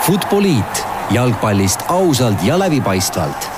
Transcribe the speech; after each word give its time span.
Futboliit 0.00 0.86
jalgpallist 1.12 1.82
ausalt 1.88 2.40
ja 2.44 2.56
läbipaistvalt. 2.58 3.48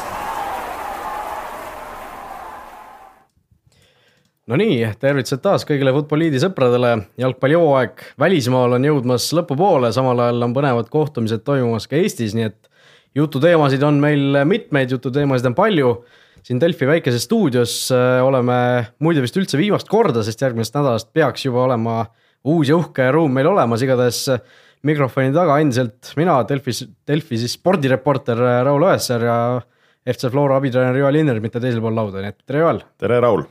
No 4.50 4.58
nii, 4.58 4.80
tervitused 4.98 5.38
taas 5.44 5.62
kõigile 5.68 5.92
Futboliidi 5.94 6.40
sõpradele, 6.42 6.96
jalgpallihooaeg 7.22 8.02
välismaal 8.18 8.74
on 8.74 8.88
jõudmas 8.88 9.28
lõpupoole, 9.38 9.92
samal 9.94 10.18
ajal 10.24 10.42
on 10.48 10.56
põnevad 10.56 10.90
kohtumised 10.90 11.44
toimumas 11.46 11.86
ka 11.86 12.00
Eestis, 12.00 12.34
nii 12.34 12.48
et 12.50 12.58
jututeemasid 13.14 13.86
on 13.86 14.02
meil 14.02 14.42
mitmeid, 14.42 14.90
jututeemasid 14.96 15.52
on 15.52 15.54
palju. 15.54 15.92
siin 16.42 16.58
Delfi 16.60 16.86
väikeses 16.90 17.22
stuudios 17.22 17.76
äh, 17.94 18.18
oleme 18.24 18.58
muide 18.98 19.22
vist 19.22 19.38
üldse 19.38 19.58
viimast 19.58 19.86
korda, 19.88 20.26
sest 20.26 20.42
järgmisest 20.42 20.74
nädalast 20.74 21.12
peaks 21.14 21.46
juba 21.46 21.62
olema 21.68 22.00
uus 22.44 22.68
ja 22.68 22.76
uhke 22.76 23.12
ruum 23.14 23.30
meil 23.30 23.46
olemas, 23.46 23.82
igatahes 23.82 24.26
mikrofoni 24.86 25.32
taga 25.34 25.58
endiselt 25.62 26.12
mina, 26.18 26.40
Delfis, 26.48 26.84
Delfi 27.08 27.38
siis 27.40 27.54
spordireporter 27.58 28.40
Raul 28.66 28.88
Õessar 28.88 29.26
ja 29.26 29.36
FC 30.08 30.32
Flora 30.32 30.58
abitreener 30.58 30.98
Joel 30.98 31.20
Inner, 31.20 31.38
mitte 31.42 31.62
teisel 31.62 31.82
pool 31.84 31.94
lauda, 31.94 32.22
nii 32.22 32.32
et 32.34 32.40
tere 32.46 32.64
Joel. 32.64 32.82
tere, 32.98 33.20
Raul 33.22 33.46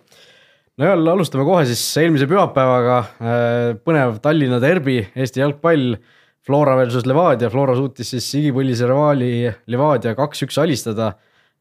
no 0.81 0.87
ja 0.87 0.95
alustame 1.13 1.45
kohe 1.47 1.65
siis 1.69 1.81
eelmise 2.01 2.27
pühapäevaga. 2.29 2.97
Äh, 3.21 3.67
põnev 3.85 4.17
Tallinna 4.23 4.61
derbi, 4.63 5.01
Eesti 5.15 5.43
jalgpall. 5.43 5.95
Flora 6.41 6.73
versus 6.73 7.05
Levadia, 7.05 7.51
Flora 7.53 7.75
suutis 7.77 8.15
siis 8.15 8.25
igipõlise 8.39 8.87
rivaali 8.89 9.51
Levadia 9.69 10.15
kaks-üks 10.17 10.57
alistada. 10.57 11.11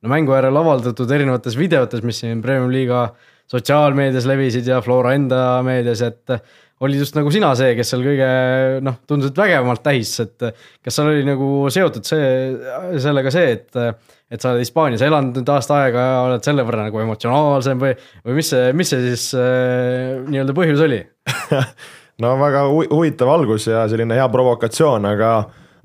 no 0.01 0.09
mängu 0.09 0.33
järel 0.33 0.57
avaldatud 0.57 1.11
erinevates 1.13 1.59
videotes, 1.59 2.01
mis 2.01 2.17
siin 2.23 2.41
Premium 2.41 2.71
liiga 2.73 3.11
sotsiaalmeedias 3.53 4.25
levisid 4.25 4.67
ja 4.67 4.81
Flora 4.81 5.13
enda 5.13 5.61
meedias, 5.63 6.01
et 6.01 6.33
olid 6.81 7.03
just 7.03 7.17
nagu 7.17 7.31
sina 7.33 7.51
see, 7.59 7.75
kes 7.77 7.93
seal 7.93 8.05
kõige 8.05 8.29
noh, 8.85 8.97
tundus, 9.09 9.33
et 9.33 9.41
vägevamalt 9.41 9.83
tähis, 9.85 10.15
et 10.25 10.47
kas 10.85 10.97
seal 10.97 11.11
oli 11.13 11.27
nagu 11.27 11.51
seotud 11.73 12.07
see, 12.09 12.31
sellega 13.03 13.33
see, 13.35 13.53
et 13.59 13.85
et 14.31 14.39
sa 14.39 14.53
oled 14.53 14.63
Hispaanias 14.63 15.03
elanud 15.03 15.41
nüüd 15.41 15.49
aasta 15.51 15.81
aega 15.83 16.03
ja 16.07 16.19
oled 16.29 16.45
selle 16.47 16.63
võrra 16.67 16.85
nagu 16.87 17.01
emotsionaalsem 17.03 17.81
või, 17.83 17.97
või 18.27 18.37
mis 18.39 18.53
see, 18.53 18.69
mis 18.79 18.93
see 18.93 19.01
siis 19.09 19.25
äh, 19.35 20.21
nii-öelda 20.29 20.57
põhjus 20.57 20.85
oli? 20.87 21.03
No 22.21 22.35
väga 22.37 22.67
hu 22.69 22.83
huvitav 22.91 23.31
algus 23.33 23.65
ja 23.65 23.87
selline 23.89 24.13
hea 24.13 24.27
provokatsioon, 24.29 25.07
aga, 25.09 25.31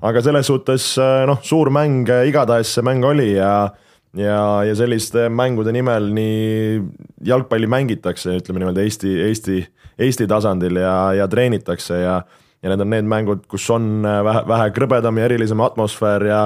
aga 0.04 0.20
selles 0.20 0.50
suhtes 0.50 0.90
äh, 1.00 1.22
noh, 1.28 1.40
suur 1.40 1.70
mäng 1.72 2.10
igatahes 2.28 2.74
see 2.76 2.84
mäng 2.84 3.06
oli 3.08 3.30
ja 3.38 3.70
ja, 4.16 4.64
ja 4.64 4.74
selliste 4.78 5.28
mängude 5.32 5.72
nimel 5.74 6.10
nii 6.16 6.80
jalgpalli 7.26 7.68
mängitakse, 7.70 8.38
ütleme 8.40 8.62
niimoodi 8.62 8.84
Eesti, 8.84 9.14
Eesti, 9.28 9.60
Eesti 9.98 10.26
tasandil 10.30 10.82
ja, 10.82 10.96
ja 11.22 11.28
treenitakse 11.28 12.02
ja 12.02 12.20
ja 12.64 12.72
need 12.72 12.82
on 12.82 12.88
need 12.90 13.06
mängud, 13.06 13.42
kus 13.50 13.66
on 13.70 14.00
vähe, 14.02 14.40
vähe 14.48 14.70
krõbedam 14.74 15.18
ja 15.20 15.26
erilisem 15.28 15.60
atmosfäär 15.62 16.24
ja 16.26 16.40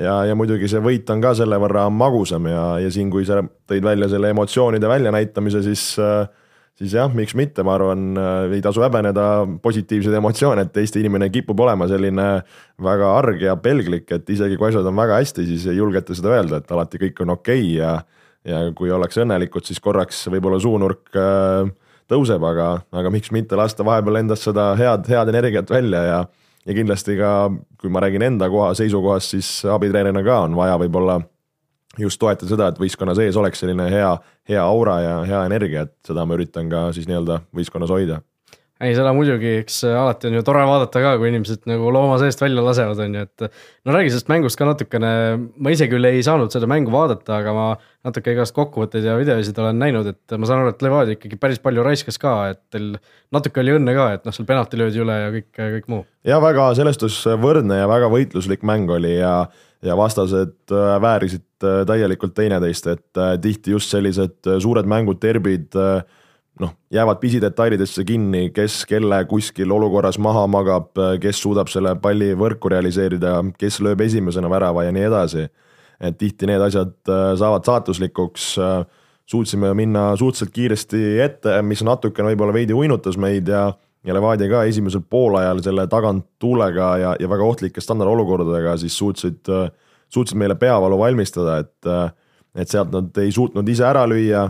ja, 0.00 0.14
ja 0.24 0.34
muidugi 0.36 0.68
see 0.70 0.80
võit 0.82 1.10
on 1.12 1.22
ka 1.22 1.34
selle 1.38 1.58
võrra 1.60 1.86
magusam 1.92 2.46
ja, 2.50 2.64
ja 2.82 2.90
siin, 2.92 3.10
kui 3.12 3.26
sa 3.28 3.40
tõid 3.68 3.84
välja 3.84 4.08
selle 4.10 4.32
emotsioonide 4.32 4.88
väljanäitamise, 4.88 5.62
siis 5.64 5.84
siis 6.80 6.94
jah, 6.96 7.12
miks 7.14 7.34
mitte, 7.38 7.64
ma 7.66 7.76
arvan, 7.76 8.16
ei 8.52 8.62
tasu 8.64 8.82
häbeneda 8.84 9.26
positiivseid 9.62 10.16
emotsioone, 10.18 10.66
et 10.66 10.80
Eesti 10.82 11.02
inimene 11.02 11.28
kipub 11.32 11.60
olema 11.60 11.88
selline 11.90 12.26
väga 12.82 13.12
arg 13.18 13.44
ja 13.44 13.56
pelglik, 13.60 14.08
et 14.14 14.32
isegi 14.32 14.58
kui 14.60 14.70
asjad 14.70 14.88
on 14.88 14.98
väga 14.98 15.20
hästi, 15.20 15.46
siis 15.50 15.68
ei 15.70 15.78
julgeta 15.78 16.16
seda 16.16 16.34
öelda, 16.36 16.62
et 16.62 16.74
alati 16.74 17.00
kõik 17.06 17.24
on 17.24 17.36
okei 17.36 17.62
okay 17.62 17.78
ja 17.78 17.94
ja 18.42 18.58
kui 18.74 18.90
ollakse 18.90 19.22
õnnelikud, 19.22 19.62
siis 19.62 19.78
korraks 19.78 20.24
võib-olla 20.26 20.58
suunurk 20.58 21.14
äh, 21.14 21.68
tõuseb, 22.10 22.42
aga, 22.42 22.68
aga 22.90 23.12
miks 23.14 23.30
mitte 23.34 23.58
lasta 23.58 23.86
vahepeal 23.86 24.18
endast 24.22 24.48
seda 24.48 24.72
head, 24.78 25.06
head 25.10 25.30
energiat 25.30 25.70
välja 25.70 26.06
ja 26.08 26.22
ja 26.62 26.74
kindlasti 26.76 27.16
ka, 27.18 27.50
kui 27.80 27.90
ma 27.90 28.02
räägin 28.04 28.22
enda 28.22 28.46
koha 28.50 28.68
seisukohast, 28.78 29.32
siis 29.34 29.48
abitreenerina 29.66 30.22
ka 30.22 30.36
on 30.44 30.54
vaja 30.54 30.76
võib-olla 30.78 31.16
just 31.98 32.20
toetada 32.20 32.48
seda, 32.48 32.68
et 32.72 32.80
võistkonna 32.80 33.14
sees 33.18 33.36
oleks 33.36 33.60
selline 33.62 33.88
hea, 33.92 34.10
hea 34.48 34.62
aura 34.64 35.00
ja 35.02 35.16
hea 35.28 35.44
energia, 35.48 35.86
et 35.86 35.94
seda 36.06 36.24
ma 36.26 36.38
üritan 36.38 36.70
ka 36.72 36.86
siis 36.96 37.08
nii-öelda 37.10 37.42
võistkonnas 37.56 37.92
hoida 37.92 38.22
ei, 38.82 38.94
seda 38.96 39.12
muidugi, 39.14 39.56
eks 39.62 39.82
alati 39.88 40.28
on 40.28 40.36
ju 40.38 40.42
tore 40.46 40.64
vaadata 40.66 41.02
ka, 41.04 41.14
kui 41.20 41.30
inimesed 41.30 41.66
nagu 41.70 41.92
looma 41.94 42.18
seest 42.20 42.42
välja 42.42 42.64
lasevad, 42.64 43.00
on 43.04 43.16
ju, 43.18 43.24
et. 43.28 43.62
no 43.86 43.94
räägi 43.94 44.12
sellest 44.12 44.30
mängust 44.32 44.58
ka 44.58 44.66
natukene, 44.68 45.12
ma 45.62 45.74
ise 45.74 45.88
küll 45.90 46.08
ei 46.08 46.22
saanud 46.26 46.52
seda 46.54 46.68
mängu 46.70 46.92
vaadata, 46.94 47.38
aga 47.38 47.54
ma 47.56 47.66
natuke 48.06 48.34
igast 48.34 48.54
kokkuvõtteid 48.56 49.06
ja 49.06 49.16
videosid 49.18 49.58
olen 49.62 49.78
näinud, 49.78 50.08
et 50.10 50.36
ma 50.36 50.48
saan 50.48 50.64
aru, 50.64 50.74
et 50.74 50.82
Levadia 50.82 51.16
ikkagi 51.16 51.38
päris 51.40 51.62
palju 51.62 51.84
raiskas 51.86 52.18
ka, 52.22 52.36
et 52.54 52.62
teil 52.74 52.96
natuke 53.34 53.62
oli 53.62 53.76
õnne 53.78 53.94
ka, 53.96 54.08
et 54.16 54.26
noh, 54.26 54.34
seal 54.34 54.48
penalti 54.48 54.80
löödi 54.80 55.02
üle 55.02 55.18
ja 55.20 55.34
kõik, 55.34 55.50
kõik 55.58 55.92
muu. 55.92 56.06
ja 56.26 56.40
väga 56.42 56.72
selles 56.78 56.98
suhtes 56.98 57.20
võrdne 57.42 57.82
ja 57.82 57.90
väga 57.90 58.10
võitluslik 58.12 58.66
mäng 58.66 58.90
oli 58.90 59.14
ja, 59.20 59.36
ja 59.86 59.96
vastased 59.98 60.74
äh, 60.74 60.96
väärisid 61.02 61.66
äh, 61.66 61.82
täielikult 61.88 62.34
teineteist, 62.38 62.90
et 62.90 63.22
äh, 63.22 63.36
tihti 63.42 63.74
just 63.74 63.94
sellised 63.94 64.50
suured 64.62 64.88
mängud, 64.90 65.20
derbid 65.22 65.70
noh, 66.62 66.72
jäävad 66.92 67.20
pisidetailidesse 67.20 68.04
kinni, 68.06 68.50
kes 68.54 68.82
kelle 68.88 69.22
kuskil 69.30 69.70
olukorras 69.74 70.18
maha 70.22 70.46
magab, 70.50 70.92
kes 71.20 71.42
suudab 71.42 71.70
selle 71.72 71.94
palli 72.02 72.32
võrku 72.38 72.70
realiseerida, 72.72 73.38
kes 73.58 73.80
lööb 73.84 74.04
esimesena 74.06 74.50
värava 74.52 74.86
ja 74.86 74.94
nii 74.94 75.06
edasi. 75.10 75.48
et 76.02 76.16
tihti 76.18 76.48
need 76.50 76.58
asjad 76.58 76.96
äh, 77.06 77.36
saavad 77.38 77.62
saatuslikuks, 77.62 78.46
äh, 78.58 78.80
suutsime 79.26 79.68
minna 79.78 80.16
suhteliselt 80.18 80.50
kiiresti 80.50 81.20
ette, 81.22 81.60
mis 81.62 81.84
natukene 81.86 82.32
võib-olla 82.32 82.56
veidi 82.56 82.74
uinutas 82.74 83.16
meid 83.16 83.48
ja 83.48 83.72
ja 84.02 84.14
Levadia 84.14 84.48
ka 84.50 84.64
esimesel 84.66 85.04
poolajal 85.06 85.60
selle 85.62 85.84
taganttuulega 85.86 86.88
ja, 86.98 87.12
ja 87.20 87.28
väga 87.30 87.44
ohtlike 87.46 87.80
standardolukordadega 87.80 88.74
siis 88.82 88.96
suutsid, 88.98 89.46
äh, 89.46 89.70
suutsid 90.10 90.38
meile 90.38 90.58
peavalu 90.58 90.98
valmistada, 90.98 91.58
et 91.62 91.92
et 92.54 92.68
sealt 92.68 92.90
nad 92.92 93.16
ei 93.16 93.30
suutnud 93.32 93.68
ise 93.68 93.84
ära 93.86 94.02
lüüa 94.04 94.42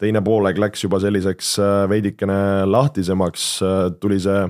teine 0.00 0.22
poolaeg 0.24 0.58
läks 0.60 0.84
juba 0.86 1.00
selliseks 1.02 1.54
äh, 1.60 1.84
veidikene 1.90 2.66
lahtisemaks, 2.68 3.46
äh, 3.64 3.80
tuli 4.00 4.20
see 4.22 4.44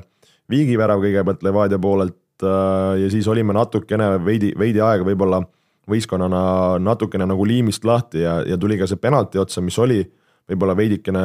viigivärav 0.50 1.02
kõigepealt 1.02 1.42
Levadia 1.46 1.78
poolelt 1.82 2.44
äh, 2.44 3.00
ja 3.02 3.10
siis 3.12 3.28
olime 3.30 3.54
natukene 3.56 4.12
veidi, 4.24 4.52
veidi 4.58 4.82
aega 4.84 5.06
võib-olla 5.06 5.42
võistkonnana 5.90 6.42
natukene 6.82 7.26
nagu 7.26 7.46
liimist 7.46 7.86
lahti 7.88 8.22
ja, 8.22 8.40
ja 8.46 8.58
tuli 8.60 8.78
ka 8.78 8.86
see 8.86 9.00
penalti 9.00 9.40
otsa, 9.42 9.62
mis 9.64 9.78
oli 9.82 10.04
võib-olla 10.50 10.76
veidikene 10.78 11.24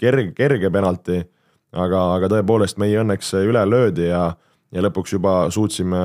kerge, 0.00 0.32
kerge 0.36 0.70
penalti, 0.72 1.18
aga, 1.76 2.04
aga 2.16 2.30
tõepoolest 2.32 2.80
meie 2.80 3.02
õnneks 3.02 3.34
üle 3.42 3.64
löödi 3.68 4.08
ja, 4.08 4.30
ja 4.72 4.86
lõpuks 4.86 5.18
juba 5.18 5.34
suutsime, 5.52 6.00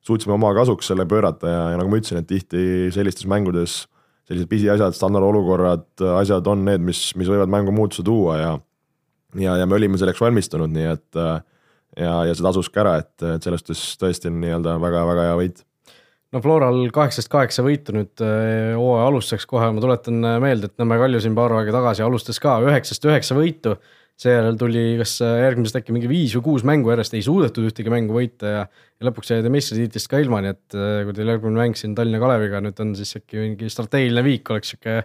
suutsime 0.00 0.38
oma 0.38 0.54
kasuks 0.56 0.88
selle 0.88 1.04
pöörata 1.08 1.52
ja, 1.52 1.62
ja 1.74 1.80
nagu 1.80 1.92
ma 1.92 2.00
ütlesin, 2.00 2.22
et 2.22 2.30
tihti 2.32 2.88
sellistes 2.96 3.28
mängudes 3.28 3.82
sellised 4.28 4.48
pisiasjad, 4.50 4.96
standardolukorrad, 4.96 5.86
asjad 6.20 6.48
on 6.52 6.66
need, 6.68 6.82
mis, 6.84 7.00
mis 7.16 7.30
võivad 7.30 7.50
mängu 7.52 7.72
muutuse 7.74 8.04
tuua 8.06 8.38
ja 8.38 8.50
ja, 9.36 9.56
ja 9.60 9.66
me 9.68 9.76
olime 9.76 9.98
selleks 10.00 10.20
valmistunud, 10.20 10.72
nii 10.72 10.90
et 10.92 11.18
ja, 11.18 12.12
ja 12.28 12.34
see 12.34 12.44
tasus 12.44 12.70
ka 12.72 12.84
ära, 12.84 12.98
et, 13.02 13.14
et 13.36 13.44
selles 13.44 13.64
suhtes 13.64 13.82
tõesti 14.00 14.30
on 14.30 14.38
nii-öelda 14.42 14.76
väga-väga 14.82 15.26
hea 15.28 15.38
võit. 15.40 15.64
No 16.34 16.42
Floral 16.44 16.82
kaheksast 16.92 17.30
kaheksa 17.32 17.64
võitu 17.64 17.94
nüüd 17.96 18.20
eh, 18.24 18.74
hooaja 18.76 19.06
alustuseks 19.08 19.48
kohe, 19.48 19.70
ma 19.72 19.80
tuletan 19.80 20.18
meelde, 20.44 20.68
et 20.68 20.80
Nõmme 20.80 20.98
Kalju 21.00 21.22
siin 21.24 21.36
paar 21.36 21.54
aega 21.56 21.72
tagasi 21.78 22.04
alustas 22.04 22.40
ka 22.42 22.58
üheksast 22.66 23.08
üheksa 23.08 23.36
võitu 23.38 23.78
seejärel 24.18 24.56
tuli 24.58 24.82
kas 24.98 25.12
järgmisest 25.22 25.78
äkki 25.78 25.94
mingi 25.94 26.08
viis 26.10 26.32
või 26.34 26.44
kuus 26.48 26.64
mängu 26.66 26.90
järjest 26.90 27.14
ei 27.14 27.22
suudetud 27.22 27.68
ühtegi 27.68 27.92
mängu 27.92 28.16
võita 28.16 28.50
ja, 28.50 28.62
ja 28.66 29.06
lõpuks 29.06 29.30
jäi 29.30 29.44
ta 29.44 29.52
meistritiitlist 29.54 30.10
ka 30.10 30.18
ilma, 30.22 30.40
nii 30.42 30.54
et 30.56 30.76
äh, 30.78 31.02
kui 31.06 31.14
teil 31.14 31.30
järgmine 31.30 31.62
mäng 31.62 31.78
siin 31.78 31.94
Tallinna 31.98 32.20
Kaleviga 32.22 32.62
nüüd 32.64 32.82
on, 32.82 32.94
siis 32.98 33.14
äkki 33.20 33.38
mingi 33.44 33.70
strateegiline 33.70 34.24
viik 34.26 34.50
oleks 34.54 34.72
sihuke 34.74 34.96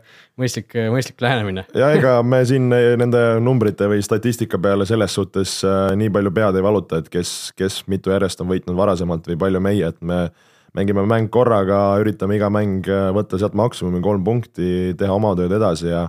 mõistlik, 0.42 0.74
mõistlik 0.96 1.22
lähenemine. 1.22 1.68
ja 1.78 1.92
ega 1.98 2.16
me 2.26 2.42
siin 2.50 2.72
nende 2.74 3.22
numbrite 3.44 3.92
või 3.92 4.02
statistika 4.06 4.58
peale 4.62 4.90
selles 4.90 5.14
suhtes 5.20 5.60
äh, 5.68 5.92
nii 6.00 6.10
palju 6.14 6.34
pead 6.34 6.58
ei 6.58 6.66
valuta, 6.66 7.04
et 7.04 7.14
kes, 7.14 7.54
kes 7.60 7.84
mitu 7.94 8.14
järjest 8.16 8.42
on 8.42 8.50
võitnud 8.50 8.80
varasemalt 8.80 9.30
või 9.30 9.40
palju 9.46 9.62
meie, 9.64 9.94
et 9.94 10.02
me 10.02 10.26
mängime 10.74 11.06
mäng 11.06 11.30
korraga, 11.34 11.86
üritame 12.02 12.38
iga 12.40 12.50
mäng 12.54 12.90
äh, 12.90 13.12
võtta 13.14 13.38
sealt 13.38 13.54
maksimumi 13.58 14.02
kolm 14.02 14.26
punkti, 14.26 14.94
teha 14.98 15.22
oma 15.22 15.36
tööd 15.38 15.54
edasi 15.54 15.92
ja 15.92 16.08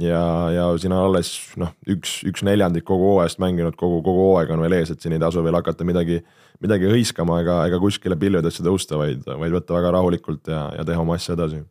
ja, 0.00 0.50
ja 0.54 0.66
siin 0.80 0.94
on 0.94 1.06
alles 1.08 1.30
noh, 1.60 1.72
üks, 1.90 2.18
üks 2.26 2.44
neljandik 2.46 2.86
kogu 2.86 3.12
hooajast 3.14 3.40
mänginud, 3.42 3.76
kogu, 3.78 4.00
kogu 4.06 4.28
hooaeg 4.30 4.52
on 4.54 4.62
veel 4.64 4.78
ees, 4.80 4.90
et 4.90 5.02
siin 5.02 5.14
ei 5.14 5.22
tasu 5.22 5.42
veel 5.44 5.58
hakata 5.58 5.86
midagi, 5.86 6.20
midagi 6.64 6.90
hõiskama 6.90 7.40
ega, 7.44 7.60
ega 7.68 7.80
kuskile 7.82 8.18
pilvedesse 8.18 8.64
tõusta, 8.66 8.98
vaid, 9.00 9.26
vaid 9.26 9.54
võtta 9.54 9.76
väga 9.76 9.92
rahulikult 9.98 10.50
ja, 10.50 10.66
ja 10.78 10.86
teha 10.86 11.02
oma 11.04 11.18
asja 11.18 11.36
edasi. 11.38 11.62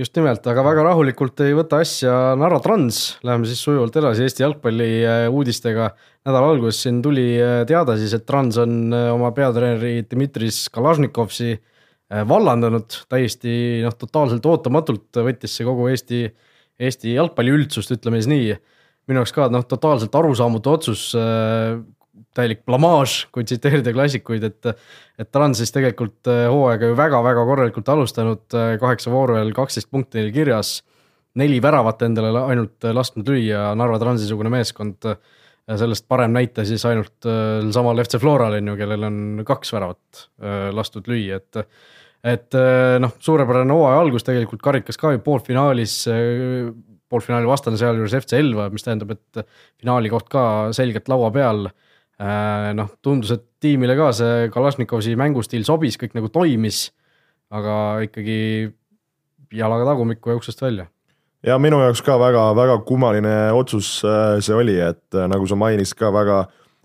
just 0.00 0.16
nimelt, 0.16 0.46
aga 0.48 0.64
väga 0.64 0.86
rahulikult 0.88 1.42
ei 1.44 1.56
võta 1.56 1.82
asja 1.84 2.14
Narva 2.40 2.62
Trans, 2.64 3.02
läheme 3.26 3.48
siis 3.48 3.60
sujuvalt 3.64 3.98
edasi 4.00 4.24
Eesti 4.24 4.46
jalgpalli 4.46 4.88
äh, 5.04 5.26
uudistega. 5.28 5.90
nädala 6.24 6.54
alguses 6.54 6.80
siin 6.86 7.02
tuli 7.04 7.34
äh, 7.36 7.66
teada 7.68 7.98
siis, 8.00 8.14
et 8.16 8.24
Trans 8.26 8.56
on 8.62 8.96
äh, 8.96 9.10
oma 9.12 9.32
peatreeneri 9.36 10.06
Dmitris 10.08 10.68
Kalašnikovsi 10.72 11.58
vallandanud 12.28 12.92
täiesti 13.08 13.80
noh, 13.80 13.94
totaalselt 13.96 14.44
ootamatult 14.44 15.16
võttis 15.24 15.54
see 15.56 15.64
kogu 15.64 15.86
Eesti 15.88 16.26
Eesti 16.82 17.16
jalgpalliüldsust, 17.16 17.94
ütleme 17.94 18.20
siis 18.20 18.30
nii. 18.30 18.54
minu 19.10 19.22
jaoks 19.22 19.34
ka 19.34 19.48
noh, 19.50 19.64
totaalselt 19.66 20.14
arusaamatu 20.14 20.76
otsus. 20.76 21.10
Äh, 21.18 21.80
täielik 22.36 22.62
blamaaž, 22.68 23.26
kui 23.32 23.44
tsiteerida 23.44 23.92
klassikuid, 23.92 24.44
et, 24.44 24.84
et 25.20 25.28
Trans 25.32 25.58
siis 25.60 25.72
tegelikult 25.72 26.28
äh, 26.30 26.46
hooaega 26.48 26.88
ju 26.90 26.96
väga-väga 26.96 27.44
korralikult 27.48 27.90
alustanud, 27.92 28.44
äh, 28.56 28.74
kaheksa 28.80 29.12
vooru 29.12 29.36
veel 29.38 29.52
kaksteist 29.56 29.90
punkti 29.92 30.20
neil 30.20 30.32
kirjas. 30.34 30.80
neli 31.34 31.62
väravat 31.64 32.02
endale 32.04 32.28
ainult 32.44 32.84
lasknud 32.84 33.28
lüüa, 33.28 33.70
Narva 33.74 33.96
Transi-sugune 33.98 34.50
meeskond. 34.52 35.14
sellest 35.80 36.04
parem 36.08 36.32
näite 36.34 36.64
siis 36.68 36.84
ainult 36.84 37.24
samal 37.72 38.02
FC 38.02 38.18
Floral 38.20 38.58
on 38.58 38.68
ju, 38.68 38.76
kellel 38.76 39.04
on 39.06 39.44
kaks 39.46 39.72
väravat 39.72 40.26
lastud 40.74 41.08
lüüa, 41.08 41.38
et 41.38 41.62
et 42.22 42.54
noh, 43.02 43.12
suurepärane 43.18 43.74
hooaja 43.74 43.98
algus 43.98 44.22
tegelikult 44.22 44.62
karikas 44.62 44.98
ka 45.00 45.10
ju 45.10 45.18
poolfinaalis 45.24 45.96
poolfinaali 47.12 47.48
vastane 47.48 47.78
sealjuures 47.80 48.14
FC 48.22 48.40
Elva, 48.40 48.68
mis 48.72 48.86
tähendab, 48.86 49.12
et 49.14 49.42
finaali 49.80 50.12
koht 50.12 50.30
ka 50.32 50.44
selgelt 50.76 51.10
laua 51.12 51.32
peal. 51.34 51.66
Äh, 52.22 52.70
noh, 52.78 52.92
tundus, 53.02 53.32
et 53.34 53.44
tiimile 53.62 53.96
ka 53.98 54.10
see 54.16 54.48
Kalašnikovi 54.52 55.16
mängustiil 55.18 55.64
sobis, 55.66 55.98
kõik 56.00 56.14
nagu 56.16 56.30
toimis, 56.32 56.86
aga 57.52 57.76
ikkagi 58.06 58.70
jalaga 59.52 59.90
tagumikku 59.90 60.32
ja 60.32 60.38
uksest 60.38 60.62
välja 60.64 60.86
ja 61.42 61.56
minu 61.58 61.80
jaoks 61.82 62.00
ka 62.06 62.14
väga-väga 62.20 62.78
kummaline 62.86 63.34
otsus 63.56 63.96
äh, 64.06 64.38
see 64.44 64.54
oli, 64.54 64.76
et 64.80 65.16
äh, 65.16 65.26
nagu 65.28 65.48
sa 65.50 65.58
mainisid 65.58 65.98
ka 65.98 66.12
väga, 66.14 66.38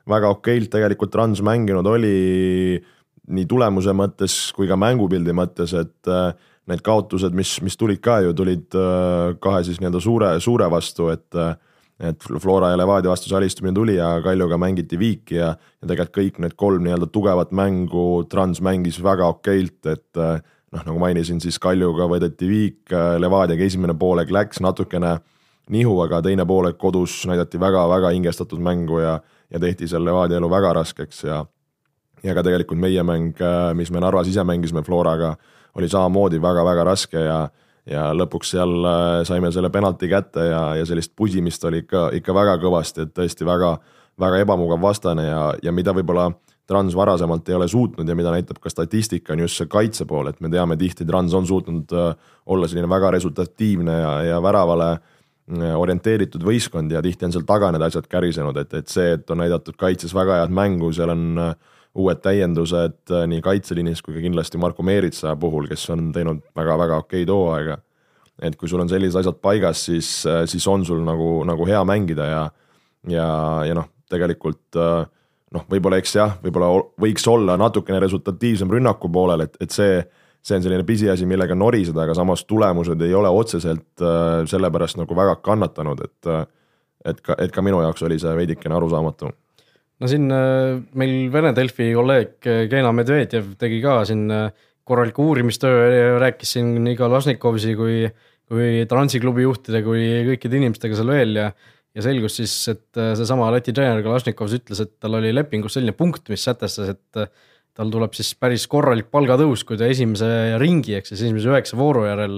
väga 0.09 0.31
okeilt 0.33 0.71
tegelikult 0.73 1.15
Rans 1.15 1.43
mänginud 1.45 1.87
oli 1.87 2.81
nii 3.27 3.45
tulemuse 3.49 3.91
mõttes 3.95 4.35
kui 4.55 4.69
ka 4.69 4.77
mängupildi 4.79 5.33
mõttes, 5.35 5.73
et 5.75 6.11
need 6.67 6.83
kaotused, 6.83 7.35
mis, 7.35 7.55
mis 7.63 7.79
tulid 7.79 8.01
ka 8.03 8.19
ju, 8.25 8.35
tulid 8.35 8.75
äh, 8.75 9.37
kahe 9.43 9.63
siis 9.65 9.79
nii-öelda 9.79 10.01
suure, 10.03 10.33
suure 10.43 10.69
vastu, 10.71 11.11
et 11.13 11.39
äh, 11.39 11.55
et 11.97 12.21
Flora 12.21 12.67
ja 12.69 12.77
Levadia 12.77 13.09
vastu 13.09 13.25
see 13.25 13.37
alistumine 13.39 13.73
tuli 13.73 13.95
ja 13.95 14.19
Kaljuga 14.21 14.53
mängiti 14.61 14.99
viiki 15.01 15.39
ja, 15.39 15.47
ja 15.57 15.87
tegelikult 15.89 16.13
kõik 16.13 16.35
need 16.43 16.53
kolm 16.53 16.83
nii-öelda 16.85 17.07
tugevat 17.09 17.55
mängu 17.57 18.03
Trans 18.29 18.61
mängis 18.61 18.99
väga 19.01 19.31
okeilt, 19.33 19.79
et 19.89 20.19
äh, 20.21 20.37
noh, 20.75 20.83
nagu 20.83 21.01
mainisin, 21.01 21.41
siis 21.41 21.57
Kaljuga 21.63 22.05
võideti 22.11 22.49
viik, 22.51 22.93
Levadiaga 22.93 23.65
esimene 23.65 23.97
poolek 23.97 24.29
läks 24.29 24.61
natukene 24.61 25.15
nihu, 25.73 25.95
aga 26.03 26.21
teine 26.27 26.45
poolek 26.45 26.77
kodus 26.77 27.23
näidati 27.25 27.57
väga-väga 27.59 28.13
hingestatud 28.13 28.61
mängu 28.61 29.01
ja, 29.01 29.17
ja 29.49 29.63
tehti 29.63 29.89
seal 29.89 30.05
Levadia 30.05 30.37
elu 30.37 30.51
väga 30.53 30.75
raskeks 30.77 31.25
ja 31.25 31.41
ja 32.23 32.33
ka 32.33 32.43
tegelikult 32.43 32.79
meie 32.81 33.03
mäng, 33.03 33.37
mis 33.77 33.91
me 33.93 34.01
Narvas 34.01 34.27
ise 34.27 34.43
mängisime 34.43 34.81
Floraga 34.83 35.35
oli 35.77 35.89
samamoodi 35.89 36.41
väga-väga 36.41 36.83
raske 36.87 37.21
ja 37.21 37.47
ja 37.87 38.09
lõpuks 38.15 38.51
seal 38.55 38.73
äh, 38.83 39.21
saime 39.27 39.51
selle 39.55 39.71
penalti 39.73 40.09
kätte 40.11 40.49
ja, 40.49 40.61
ja 40.75 40.87
sellist 40.87 41.13
pusimist 41.15 41.63
oli 41.67 41.83
ikka, 41.85 42.09
ikka 42.19 42.35
väga 42.35 42.57
kõvasti, 42.61 43.05
et 43.05 43.13
tõesti 43.15 43.47
väga, 43.47 43.77
väga 44.19 44.41
ebamugav 44.43 44.81
vastane 44.83 45.27
ja, 45.29 45.41
ja 45.63 45.73
mida 45.75 45.95
võib-olla 45.95 46.31
Trans 46.67 46.95
varasemalt 46.99 47.47
ei 47.47 47.55
ole 47.55 47.67
suutnud 47.71 48.09
ja 48.09 48.15
mida 48.15 48.33
näitab 48.33 48.57
ka 48.59 48.67
statistika, 48.69 49.31
on 49.31 49.45
just 49.45 49.55
see 49.55 49.69
kaitse 49.71 50.03
pool, 50.07 50.27
et 50.27 50.41
me 50.43 50.51
teame 50.51 50.75
tihti, 50.79 51.07
Trans 51.07 51.35
on 51.37 51.47
suutnud 51.47 51.95
äh, 51.95 52.33
olla 52.45 52.67
selline 52.67 52.89
väga 52.91 53.13
resultatiivne 53.15 53.95
ja, 54.01 54.11
ja 54.33 54.41
väravale 54.43 54.89
äh, 54.97 55.71
orienteeritud 55.79 56.43
võistkond 56.43 56.91
ja 56.91 57.03
tihti 57.05 57.29
on 57.29 57.37
seal 57.37 57.47
taga 57.47 57.71
need 57.71 57.87
asjad 57.87 58.11
kärisenud, 58.11 58.59
et, 58.59 58.75
et 58.81 58.91
see, 58.91 59.13
et 59.15 59.31
on 59.31 59.39
näidatud 59.45 59.79
kaitses 59.79 60.15
väga 60.15 60.41
head 60.41 60.55
mängu, 60.59 60.91
seal 60.95 61.15
on 61.15 61.27
äh, 61.45 61.55
uued 61.97 62.21
täiendused 62.23 63.11
äh, 63.11 63.25
nii 63.29 63.41
kaitseliinis 63.45 64.03
kui 64.05 64.15
ka 64.15 64.23
kindlasti 64.23 64.59
Marko 64.61 64.85
Meeritsa 64.85 65.35
puhul, 65.39 65.67
kes 65.69 65.87
on 65.93 66.11
teinud 66.15 66.43
väga-väga 66.57 67.01
okeid 67.03 67.31
hooaega. 67.33 67.77
et 68.41 68.55
kui 68.55 68.69
sul 68.69 68.83
on 68.83 68.89
sellised 68.89 69.17
asjad 69.17 69.39
paigas, 69.41 69.85
siis, 69.85 70.09
äh, 70.29 70.43
siis 70.45 70.67
on 70.67 70.85
sul 70.85 71.01
nagu, 71.05 71.41
nagu 71.45 71.65
hea 71.65 71.83
mängida 71.83 72.25
ja, 72.29 72.43
ja, 73.09 73.29
ja 73.65 73.77
noh, 73.77 73.89
tegelikult 74.09 74.77
äh, 74.77 75.07
noh, 75.55 75.65
võib-olla 75.71 75.97
eks 75.97 76.15
jah, 76.15 76.37
võib-olla 76.43 76.69
võiks 77.01 77.25
olla 77.31 77.57
natukene 77.57 77.99
resultatiivsem 78.03 78.69
rünnaku 78.71 79.09
poolel, 79.09 79.47
et, 79.47 79.57
et 79.63 79.73
see, 79.73 80.03
see 80.45 80.59
on 80.59 80.67
selline 80.67 80.85
pisiasi, 80.85 81.25
millega 81.25 81.57
noriseda, 81.57 82.03
aga 82.05 82.13
samas 82.17 82.45
tulemused 82.45 83.01
ei 83.01 83.15
ole 83.17 83.31
otseselt 83.33 84.05
sellepärast 84.51 85.01
nagu 85.01 85.17
väga 85.17 85.39
kannatanud, 85.41 86.05
et 86.05 86.53
et 87.07 87.19
ka, 87.23 87.37
et 87.39 87.53
ka 87.53 87.61
minu 87.63 87.79
jaoks 87.79 88.03
oli 88.03 88.17
see 88.19 88.33
veidikene 88.35 88.75
arusaamatu 88.75 89.29
no 90.01 90.09
siin 90.09 90.29
äh, 90.33 90.77
meil 90.99 91.15
Vene 91.33 91.53
Delfi 91.57 91.89
kolleeg 91.95 92.47
äh, 92.47 92.65
Keina 92.71 92.93
Medvedjev 92.95 93.55
tegi 93.61 93.79
ka 93.83 94.01
siin 94.07 94.27
äh, 94.33 94.49
korraliku 94.87 95.25
uurimistöö, 95.31 96.17
rääkis 96.21 96.53
siin 96.55 96.75
nii 96.85 96.95
Kalašnikovsi 96.99 97.73
kui, 97.75 98.05
kui 98.47 98.85
Transiklubi 98.87 99.43
juhtide 99.43 99.81
kui 99.83 100.05
kõikide 100.29 100.61
inimestega 100.61 100.99
seal 100.99 101.11
veel 101.15 101.41
ja 101.41 101.49
ja 101.97 102.03
selgus 102.05 102.35
siis, 102.37 102.51
et 102.69 102.99
seesama 103.17 103.47
Läti 103.49 103.73
treener 103.73 104.03
Kalašnikovs 104.05 104.53
ütles, 104.59 104.79
et 104.83 104.91
tal 105.01 105.17
oli 105.17 105.31
lepingus 105.33 105.73
selline 105.73 105.95
punkt, 105.97 106.27
mis 106.29 106.43
sätestas, 106.45 106.91
et 106.93 107.31
tal 107.73 107.89
tuleb 107.89 108.13
siis 108.13 108.29
päris 108.37 108.67
korralik 108.69 109.09
palgatõus, 109.09 109.63
kui 109.65 109.79
ta 109.79 109.89
esimese 109.89 110.27
ringi 110.61 110.93
ehk 110.99 111.09
siis 111.09 111.23
esimese 111.23 111.49
üheksa 111.49 111.79
vooru 111.79 112.05
järel 112.05 112.37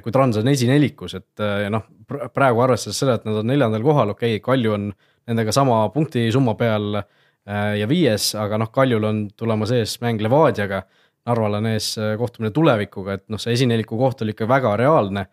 kui 0.00 0.14
Trans 0.16 0.40
on 0.40 0.48
esinelikus, 0.48 1.18
et 1.20 1.44
noh, 1.74 1.84
praegu 2.32 2.64
arvestades 2.64 3.02
seda, 3.04 3.18
et 3.20 3.28
nad 3.28 3.42
on 3.42 3.52
neljandal 3.52 3.84
kohal, 3.84 4.14
okei 4.16 4.38
okay,, 4.38 4.46
Kalju 4.48 4.72
on 4.78 4.88
nendega 5.30 5.54
sama 5.54 5.82
punktisumma 5.94 6.56
peal 6.58 7.00
äh, 7.00 7.76
ja 7.80 7.88
viies, 7.90 8.32
aga 8.38 8.58
noh, 8.60 8.70
Kaljul 8.74 9.06
on 9.06 9.22
tulemas 9.38 9.72
ees 9.76 9.96
mäng 10.04 10.22
Levadiaga. 10.22 10.84
Narval 11.28 11.58
on 11.60 11.68
ees 11.70 11.92
äh, 12.00 12.14
kohtumine 12.18 12.52
tulevikuga, 12.56 13.18
et 13.18 13.26
noh, 13.32 13.40
see 13.40 13.54
esineliku 13.54 13.98
koht 14.00 14.24
oli 14.24 14.34
ikka 14.34 14.48
väga 14.50 14.74
reaalne. 14.80 15.28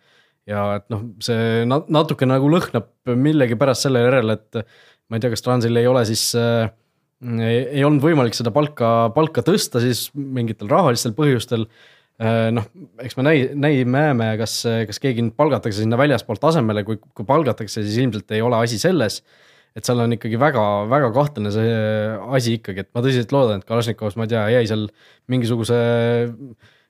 ja 0.48 0.62
et 0.78 0.86
noh, 0.88 1.02
see 1.24 1.66
natuke 1.68 2.28
nagu 2.28 2.48
lõhnab 2.48 2.86
millegipärast 3.20 3.84
selle 3.84 4.06
järele, 4.06 4.38
et 4.38 4.62
ma 5.10 5.18
ei 5.18 5.24
tea, 5.24 5.34
kas 5.34 5.44
Transil 5.44 5.76
ei 5.76 5.88
ole 5.90 6.06
siis 6.08 6.30
äh, 6.40 6.70
ei, 7.24 7.84
olnud 7.84 8.04
võimalik 8.04 8.38
seda 8.38 8.54
palka, 8.56 9.10
palka 9.16 9.44
tõsta 9.44 9.82
siis 9.84 10.08
mingitel 10.16 10.70
rahalistel 10.72 11.16
põhjustel 11.18 11.66
äh, 12.22 12.48
noh, 12.56 12.68
eks 13.04 13.18
me 13.20 13.28
näi-, 13.28 13.50
näi-, 13.60 13.84
näeme, 13.88 14.30
kas, 14.40 14.62
kas 14.88 15.04
keegi 15.04 15.26
nüüd 15.26 15.36
palgatakse 15.40 15.82
sinna 15.82 16.00
väljaspoolt 16.00 16.48
asemele, 16.52 16.86
kui, 16.88 17.02
kui 17.12 17.28
palgatakse, 17.28 17.84
siis 17.84 18.00
ilmselt 18.06 18.32
ei 18.38 18.46
ole 18.46 18.62
asi 18.64 18.80
selles 18.80 19.20
et 19.78 19.86
seal 19.86 20.02
on 20.02 20.16
ikkagi 20.16 20.40
väga-väga 20.42 21.12
kahtlane 21.14 21.52
see 21.54 21.76
asi 22.38 22.58
ikkagi, 22.58 22.86
et 22.86 22.90
ma 22.98 23.04
tõsiselt 23.06 23.36
loodan, 23.36 23.62
et 23.62 23.70
Kalašnikovs, 23.70 24.18
ma 24.18 24.26
ei 24.26 24.34
tea, 24.34 24.48
jäi 24.56 24.66
seal 24.72 24.88
mingisuguse 25.30 25.78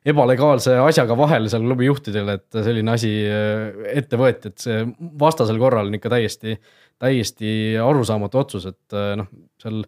ebalegaalse 0.08 0.78
asjaga 0.86 1.18
vahele 1.20 1.52
seal 1.52 1.66
klubi 1.66 1.88
juhtidel, 1.90 2.32
et 2.38 2.60
selline 2.64 2.94
asi 2.94 3.12
äh, 3.28 3.88
ette 4.00 4.20
võeti, 4.20 4.52
et 4.52 4.64
see 4.64 4.84
vastasel 5.20 5.60
korral 5.62 5.90
on 5.90 5.98
ikka 5.98 6.12
täiesti, 6.14 6.58
täiesti 7.02 7.50
arusaamatu 7.84 8.44
otsus, 8.44 8.70
et 8.72 8.98
äh, 8.98 9.16
noh, 9.20 9.32
seal 9.62 9.84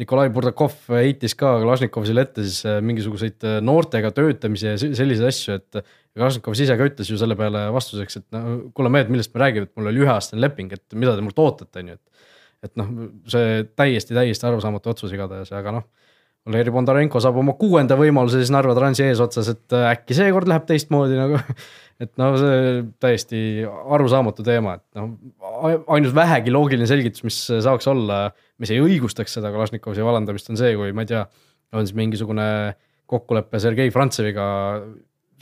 Nikolai 0.00 0.30
Burdakov 0.32 0.72
heitis 0.96 1.34
ka 1.36 1.58
Kalašnikovile 1.60 2.24
ette 2.24 2.44
siis 2.46 2.64
äh, 2.66 2.78
mingisuguseid 2.82 3.46
noortega 3.62 4.10
töötamise 4.16 4.74
ja 4.74 4.80
selliseid 4.80 5.28
asju, 5.28 5.58
et 5.60 5.82
Kalašnikov 6.18 6.56
ise 6.56 6.74
ka 6.74 6.90
ütles 6.90 7.10
ju 7.12 7.18
selle 7.20 7.36
peale 7.38 7.68
vastuseks, 7.74 8.18
et 8.18 8.26
no 8.34 8.56
kuule 8.74 8.90
mehed, 8.90 9.12
millest 9.12 9.34
me 9.36 9.44
räägime, 9.44 9.68
et 9.68 9.76
mul 9.78 9.92
oli 9.92 10.02
üheaastane 10.02 10.42
leping, 10.42 10.72
et 10.74 10.98
mida 10.98 11.14
te 11.14 11.22
mult 11.22 11.38
ootate, 11.38 11.84
on 11.84 11.92
ju, 11.92 12.00
et 12.00 12.09
et 12.64 12.72
noh, 12.80 12.90
see 13.30 13.64
täiesti, 13.78 14.16
täiesti 14.16 14.46
arusaamatu 14.48 14.92
otsus 14.94 15.14
igatahes, 15.16 15.52
aga 15.56 15.80
noh. 15.80 15.88
Valeri 16.48 16.72
Bondarenko 16.72 17.20
saab 17.20 17.36
oma 17.36 17.52
kuuenda 17.60 17.98
võimaluse 18.00 18.38
siis 18.40 18.50
Narva 18.54 18.72
Transi 18.72 19.04
eesotsas, 19.04 19.50
et 19.52 19.74
äh, 19.76 19.90
äkki 19.90 20.16
seekord 20.16 20.48
läheb 20.48 20.64
teistmoodi 20.68 21.18
nagu. 21.18 21.36
et 22.02 22.10
noh, 22.20 22.32
see 22.40 22.78
täiesti 23.02 23.40
arusaamatu 23.68 24.44
teema, 24.46 24.78
et 24.80 25.00
noh, 25.00 25.10
ainus 25.92 26.14
vähegi 26.16 26.54
loogiline 26.54 26.88
selgitus, 26.88 27.26
mis 27.26 27.42
saaks 27.50 27.90
olla, 27.92 28.22
mis 28.60 28.72
ei 28.72 28.80
õigustaks 28.80 29.36
seda 29.36 29.52
Kalašnikovi 29.52 30.06
vallandamist, 30.06 30.48
on 30.48 30.60
see, 30.60 30.72
kui 30.80 30.96
ma 30.96 31.04
ei 31.04 31.12
tea, 31.12 31.26
on 31.76 31.84
siis 31.84 31.98
mingisugune 31.98 32.48
kokkulepe 33.10 33.60
Sergei 33.60 33.92
Frantseviga 33.92 34.46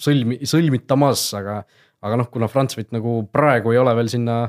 sõlmi, 0.03 0.41
sõlmitamas, 0.49 1.23
aga, 1.39 1.61
aga 2.05 2.19
noh, 2.21 2.31
kuna 2.33 2.49
Frantsevit 2.51 2.91
nagu 2.97 3.21
praegu 3.33 3.75
ei 3.75 3.81
ole 3.81 3.95
veel 3.99 4.11
sinna 4.13 4.47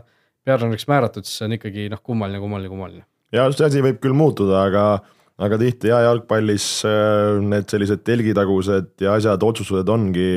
peatreeneriks 0.50 0.90
määratud, 0.90 1.28
siis 1.28 1.40
see 1.40 1.48
on 1.48 1.56
ikkagi 1.60 1.88
noh, 1.94 2.02
kummaline, 2.06 2.42
kummaline, 2.44 2.72
kummaline. 2.72 3.06
ja 3.36 3.48
see 3.54 3.68
asi 3.70 3.84
võib 3.86 4.00
küll 4.04 4.18
muutuda, 4.18 4.64
aga, 4.70 4.86
aga 5.40 5.60
tihti 5.62 5.92
ja 5.94 6.04
jalgpallis 6.08 6.70
äh, 6.90 7.38
need 7.44 7.70
sellised 7.72 8.06
telgitagused 8.08 8.96
ja 9.06 9.18
asjad, 9.20 9.46
otsused 9.46 9.92
ongi 9.94 10.32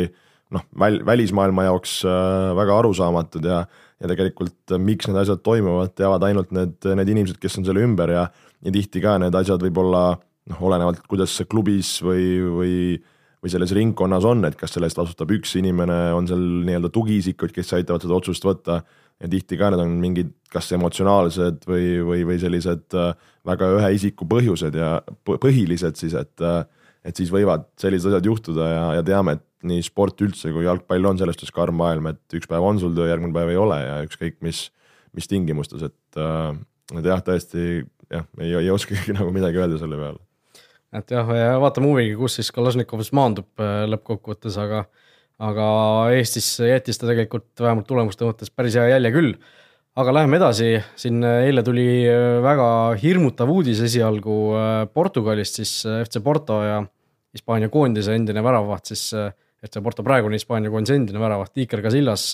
noh, 0.53 0.67
väl-, 0.79 1.01
välismaailma 1.09 1.71
jaoks 1.71 2.03
äh, 2.09 2.51
väga 2.59 2.83
arusaamatud 2.83 3.49
ja 3.49 3.65
ja 4.03 4.09
tegelikult 4.11 4.73
miks 4.83 5.07
need 5.07 5.21
asjad 5.21 5.45
toimuvad, 5.47 5.93
teavad 5.95 6.25
ainult 6.27 6.49
need, 6.51 6.75
need 6.99 7.11
inimesed, 7.13 7.37
kes 7.39 7.61
on 7.61 7.69
selle 7.69 7.85
ümber 7.87 8.11
ja 8.11 8.27
ja 8.63 8.73
tihti 8.75 9.03
ka 9.03 9.15
need 9.23 9.35
asjad 9.39 9.63
võib-olla 9.63 10.17
noh, 10.51 10.63
olenevalt, 10.67 11.05
kuidas 11.11 11.35
see 11.39 11.47
klubis 11.51 11.97
või, 12.03 12.25
või 12.43 12.75
või 13.43 13.51
selles 13.51 13.73
ringkonnas 13.75 14.27
on, 14.29 14.45
et 14.47 14.55
kas 14.59 14.71
selle 14.77 14.87
eest 14.87 14.99
vastutab 15.01 15.33
üks 15.35 15.57
inimene, 15.59 15.97
on 16.15 16.29
seal 16.31 16.43
nii-öelda 16.63 16.93
tugiisikud, 16.95 17.51
kes 17.55 17.75
aitavad 17.75 18.05
seda 18.05 18.15
otsust 18.15 18.45
võtta 18.47 18.85
ja 19.23 19.31
tihti 19.31 19.59
ka 19.61 19.71
need 19.73 19.83
on 19.83 19.95
mingid 20.03 20.33
kas 20.53 20.69
emotsionaalsed 20.77 21.65
või, 21.69 21.87
või, 22.05 22.25
või 22.29 22.39
sellised 22.43 22.97
äh, 22.99 23.13
väga 23.49 23.71
ühe 23.79 23.93
isiku 23.97 24.27
põhjused 24.29 24.77
ja 24.77 24.97
põhilised 25.29 25.99
siis, 26.01 26.17
et, 26.19 26.35
äh, 26.45 26.65
et 27.07 27.19
siis 27.19 27.33
võivad 27.33 27.69
sellised 27.81 28.11
asjad 28.11 28.29
juhtuda 28.29 28.69
ja, 28.69 28.85
ja 28.99 29.07
teame, 29.07 29.39
et 29.39 29.47
nii 29.69 29.85
sport 29.87 30.21
üldse 30.25 30.51
kui 30.55 30.67
jalgpall 30.67 31.07
on 31.07 31.21
selles 31.21 31.39
suhtes 31.39 31.55
karm 31.55 31.79
maailm, 31.79 32.11
et 32.11 32.37
üks 32.39 32.51
päev 32.51 32.67
on 32.67 32.81
sul 32.83 32.95
töö, 32.97 33.07
järgmine 33.11 33.35
päev 33.37 33.53
ei 33.53 33.61
ole 33.61 33.79
ja 33.79 34.01
ükskõik 34.07 34.41
mis, 34.45 34.67
mis 35.17 35.31
tingimustes, 35.31 35.87
et, 35.87 36.21
äh, 36.21 36.51
et 36.99 37.09
jah, 37.09 37.23
tõesti 37.25 37.87
jah, 38.13 38.27
ei, 38.43 38.53
ei 38.65 38.71
oskagi 38.75 39.15
nagu 39.19 39.31
midagi 39.35 39.63
öelda 39.63 39.79
selle 39.81 40.01
peale. 40.01 40.21
et 40.99 41.15
jah, 41.15 41.33
vaatame 41.63 41.93
huviga, 41.93 42.19
kus 42.21 42.41
siis 42.41 42.53
Kalašnikov 42.55 43.07
maandub 43.17 43.63
äh, 43.63 43.85
lõppkokkuvõttes, 43.93 44.59
aga, 44.61 44.85
aga 45.43 45.67
Eestis 46.15 46.55
jättis 46.63 47.01
ta 47.01 47.09
tegelikult 47.09 47.59
vähemalt 47.61 47.89
tulemuste 47.89 48.27
mõttes 48.29 48.53
päris 48.55 48.77
hea 48.79 48.93
jälje 48.95 49.13
küll. 49.15 49.35
aga 49.99 50.13
läheme 50.17 50.39
edasi, 50.39 50.79
siin 50.97 51.21
eile 51.21 51.61
tuli 51.67 51.85
väga 52.41 52.69
hirmutav 53.03 53.51
uudis 53.53 53.83
esialgu 53.85 54.37
Portugalist, 54.95 55.59
siis 55.61 55.83
FC 55.85 56.23
Porto 56.25 56.63
ja 56.65 56.79
Hispaania 57.33 57.69
koondise 57.73 58.15
endine 58.17 58.45
väravaht 58.45 58.93
siis, 58.93 59.11
FC 59.61 59.83
Porto 59.85 60.05
praegune 60.07 60.41
Hispaania 60.41 60.73
koondise 60.73 60.97
endine 60.97 61.21
väravaht 61.21 61.59
Iker 61.61 61.83
Casillas 61.85 62.31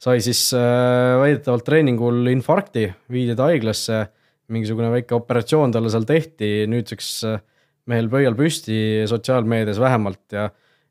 sai 0.00 0.22
siis 0.24 0.48
väidetavalt 0.54 1.66
treeningul 1.66 2.26
infarkti, 2.32 2.88
viidi 3.12 3.36
ta 3.36 3.50
haiglasse. 3.50 4.06
Mingisugune 4.50 4.88
väike 4.90 5.14
operatsioon 5.14 5.70
talle 5.70 5.92
seal 5.92 6.02
tehti, 6.08 6.64
nüüdseks 6.66 7.10
äh, 7.28 7.42
mehel 7.90 8.08
pöial 8.10 8.34
püsti 8.38 9.06
sotsiaalmeedias 9.10 9.78
vähemalt 9.78 10.34
ja 10.34 10.48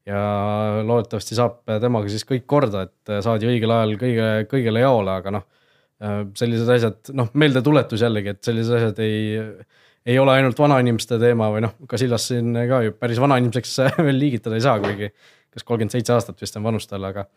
ja 0.09 0.21
loodetavasti 0.85 1.37
saab 1.37 1.61
temaga 1.81 2.11
siis 2.11 2.25
kõik 2.27 2.47
korda, 2.49 2.87
et 2.87 3.13
saadi 3.25 3.49
õigel 3.49 3.73
ajal 3.75 3.97
kõige, 4.01 4.29
kõigele 4.51 4.83
jaole, 4.83 5.17
aga 5.21 5.35
noh, 5.37 5.45
sellised 6.39 6.71
asjad, 6.73 7.11
noh, 7.17 7.29
meeldetuletus 7.37 8.01
jällegi, 8.05 8.33
et 8.33 8.41
sellised 8.45 8.77
asjad 8.77 9.01
ei, 9.03 9.19
ei 10.09 10.17
ole 10.19 10.37
ainult 10.37 10.59
vanainimeste 10.59 11.19
teema 11.21 11.51
või 11.53 11.65
noh, 11.67 11.75
ka 11.89 11.99
Sillas 12.01 12.29
siin 12.31 12.55
ka 12.55 12.81
ju 12.87 12.95
päris 12.97 13.21
vanainimeseks 13.21 13.75
veel 14.07 14.17
liigitada 14.17 14.57
ei 14.57 14.65
saa, 14.65 14.79
kuigi 14.83 15.11
kas 15.49 15.65
kolmkümmend 15.65 15.93
seitse 15.95 16.15
aastat 16.15 16.41
vist 16.41 16.57
on 16.59 16.65
vanus 16.65 16.87
tal, 16.89 17.05
aga 17.09 17.27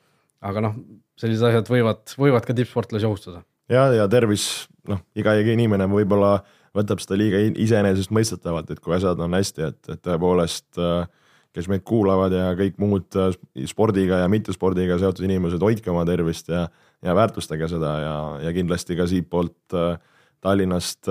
aga 0.42 0.64
noh, 0.64 0.74
sellised 1.20 1.46
asjad 1.46 1.70
võivad, 1.70 2.02
võivad 2.18 2.46
ka 2.46 2.54
tippsportlasi 2.56 3.06
ohustada. 3.06 3.44
Ja, 3.70 3.86
ja 3.94 4.08
tervis, 4.10 4.66
noh, 4.90 5.00
iga 5.18 5.36
inimene 5.38 5.86
võib-olla 5.90 6.40
võtab 6.76 7.02
seda 7.04 7.18
liiga 7.20 7.40
iseenesestmõistetavalt, 7.62 8.72
et 8.72 8.80
kui 8.82 8.96
asjad 8.96 9.20
on 9.22 9.36
hästi, 9.36 9.68
et, 9.68 9.80
et 9.92 10.00
tõepoolest 10.02 10.80
äh, 10.80 11.04
kes 11.52 11.68
meid 11.68 11.84
kuulavad 11.88 12.34
ja 12.34 12.52
kõik 12.58 12.78
muud 12.82 13.18
äh, 13.20 13.32
spordiga 13.68 14.22
ja 14.22 14.30
mittespordiga 14.32 14.98
seotud 15.00 15.26
inimesed, 15.28 15.62
hoidke 15.62 15.92
oma 15.92 16.04
tervist 16.08 16.48
ja, 16.52 16.66
ja 17.04 17.16
väärtustage 17.18 17.68
seda 17.70 17.92
ja, 18.02 18.16
ja 18.46 18.54
kindlasti 18.56 18.98
ka 18.98 19.08
siitpoolt 19.10 19.78
äh, 19.78 19.96
Tallinnast 20.42 21.06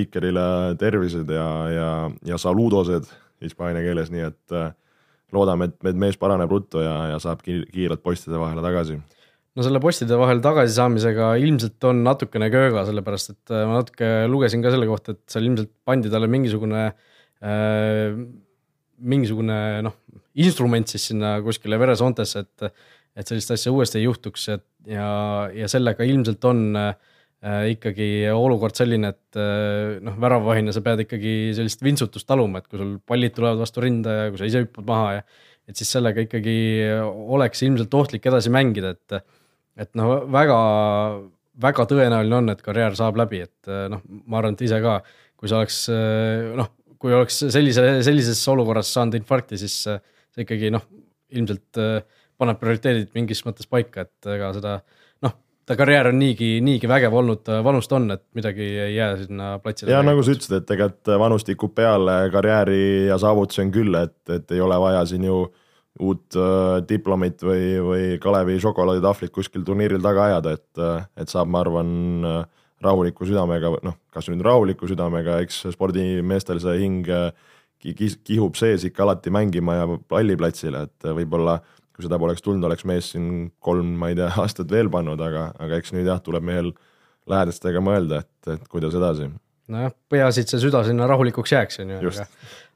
Ikerile 0.00 0.74
tervised 0.80 1.28
ja, 1.28 1.48
ja, 1.68 1.88
ja 2.24 2.38
saludosed 2.40 3.10
hispaania 3.44 3.82
keeles, 3.84 4.08
nii 4.08 4.22
et 4.24 4.54
loodame, 5.36 5.70
et, 5.70 5.96
mees 6.00 6.18
paraneb 6.20 6.48
ruttu 6.48 6.80
ja, 6.80 6.94
ja 7.12 7.18
saab 7.22 7.42
kiirelt 7.44 8.00
postide 8.00 8.40
vahele 8.40 8.64
tagasi. 8.64 8.98
No 9.58 9.66
selle 9.66 9.80
postide 9.82 10.18
vahel 10.18 10.42
tagasisaamisega 10.44 11.32
ilmselt 11.42 11.86
on 11.90 12.04
natukene 12.06 12.50
kööga, 12.52 12.84
sellepärast 12.86 13.32
et 13.32 13.54
äh, 13.54 13.64
ma 13.66 13.80
natuke 13.80 14.10
lugesin 14.30 14.62
ka 14.62 14.70
selle 14.74 14.86
kohta, 14.90 15.16
et 15.16 15.24
seal 15.32 15.48
ilmselt 15.48 15.72
pandi 15.86 16.12
talle 16.12 16.30
mingisugune 16.30 16.84
äh,, 16.86 18.14
mingisugune 19.00 19.58
noh, 19.86 19.96
instrument 20.40 20.88
siis 20.90 21.10
sinna 21.10 21.36
kuskile 21.44 21.78
veresoontesse, 21.80 22.44
et, 22.44 22.88
et 23.16 23.30
sellist 23.30 23.54
asja 23.56 23.72
uuesti 23.72 24.00
ei 24.00 24.06
juhtuks, 24.06 24.48
et 24.54 24.66
ja, 24.90 25.08
ja 25.54 25.68
sellega 25.70 26.06
ilmselt 26.06 26.44
on 26.48 26.62
äh, 26.78 26.94
ikkagi 27.72 28.10
olukord 28.34 28.78
selline, 28.78 29.12
et 29.14 29.40
äh, 29.40 29.98
noh, 30.04 30.18
väravvahina 30.20 30.74
sa 30.76 30.84
pead 30.84 31.04
ikkagi 31.06 31.34
sellist 31.56 31.84
vintsutust 31.84 32.28
taluma, 32.28 32.60
et 32.60 32.68
kui 32.70 32.80
sul 32.80 32.96
pallid 33.06 33.36
tulevad 33.36 33.62
vastu 33.62 33.84
rinda 33.84 34.16
ja 34.16 34.30
kui 34.30 34.42
sa 34.42 34.50
ise 34.50 34.64
hüppad 34.66 34.88
maha 34.88 35.14
ja 35.18 35.24
et 35.70 35.78
siis 35.78 35.90
sellega 35.94 36.24
ikkagi 36.24 36.56
oleks 37.06 37.62
ilmselt 37.62 37.94
ohtlik 37.94 38.24
edasi 38.26 38.52
mängida, 38.52 38.96
et 38.96 39.20
et 39.80 39.94
noh, 39.96 40.26
väga, 40.28 40.56
väga 41.62 41.86
tõenäoline 41.88 42.36
on, 42.36 42.52
et 42.52 42.60
karjäär 42.64 42.96
saab 42.98 43.16
läbi, 43.20 43.44
et 43.46 43.70
noh, 43.92 44.02
ma 44.26 44.40
arvan, 44.40 44.56
et 44.58 44.64
ise 44.66 44.80
ka, 44.82 44.98
kui 45.40 45.48
sa 45.48 45.60
oleks 45.62 45.78
eh, 45.94 46.50
noh, 46.58 46.68
kui 47.00 47.14
oleks 47.16 47.42
sellise, 47.48 47.84
sellises 48.06 48.40
olukorras 48.52 48.90
saanud 48.94 49.18
infarkti, 49.20 49.58
siis 49.60 49.76
eh, 49.90 50.00
see 50.34 50.46
ikkagi 50.46 50.72
noh, 50.74 50.84
ilmselt 51.30 51.78
paneb 52.40 52.58
prioriteedid 52.60 53.12
mingis 53.14 53.44
mõttes 53.46 53.68
paika, 53.70 54.06
et 54.06 54.28
ega 54.34 54.50
seda 54.56 54.74
noh, 55.24 55.34
ta 55.68 55.76
karjäär 55.78 56.10
on 56.10 56.18
niigi, 56.18 56.48
niigi 56.64 56.88
vägev 56.90 57.14
olnud, 57.20 57.50
vanust 57.64 57.92
on, 57.94 58.08
et 58.16 58.24
midagi 58.36 58.66
ei 58.66 58.94
jää 58.96 59.10
sinna 59.22 59.50
platsile. 59.62 59.92
ja 59.94 60.02
nagu 60.06 60.24
sa 60.26 60.34
ütlesid, 60.34 60.56
et 60.58 60.74
ega 60.76 60.90
vanust 61.22 61.46
tikub 61.50 61.74
peale, 61.76 62.16
karjääri 62.34 62.82
ja 63.10 63.18
saavutusi 63.22 63.62
on 63.66 63.74
küll, 63.74 63.98
et, 64.00 64.18
et 64.32 64.56
ei 64.56 64.62
ole 64.64 64.78
vaja 64.82 65.04
siin 65.10 65.28
ju 65.28 65.44
uut 66.00 66.36
äh, 66.38 66.80
diplomit 66.88 67.42
või, 67.44 67.64
või 67.84 68.04
Kalevi 68.22 68.58
šokolaaditahvlit 68.62 69.32
kuskil 69.34 69.64
turniiril 69.66 70.02
taga 70.04 70.28
ajada, 70.28 70.54
et, 70.58 70.80
äh, 70.80 71.06
et 71.20 71.32
saab, 71.32 71.50
ma 71.50 71.64
arvan, 71.64 71.90
äh, 72.26 72.40
rahuliku 72.84 73.26
südamega, 73.28 73.74
noh, 73.84 73.96
kas 74.12 74.30
nüüd 74.30 74.44
rahuliku 74.44 74.88
südamega, 74.88 75.40
eks 75.44 75.66
spordimeestel 75.74 76.62
see 76.62 76.78
hing 76.80 77.10
kihub 77.80 78.56
sees 78.60 78.84
ikka 78.88 79.04
alati 79.06 79.32
mängima 79.32 79.76
ja 79.78 79.86
palliplatsile, 80.08 80.86
et 80.88 81.12
võib-olla 81.16 81.58
kui 81.94 82.06
seda 82.06 82.18
poleks 82.20 82.44
tulnud, 82.44 82.64
oleks 82.68 82.86
mees 82.88 83.12
siin 83.14 83.50
kolm, 83.60 83.92
ma 84.00 84.10
ei 84.12 84.18
tea, 84.18 84.30
aastat 84.42 84.72
veel 84.72 84.90
pannud, 84.92 85.20
aga, 85.24 85.50
aga 85.60 85.80
eks 85.80 85.94
nüüd 85.96 86.08
jah, 86.08 86.22
tuleb 86.24 86.46
mehel 86.46 86.72
lähedastega 87.30 87.82
mõelda, 87.84 88.24
et, 88.24 88.56
et 88.56 88.66
kuidas 88.72 88.96
edasi. 88.96 89.28
nojah, 89.70 89.92
peaasi, 90.10 90.44
et 90.44 90.52
see 90.52 90.64
süda 90.64 90.82
sinna 90.86 91.06
rahulikuks 91.10 91.52
jääks, 91.54 91.82
on 91.84 91.94
ju, 91.94 92.00
aga 92.10 92.26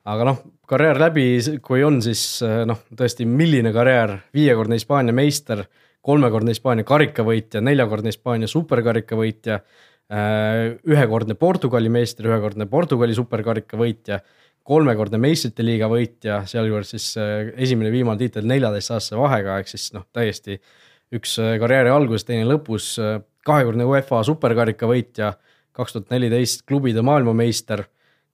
aga 0.04 0.26
noh, 0.28 0.42
karjäär 0.68 1.00
läbi, 1.00 1.26
kui 1.64 1.84
on, 1.86 2.00
siis 2.04 2.42
noh, 2.68 2.84
tõesti, 2.96 3.26
milline 3.28 3.72
karjäär, 3.74 4.18
viiekordne 4.36 4.78
Hispaania 4.78 5.16
meister, 5.16 5.64
kolmekordne 6.04 6.52
Hispaania 6.52 6.84
karikavõitja, 6.88 7.62
neljakordne 7.64 8.12
Hispaania 8.12 8.50
superkarikavõitja, 8.50 9.60
ühekordne 10.12 11.34
Portugali 11.40 11.88
meister, 11.88 12.26
ühekordne 12.28 12.66
Portugali 12.70 13.14
superkarikavõitja, 13.16 14.18
kolmekordne 14.64 15.20
meistrite 15.20 15.64
liiga 15.64 15.88
võitja, 15.88 16.42
sealjuures 16.48 16.92
siis 16.94 17.06
eh, 17.20 17.52
esimene 17.64 17.92
viimane 17.92 18.20
tiitel 18.20 18.44
neljateistaastase 18.48 19.16
vahega, 19.20 19.58
ehk 19.60 19.72
siis 19.72 19.90
noh, 19.96 20.04
täiesti 20.12 20.58
üks 21.14 21.38
karjääri 21.60 21.92
algus, 21.92 22.24
teine 22.28 22.46
lõpus, 22.48 22.94
kahekordne 23.46 23.84
UEFA 23.86 24.22
superkarika 24.26 24.88
võitja, 24.88 25.34
kaks 25.76 25.96
tuhat 25.96 26.12
neliteist 26.14 26.64
klubide 26.68 27.04
maailmameister 27.04 27.84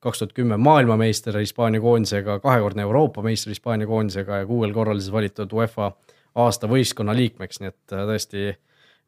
kaks 0.00 0.18
tuhat 0.18 0.32
kümme 0.32 0.56
maailmameister 0.56 1.36
Hispaania 1.38 1.80
koondisega, 1.80 2.38
kahekordne 2.40 2.82
Euroopa 2.82 3.22
meister 3.22 3.52
Hispaania 3.52 3.86
koondisega 3.86 4.42
ja 4.42 4.46
kuuel 4.46 4.72
korral 4.72 5.00
siis 5.00 5.12
valitud 5.12 5.52
UEFA 5.52 5.92
aasta 6.40 6.68
võistkonna 6.70 7.14
liikmeks, 7.16 7.60
nii 7.60 7.72
et 7.72 7.94
äh, 7.96 8.06
tõesti 8.08 8.46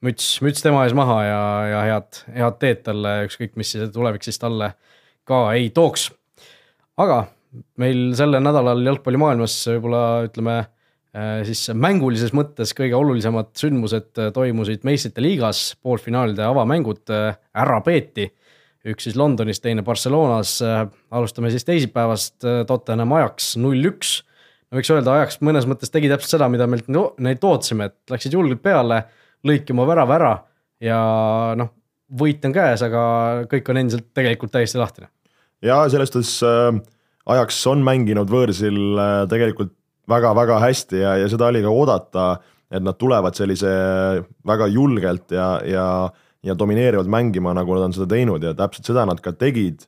müts, 0.06 0.26
müts 0.44 0.64
tema 0.64 0.84
ees 0.86 0.96
maha 0.96 1.18
ja, 1.26 1.42
ja 1.70 1.84
head, 1.88 2.22
head 2.34 2.58
teed 2.62 2.82
talle, 2.88 3.14
ükskõik 3.28 3.56
mis 3.60 3.72
siis 3.74 3.92
tulevik 3.94 4.26
siis 4.26 4.40
talle 4.42 4.72
ka 5.28 5.44
ei 5.56 5.70
tooks. 5.74 6.10
aga 7.00 7.24
meil 7.80 8.12
sellel 8.18 8.44
nädalal 8.44 8.84
jalgpallimaailmas 8.86 9.56
võib-olla 9.70 10.04
ütleme 10.26 10.58
äh, 10.58 11.40
siis 11.48 11.68
mängulises 11.74 12.34
mõttes 12.36 12.74
kõige 12.76 12.98
olulisemad 12.98 13.52
sündmused 13.58 14.18
äh, 14.18 14.30
toimusid 14.34 14.86
meistrite 14.88 15.24
liigas, 15.24 15.72
poolfinaalide 15.82 16.46
avamängud 16.48 17.12
ära 17.12 17.80
peeti 17.84 18.30
üks 18.88 19.06
siis 19.06 19.16
Londonis, 19.18 19.60
teine 19.62 19.84
Barcelonas. 19.86 20.56
Äh, 20.64 20.84
alustame 21.14 21.52
siis 21.52 21.66
teisipäevast, 21.68 22.38
äh, 22.44 22.62
Tottenham 22.66 23.14
Ajax 23.18 23.54
null 23.60 23.90
üks. 23.92 24.20
no 24.70 24.80
võiks 24.80 24.90
öelda, 24.94 25.18
Ajax 25.18 25.40
mõnes 25.44 25.68
mõttes 25.68 25.92
tegi 25.92 26.10
täpselt 26.10 26.38
seda, 26.38 26.48
mida 26.48 26.66
meilt 26.70 26.88
neilt 26.90 27.44
ootasime, 27.44 27.90
et 27.90 28.14
läksid 28.14 28.32
julgelt 28.32 28.62
peale, 28.64 29.02
lõiki 29.48 29.74
oma 29.74 29.86
värava 29.88 30.16
ära 30.18 30.32
ja 30.82 30.98
noh, 31.58 31.72
võit 32.18 32.44
on 32.46 32.54
käes, 32.54 32.82
aga 32.84 33.02
kõik 33.50 33.70
on 33.72 33.82
endiselt 33.82 34.10
tegelikult 34.14 34.52
täiesti 34.54 34.80
lahtine. 34.80 35.10
ja 35.62 35.82
selles 35.92 36.12
suhtes 36.12 36.34
äh, 36.46 36.72
Ajax 37.32 37.60
on 37.70 37.84
mänginud 37.86 38.30
võõrsil 38.30 38.98
äh, 38.98 39.14
tegelikult 39.30 39.74
väga-väga 40.10 40.58
hästi 40.64 41.04
ja, 41.04 41.14
ja 41.22 41.30
seda 41.30 41.48
oli 41.52 41.62
ka 41.62 41.70
oodata, 41.70 42.26
et 42.72 42.82
nad 42.82 42.98
tulevad 42.98 43.36
sellise 43.38 43.70
väga 44.48 44.66
julgelt 44.72 45.30
ja, 45.34 45.54
ja 45.66 45.86
ja 46.42 46.56
domineerivalt 46.58 47.10
mängima, 47.10 47.54
nagu 47.54 47.76
nad 47.76 47.88
on 47.88 47.92
seda 47.94 48.08
teinud 48.10 48.42
ja 48.42 48.50
täpselt 48.58 48.88
seda 48.90 49.04
nad 49.06 49.20
ka 49.22 49.30
tegid. 49.38 49.84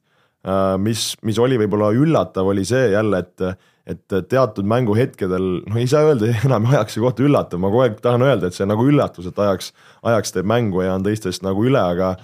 Äh, 0.47 0.77
mis, 0.79 1.15
mis 1.27 1.39
oli 1.43 1.59
võib-olla 1.61 1.91
üllatav, 1.97 2.51
oli 2.53 2.67
see 2.69 2.93
jälle, 2.93 3.25
et, 3.25 3.65
et 3.85 4.15
teatud 4.31 4.65
mänguhetkedel, 4.69 5.49
noh 5.69 5.81
ei 5.81 5.89
saa 5.91 6.07
öelda 6.09 6.31
enam 6.49 6.69
Ajaxi 6.71 7.03
kohta 7.05 7.25
üllatav, 7.27 7.61
ma 7.61 7.71
kogu 7.73 7.85
aeg 7.85 7.99
tahan 8.05 8.25
öelda, 8.25 8.49
et 8.49 8.57
see 8.57 8.69
nagu 8.69 8.87
üllatus, 8.89 9.29
et 9.29 9.41
Ajax, 9.45 9.73
Ajax 10.07 10.33
teeb 10.33 10.49
mängu 10.49 10.85
ja 10.85 10.95
on 10.97 11.05
teistest 11.05 11.45
nagu 11.45 11.67
üle, 11.69 11.81
aga 11.81 12.15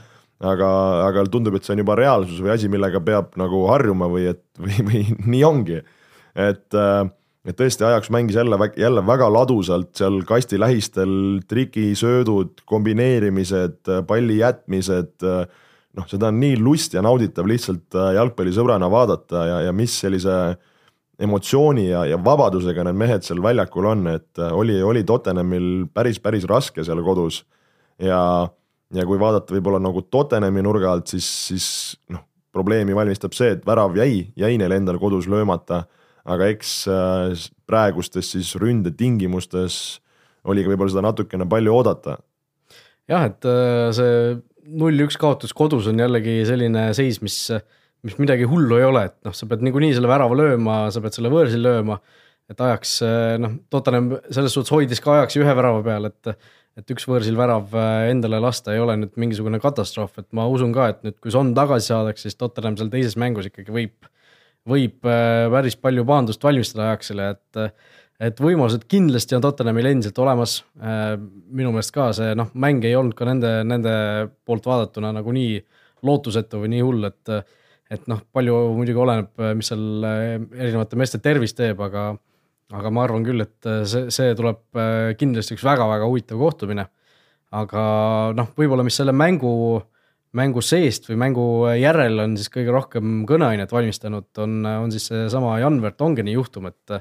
aga, 0.41 0.69
aga 1.05 1.25
tundub, 1.29 1.59
et 1.59 1.67
see 1.67 1.75
on 1.75 1.83
juba 1.83 1.99
reaalsus 2.01 2.41
või 2.41 2.55
asi, 2.55 2.69
millega 2.73 3.03
peab 3.05 3.35
nagu 3.41 3.67
harjuma 3.69 4.09
või 4.09 4.31
et, 4.33 4.45
või, 4.65 4.79
või 4.89 5.07
nii 5.27 5.47
ongi. 5.47 5.81
et 6.35 6.81
et 7.49 7.57
tõesti, 7.57 7.85
Ajax 7.89 8.11
mängis 8.13 8.37
jälle, 8.37 8.57
jälle 8.77 9.01
väga 9.07 9.31
ladusalt 9.33 9.95
seal 9.97 10.19
kasti 10.29 10.59
lähistel, 10.61 11.41
trikisöödud, 11.49 12.61
kombineerimised, 12.69 13.89
palli 14.07 14.37
jätmised, 14.43 15.25
noh, 15.97 16.09
seda 16.11 16.29
on 16.29 16.41
nii 16.41 16.59
lust 16.61 16.95
ja 16.95 17.03
nauditav 17.05 17.49
lihtsalt 17.49 17.97
äh, 17.97 18.13
jalgpallisõbrana 18.19 18.91
vaadata 18.93 19.47
ja, 19.49 19.57
ja 19.67 19.73
mis 19.75 19.97
sellise 20.03 20.37
emotsiooni 21.21 21.89
ja, 21.89 22.05
ja 22.09 22.19
vabadusega 22.25 22.85
need 22.87 22.99
mehed 23.01 23.27
seal 23.27 23.43
väljakul 23.45 23.89
on, 23.93 24.07
et 24.15 24.41
äh, 24.41 24.53
oli, 24.57 24.79
oli 24.83 25.05
Tottenhamil 25.07 25.87
päris, 25.95 26.21
päris 26.23 26.47
raske 26.49 26.85
seal 26.87 27.03
kodus 27.05 27.43
ja, 28.01 28.21
ja 28.95 29.07
kui 29.09 29.21
vaadata 29.21 29.55
võib-olla 29.57 29.83
nagu 29.83 30.03
Tottenhami 30.09 30.65
nurga 30.65 30.95
alt, 30.95 31.13
siis, 31.13 31.29
siis 31.51 31.67
noh, 32.13 32.25
probleemi 32.55 32.97
valmistab 32.97 33.37
see, 33.37 33.55
et 33.57 33.67
värav 33.67 33.97
jäi, 33.99 34.31
jäi 34.39 34.57
neil 34.61 34.75
endal 34.75 34.99
kodus 35.03 35.29
löömata, 35.31 35.85
aga 36.25 36.49
eks 36.53 36.77
äh, 36.91 37.49
praegustes 37.69 38.33
siis 38.35 38.55
ründetingimustes 38.61 40.01
oli 40.49 40.65
ka 40.65 40.73
võib-olla 40.73 40.95
seda 40.95 41.05
natukene 41.05 41.47
palju 41.49 41.75
oodata. 41.77 42.17
jah, 43.11 43.29
et 43.29 43.45
äh, 43.49 43.91
see 43.97 44.41
null-üks 44.71 45.19
kaotus 45.21 45.53
kodus 45.57 45.89
on 45.91 46.01
jällegi 46.01 46.41
selline 46.49 46.91
seis, 46.97 47.21
mis, 47.25 47.43
mis 48.07 48.17
midagi 48.21 48.49
hullu 48.49 48.79
ei 48.79 48.87
ole, 48.89 49.05
et 49.11 49.17
noh, 49.27 49.35
sa 49.37 49.49
pead 49.51 49.65
niikuinii 49.67 49.93
selle 49.97 50.11
värava 50.11 50.37
lööma, 50.39 50.81
sa 50.95 51.03
pead 51.05 51.19
selle 51.19 51.33
võõrsil 51.33 51.63
lööma. 51.65 52.01
et 52.51 52.61
ajaks 52.61 52.97
noh, 53.39 53.53
Tottenham 53.71 54.17
selles 54.27 54.57
suhtes 54.57 54.73
hoidis 54.75 55.01
ka 55.05 55.21
ajaks 55.21 55.37
ühe 55.39 55.53
värava 55.55 55.85
peal, 55.87 56.09
et 56.11 56.35
et 56.79 56.93
üks 56.95 57.07
võõrsil 57.09 57.37
värav 57.39 57.75
äh, 57.77 58.11
endale 58.13 58.41
lasta 58.43 58.75
ei 58.75 58.83
ole 58.83 58.97
nüüd 59.01 59.17
mingisugune 59.21 59.61
katastroof, 59.63 60.21
et 60.21 60.29
ma 60.37 60.47
usun 60.51 60.73
ka, 60.75 60.91
et 60.93 61.03
nüüd, 61.07 61.19
kui 61.23 61.33
Son 61.35 61.53
tagasi 61.57 61.91
saadakse, 61.93 62.29
siis 62.29 62.39
Tottenham 62.39 62.79
seal 62.79 62.93
teises 62.93 63.17
mängus 63.21 63.51
ikkagi 63.51 63.75
võib, 63.75 64.11
võib 64.69 65.09
äh, 65.09 65.47
päris 65.53 65.77
palju 65.81 66.07
pahandust 66.09 66.47
valmistada 66.47 66.91
Ajaxile, 66.91 67.33
et 67.37 67.65
et 68.21 68.37
võimalused 68.37 68.83
kindlasti 68.85 69.33
on 69.33 69.41
Tottenhamil 69.41 69.87
endiselt 69.89 70.19
olemas. 70.21 70.59
Minu 70.77 71.71
meelest 71.73 71.95
ka 71.95 72.11
see 72.13 72.35
noh, 72.37 72.51
mäng 72.53 72.85
ei 72.85 72.93
olnud 72.93 73.15
ka 73.17 73.25
nende, 73.25 73.53
nende 73.65 73.95
poolt 74.45 74.69
vaadatuna 74.69 75.09
nagunii 75.17 75.55
lootusetu 76.05 76.61
või 76.61 76.69
nii 76.75 76.83
hull, 76.85 77.07
et 77.09 77.33
et 77.91 78.07
noh, 78.11 78.21
palju 78.33 78.57
muidugi 78.79 79.01
oleneb, 79.03 79.31
mis 79.59 79.71
seal 79.73 80.05
erinevate 80.07 80.99
meeste 81.01 81.19
tervis 81.23 81.57
teeb, 81.59 81.81
aga 81.83 82.13
aga 82.77 82.91
ma 82.95 83.05
arvan 83.05 83.25
küll, 83.27 83.43
et 83.43 83.69
äh, 83.69 83.83
see, 83.89 84.09
see 84.15 84.35
tuleb 84.39 84.81
kindlasti 85.19 85.57
üks 85.57 85.67
väga-väga 85.67 86.09
huvitav 86.09 86.41
kohtumine. 86.41 86.87
aga 87.51 87.81
noh, 88.39 88.53
võib-olla, 88.55 88.85
mis 88.87 88.95
selle 89.01 89.11
mängu, 89.11 89.81
mängu 90.39 90.63
seest 90.63 91.09
või 91.09 91.17
mängu 91.19 91.47
järel 91.75 92.23
on 92.23 92.37
siis 92.39 92.53
kõige 92.55 92.71
rohkem 92.71 93.25
kõneainet 93.27 93.73
valmistanud, 93.75 94.29
on, 94.39 94.61
on 94.85 94.95
siis 94.95 95.09
seesama 95.11 95.57
Jan 95.59 95.81
Vertongeni 95.83 96.37
juhtum, 96.37 96.69
et 96.71 97.01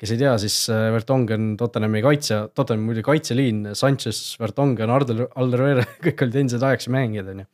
kes 0.00 0.14
ei 0.14 0.22
tea, 0.22 0.32
siis 0.40 0.56
Vertongen, 0.70 1.52
Tottenhami 1.60 2.00
kaitse, 2.06 2.40
Tottenhami 2.56 2.88
muidugi 2.88 3.04
kaitseliin, 3.10 3.74
Sanchez, 3.76 4.22
Vertongen, 4.40 4.90
Alder, 4.96 5.26
Alderweireld, 5.36 5.98
kõik 6.08 6.24
olid 6.24 6.40
endised 6.40 6.64
Ajaxi 6.64 6.94
mängijad, 6.96 7.28
on 7.34 7.44
ju 7.44 7.50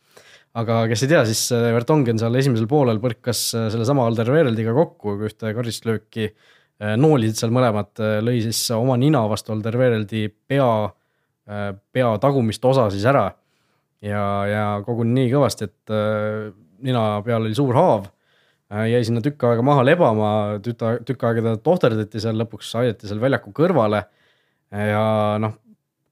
aga 0.59 0.83
kes 0.91 1.05
ei 1.05 1.11
tea, 1.12 1.25
siis 1.29 1.49
Vertongen 1.53 2.19
seal 2.19 2.35
esimesel 2.41 2.67
poolel 2.71 2.99
põrkas 3.03 3.41
sellesama 3.55 4.07
Alderweireld'iga 4.09 4.75
kokku 4.75 5.15
ühte 5.29 5.53
karistlööki 5.55 6.31
äh, 6.31 6.57
Äh, 6.79 6.95
noolisid 6.95 7.35
seal 7.41 7.50
mõlemad, 7.50 7.91
äh, 7.99 8.21
lõi 8.23 8.38
siis 8.45 8.61
oma 8.71 8.95
nina 9.00 9.25
vastu 9.27 9.50
Alderweireldi 9.50 10.29
pea, 10.47 10.69
äh, 11.50 11.73
pea 11.91 12.12
tagumist 12.23 12.65
osa 12.65 12.87
siis 12.95 13.07
ära. 13.11 13.33
ja, 14.00 14.23
ja 14.47 14.65
koguni 14.87 15.11
nii 15.11 15.31
kõvasti, 15.33 15.67
et 15.67 15.93
nina 16.87 17.00
peal 17.27 17.43
oli 17.43 17.55
suur 17.55 17.75
haav. 17.75 18.05
jäi 18.87 19.00
sinna 19.03 19.19
tükk 19.21 19.43
aega 19.43 19.62
maha 19.67 19.83
lebama, 19.83 20.29
tükk, 20.62 21.03
tükk 21.09 21.25
aega 21.25 21.43
teda 21.43 21.57
tohterdati 21.59 22.21
seal, 22.23 22.38
lõpuks 22.38 22.71
aidati 22.79 23.09
seal 23.09 23.19
väljaku 23.19 23.50
kõrvale. 23.50 24.05
ja 24.71 25.03
noh, 25.43 25.57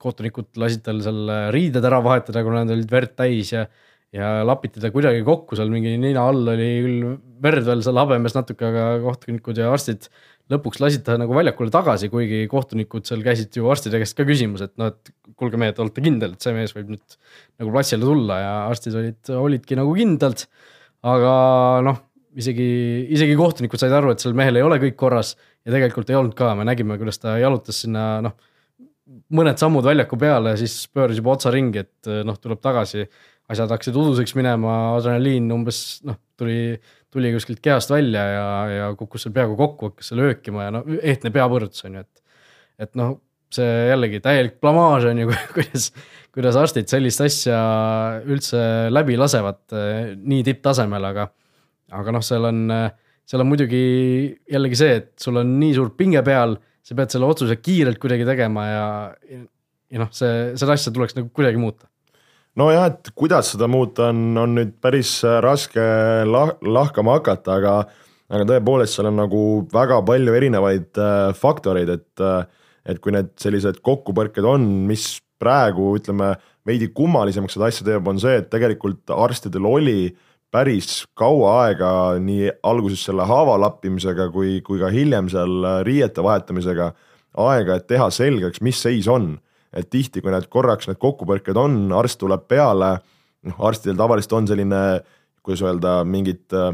kohtunikud 0.02 0.50
lasid 0.58 0.82
tal 0.82 0.98
seal 1.00 1.30
riided 1.54 1.84
ära 1.84 2.02
vahetada, 2.02 2.42
kuna 2.42 2.64
need 2.64 2.74
olid 2.80 2.90
verd 2.90 3.14
täis 3.14 3.52
ja 3.52 3.68
ja 4.16 4.30
lapiti 4.46 4.80
ta 4.82 4.90
kuidagi 4.94 5.24
kokku 5.26 5.58
seal 5.58 5.70
mingi 5.72 5.96
nina 6.00 6.24
all 6.30 6.46
oli 6.54 6.70
küll 6.86 7.10
verd 7.44 7.66
veel 7.66 7.82
seal 7.84 8.00
habemes 8.00 8.36
natuke, 8.36 8.64
aga 8.70 8.86
kohtunikud 9.04 9.60
ja 9.60 9.68
arstid 9.74 10.08
lõpuks 10.52 10.80
lasid 10.82 11.02
ta 11.06 11.16
nagu 11.18 11.34
väljakule 11.34 11.72
tagasi, 11.74 12.08
kuigi 12.12 12.44
kohtunikud 12.50 13.06
seal 13.08 13.22
käisid 13.26 13.56
ju 13.58 13.66
arstide 13.72 13.98
käest 14.02 14.16
ka 14.18 14.26
küsimas, 14.28 14.62
et 14.62 14.74
noh, 14.78 14.92
et 14.94 15.34
kuulge 15.38 15.58
mehed, 15.60 15.78
olete 15.82 16.04
kindel, 16.04 16.36
et 16.36 16.46
see 16.46 16.54
mees 16.54 16.74
võib 16.76 16.92
nüüd 16.94 17.16
nagu 17.58 17.72
platsile 17.74 18.06
tulla 18.06 18.38
ja 18.40 18.52
arstid 18.70 18.98
olid, 19.00 19.20
olidki 19.42 19.78
nagu 19.78 19.94
kindlad. 19.98 20.46
aga 21.06 21.32
noh, 21.86 21.98
isegi, 22.38 22.68
isegi 23.14 23.36
kohtunikud 23.38 23.80
said 23.80 23.94
aru, 23.94 24.12
et 24.14 24.22
sellel 24.22 24.38
mehel 24.38 24.58
ei 24.58 24.66
ole 24.66 24.78
kõik 24.82 24.96
korras 24.98 25.34
ja 25.36 25.74
tegelikult 25.74 26.10
ei 26.10 26.18
olnud 26.18 26.36
ka, 26.38 26.54
me 26.58 26.66
nägime, 26.66 26.98
kuidas 27.00 27.18
ta 27.22 27.36
jalutas 27.42 27.82
sinna 27.82 28.06
noh, 28.24 28.36
mõned 29.34 29.58
sammud 29.58 29.86
väljaku 29.86 30.18
peale, 30.18 30.54
siis 30.60 30.86
pööras 30.94 31.18
juba 31.18 31.34
otsa 31.34 31.50
ringi, 31.54 31.82
et 31.84 32.10
noh, 32.26 32.38
tuleb 32.42 32.62
tagasi 32.62 33.06
asjad 33.52 33.70
hakkasid 33.70 33.96
uduseks 33.96 34.34
minema, 34.38 34.96
adrenaliin 34.96 35.50
umbes 35.54 35.82
noh, 36.06 36.18
tuli 36.36 36.76
tuli 37.16 37.32
kuskilt 37.32 37.62
kehast 37.64 37.90
välja 37.92 38.24
ja, 38.28 38.48
ja 38.70 38.88
kukkus 38.98 39.24
seal 39.24 39.34
peaaegu 39.36 39.56
kokku, 39.58 39.92
hakkas 39.92 40.10
seal 40.10 40.22
öökima 40.26 40.66
ja 40.66 40.74
no 40.74 40.82
ehtne 41.00 41.32
peapõrutus 41.34 41.86
on 41.88 41.98
ju, 41.98 42.04
et. 42.04 42.36
et 42.86 42.92
noh, 42.98 43.16
see 43.56 43.72
jällegi 43.92 44.20
täielik 44.24 44.58
blamaaž 44.60 45.08
on 45.12 45.22
ju, 45.22 45.32
kuidas, 45.56 45.88
kuidas 46.34 46.58
arstid 46.60 46.90
sellist 46.92 47.24
asja 47.24 47.58
üldse 48.26 48.60
läbi 48.92 49.18
lasevad 49.20 49.62
eh, 49.72 50.14
nii 50.18 50.44
tipptasemel, 50.50 51.10
aga. 51.12 51.28
aga 51.96 52.16
noh, 52.18 52.24
seal 52.26 52.48
on, 52.50 52.62
seal 53.26 53.44
on 53.44 53.52
muidugi 53.52 53.84
jällegi 54.52 54.80
see, 54.82 55.02
et 55.02 55.12
sul 55.22 55.40
on 55.40 55.56
nii 55.60 55.76
suur 55.78 55.94
pinge 55.98 56.22
peal, 56.26 56.58
sa 56.86 56.98
pead 56.98 57.14
selle 57.14 57.30
otsuse 57.30 57.56
kiirelt 57.58 57.98
kuidagi 58.02 58.26
tegema 58.28 58.66
ja, 58.68 58.88
ja 59.90 60.02
noh, 60.02 60.10
see, 60.14 60.52
seda 60.58 60.76
asja 60.76 60.92
tuleks 60.94 61.16
nagu 61.16 61.32
kuidagi 61.34 61.62
muuta 61.62 61.88
nojah, 62.60 62.88
et 62.90 63.12
kuidas 63.16 63.52
seda 63.54 63.68
muuta, 63.70 64.10
on, 64.12 64.36
on 64.40 64.56
nüüd 64.58 64.74
päris 64.82 65.18
äh, 65.26 65.38
raske 65.44 65.84
lah-, 66.28 66.56
lahkama 66.64 67.18
hakata, 67.20 67.60
aga 67.60 67.78
aga 68.26 68.42
tõepoolest, 68.48 68.96
seal 68.96 69.06
on 69.12 69.20
nagu 69.20 69.40
väga 69.70 70.00
palju 70.06 70.34
erinevaid 70.34 70.98
äh, 70.98 71.30
faktoreid, 71.38 71.92
et 71.98 72.24
äh, 72.24 72.44
et 72.86 73.00
kui 73.02 73.10
need 73.10 73.32
sellised 73.42 73.80
kokkupõrked 73.82 74.46
on, 74.46 74.62
mis 74.86 75.16
praegu 75.42 75.96
ütleme, 75.98 76.36
veidi 76.66 76.86
kummalisemaks 76.94 77.56
seda 77.56 77.66
asja 77.66 77.86
teeb, 77.88 78.06
on 78.06 78.20
see, 78.22 78.36
et 78.38 78.46
tegelikult 78.52 79.10
arstidel 79.10 79.66
oli 79.66 80.12
päris 80.54 81.00
kaua 81.18 81.56
aega 81.64 81.88
nii 82.22 82.52
alguses 82.66 83.02
selle 83.08 83.26
haava 83.26 83.56
lappimisega 83.64 84.28
kui, 84.30 84.60
kui 84.62 84.78
ka 84.78 84.92
hiljem 84.94 85.26
seal 85.32 85.66
riiete 85.86 86.22
vahetamisega 86.22 86.92
aega, 87.42 87.80
et 87.80 87.90
teha 87.90 88.06
selgeks, 88.14 88.62
mis 88.62 88.78
seis 88.86 89.10
on 89.10 89.34
et 89.76 89.90
tihti, 89.92 90.22
kui 90.24 90.32
need 90.32 90.48
korraks 90.52 90.88
need 90.88 91.00
kokkupõrked 91.02 91.58
on, 91.60 91.78
arst 91.96 92.20
tuleb 92.22 92.46
peale, 92.50 92.96
noh 93.46 93.64
arstidel 93.68 93.98
tavaliselt 93.98 94.36
on 94.38 94.48
selline, 94.50 94.82
kuidas 95.46 95.64
öelda, 95.66 95.98
mingid 96.08 96.56
äh, 96.56 96.72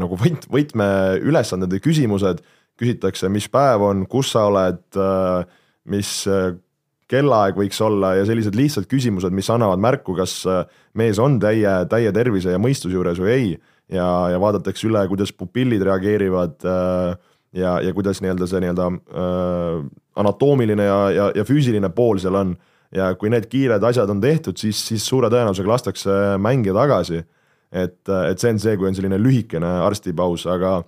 nagu 0.00 0.18
võt-, 0.20 0.46
võtmeülesanded 0.52 1.76
või 1.76 1.82
küsimused, 1.84 2.44
küsitakse, 2.80 3.28
mis 3.32 3.48
päev 3.52 3.84
on, 3.86 4.04
kus 4.10 4.34
sa 4.36 4.46
oled 4.50 5.00
äh,, 5.00 5.58
mis 5.92 6.12
äh, 6.30 6.54
kellaaeg 7.10 7.58
võiks 7.58 7.78
olla 7.84 8.16
ja 8.18 8.26
sellised 8.26 8.56
lihtsad 8.58 8.88
küsimused, 8.90 9.34
mis 9.34 9.48
annavad 9.52 9.78
märku, 9.82 10.16
kas 10.18 10.40
mees 10.98 11.20
on 11.22 11.38
täie, 11.42 11.70
täie 11.90 12.10
tervise 12.14 12.54
ja 12.54 12.58
mõistuse 12.58 12.96
juures 12.96 13.20
või 13.22 13.30
ei. 13.30 13.52
ja, 13.94 14.06
ja 14.32 14.40
vaadatakse 14.42 14.88
üle, 14.88 15.04
kuidas 15.06 15.30
pupillid 15.30 15.84
reageerivad 15.86 16.66
äh, 16.66 17.14
ja, 17.52 17.80
ja 17.80 17.92
kuidas 17.94 18.20
nii-öelda 18.22 18.48
see 18.50 18.62
nii-öelda 18.64 18.86
äh, 18.86 19.84
anatoomiline 20.16 20.84
ja, 20.84 20.98
ja, 21.10 21.28
ja 21.34 21.44
füüsiline 21.44 21.90
pool 21.94 22.20
seal 22.22 22.34
on. 22.34 22.56
ja 22.94 23.10
kui 23.18 23.28
need 23.28 23.48
kiired 23.50 23.82
asjad 23.82 24.10
on 24.10 24.20
tehtud, 24.22 24.56
siis, 24.56 24.78
siis 24.88 25.04
suure 25.04 25.28
tõenäosusega 25.32 25.68
lastakse 25.68 26.12
mängija 26.38 26.74
tagasi. 26.74 27.24
et, 27.72 28.02
et 28.08 28.38
see 28.38 28.52
on 28.54 28.60
see, 28.62 28.76
kui 28.76 28.88
on 28.88 28.94
selline 28.94 29.18
lühikene 29.20 29.70
arstipaus, 29.84 30.46
aga, 30.46 30.78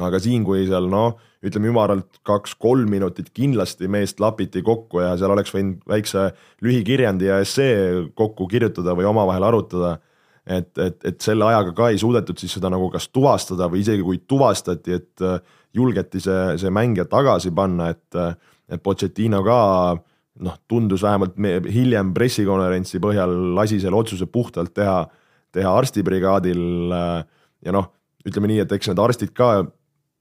aga 0.00 0.20
siin, 0.22 0.44
kui 0.44 0.64
seal 0.66 0.88
noh, 0.90 1.18
ütleme 1.44 1.70
ümaralt 1.70 2.20
kaks-kolm 2.26 2.88
minutit 2.90 3.30
kindlasti 3.36 3.88
meest 3.88 4.20
lapiti 4.20 4.62
kokku 4.62 5.00
ja 5.04 5.14
seal 5.20 5.32
oleks 5.36 5.52
võinud 5.54 5.84
väikse 5.88 6.30
lühikirjandi 6.64 7.28
ja 7.28 7.40
essee 7.44 8.06
kokku 8.16 8.48
kirjutada 8.48 8.96
või 8.96 9.08
omavahel 9.08 9.48
arutada 9.48 9.98
et, 10.46 10.78
et, 10.78 10.98
et 11.04 11.20
selle 11.22 11.46
ajaga 11.46 11.72
ka 11.76 11.88
ei 11.92 11.98
suudetud 12.00 12.38
siis 12.40 12.56
seda 12.56 12.70
nagu 12.72 12.88
kas 12.92 13.08
tuvastada 13.12 13.68
või 13.70 13.84
isegi 13.84 14.04
kui 14.04 14.20
tuvastati, 14.28 14.98
et 14.98 15.24
julgeti 15.76 16.20
see, 16.22 16.58
see 16.60 16.72
mängija 16.74 17.06
tagasi 17.10 17.52
panna, 17.54 17.90
et, 17.94 18.38
et 18.70 18.82
Pochettino 18.82 19.42
ka 19.46 19.58
noh, 20.40 20.56
tundus 20.68 21.04
vähemalt 21.04 21.36
hiljem 21.70 22.14
pressikonverentsi 22.16 23.00
põhjal 23.02 23.34
lasi 23.56 23.80
selle 23.82 23.98
otsuse 24.00 24.28
puhtalt 24.30 24.74
teha, 24.74 25.02
teha 25.52 25.74
arstibrigaadil. 25.82 26.62
ja 27.60 27.74
noh, 27.76 27.90
ütleme 28.26 28.50
nii, 28.50 28.64
et 28.64 28.72
eks 28.72 28.90
need 28.90 29.02
arstid 29.02 29.34
ka 29.36 29.52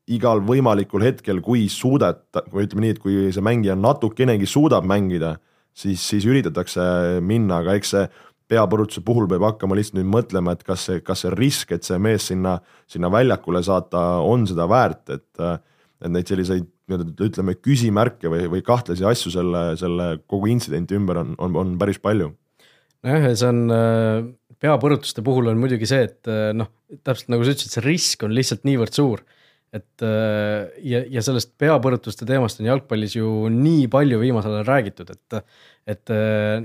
igal 0.09 0.41
võimalikul 0.41 1.03
hetkel, 1.05 1.41
kui 1.45 1.67
suudeta, 1.69 2.43
või 2.49 2.65
ütleme 2.65 2.87
nii, 2.87 2.95
et 2.95 3.01
kui 3.03 3.29
see 3.33 3.45
mängija 3.45 3.75
natukenegi 3.77 4.47
suudab 4.49 4.87
mängida, 4.89 5.35
siis, 5.75 6.01
siis 6.01 6.25
üritatakse 6.25 7.19
minna, 7.21 7.61
aga 7.61 7.77
eks 7.77 7.93
see 7.93 8.07
peapõrutuse 8.49 9.03
puhul 9.05 9.27
peab 9.29 9.45
hakkama 9.45 9.77
lihtsalt 9.77 9.99
nüüd 9.99 10.09
mõtlema, 10.09 10.55
et 10.55 10.63
kas 10.65 10.87
see, 10.89 11.03
kas 11.05 11.23
see 11.25 11.33
risk, 11.35 11.73
et 11.75 11.85
see 11.85 11.99
mees 12.01 12.29
sinna, 12.31 12.57
sinna 12.89 13.11
väljakule 13.13 13.61
saata, 13.65 14.03
on 14.25 14.47
seda 14.49 14.69
väärt, 14.69 15.05
et 15.13 15.65
et 15.99 16.11
neid 16.13 16.29
selliseid 16.31 16.67
nii-öelda 16.89 17.25
ütleme 17.27 17.55
küsimärke 17.59 18.29
või, 18.31 18.45
või 18.51 18.61
kahtlasi 18.65 19.05
asju 19.07 19.33
selle, 19.33 19.63
selle 19.79 20.05
kogu 20.31 20.47
intsidenti 20.51 20.97
ümber 20.97 21.19
on, 21.21 21.33
on, 21.43 21.57
on 21.59 21.73
päris 21.81 21.99
palju. 22.01 22.31
nojah, 23.03 23.25
ja 23.27 23.33
see 23.35 23.49
on 23.49 23.59
äh, 23.75 24.29
peapõrutuste 24.63 25.23
puhul 25.25 25.51
on 25.51 25.59
muidugi 25.61 25.89
see, 25.89 26.07
et 26.07 26.29
äh, 26.31 26.49
noh, 26.55 26.71
täpselt 27.03 27.33
nagu 27.33 27.45
sa 27.45 27.53
ütlesid, 27.55 27.75
see 27.75 27.85
risk 27.85 28.25
on 28.25 28.33
lihtsalt 28.35 28.65
niivõrd 28.67 28.95
suur. 28.95 29.25
Et 29.75 30.01
ja, 30.01 30.99
ja 31.13 31.21
sellest 31.21 31.51
peapõrutuste 31.61 32.25
teemast 32.25 32.57
on 32.61 32.69
jalgpallis 32.71 33.13
ju 33.13 33.49
nii 33.53 33.83
palju 33.93 34.17
viimasel 34.17 34.55
ajal 34.55 34.65
räägitud, 34.65 35.11
et, 35.13 35.59
et 35.93 36.13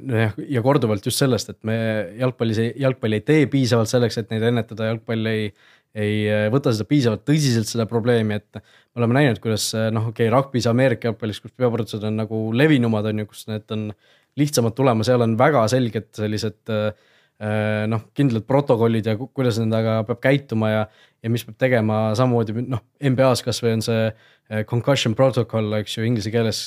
nojah, 0.01 0.33
ja 0.57 0.63
korduvalt 0.65 1.05
just 1.05 1.21
sellest, 1.21 1.53
et 1.53 1.59
me 1.69 1.77
jalgpallis, 2.17 2.63
jalgpalli 2.81 3.21
ei 3.21 3.27
tee 3.29 3.45
piisavalt 3.53 3.93
selleks, 3.93 4.17
et 4.23 4.33
neid 4.33 4.49
ennetada, 4.49 4.89
jalgpall 4.89 5.29
ei 5.29 5.51
ei 5.95 6.25
äh, 6.27 6.49
võta 6.53 6.73
seda 6.75 6.87
piisavalt 6.91 7.25
tõsiselt, 7.29 7.69
seda 7.71 7.87
probleemi, 7.91 8.41
et 8.41 8.59
me 8.59 9.03
oleme 9.03 9.19
näinud, 9.19 9.41
kuidas 9.43 9.69
äh, 9.79 9.89
noh, 9.95 10.11
okei 10.11 10.27
okay,, 10.27 10.33
rugby's 10.35 10.67
Ameerika 10.71 11.09
jalgpallis, 11.11 11.41
kus 11.43 11.55
peapõrutused 11.57 12.05
on 12.09 12.19
nagu 12.19 12.45
levinumad, 12.57 13.07
on 13.11 13.23
ju, 13.23 13.31
kus 13.31 13.47
need 13.51 13.75
on 13.75 13.89
lihtsamad 14.41 14.75
tulema, 14.75 15.07
seal 15.07 15.23
on 15.23 15.37
väga 15.39 15.63
selged 15.71 16.11
sellised 16.19 16.75
äh, 16.75 16.89
noh, 17.91 18.05
kindlad 18.15 18.45
protokollid 18.47 19.09
ja 19.11 19.17
kuidas 19.19 19.59
nendega 19.59 19.99
peab 20.07 20.21
käituma 20.23 20.71
ja, 20.71 20.85
ja 21.25 21.33
mis 21.33 21.43
peab 21.45 21.57
tegema 21.61 21.99
samamoodi 22.17 22.63
noh, 22.63 22.85
NBA-s 23.03 23.43
kasvõi 23.45 23.73
on 23.75 23.83
see 23.85 24.05
concussion 24.71 25.17
protocol, 25.19 25.73
eks 25.81 25.97
ju, 25.97 26.05
inglise 26.07 26.31
keeles, 26.31 26.61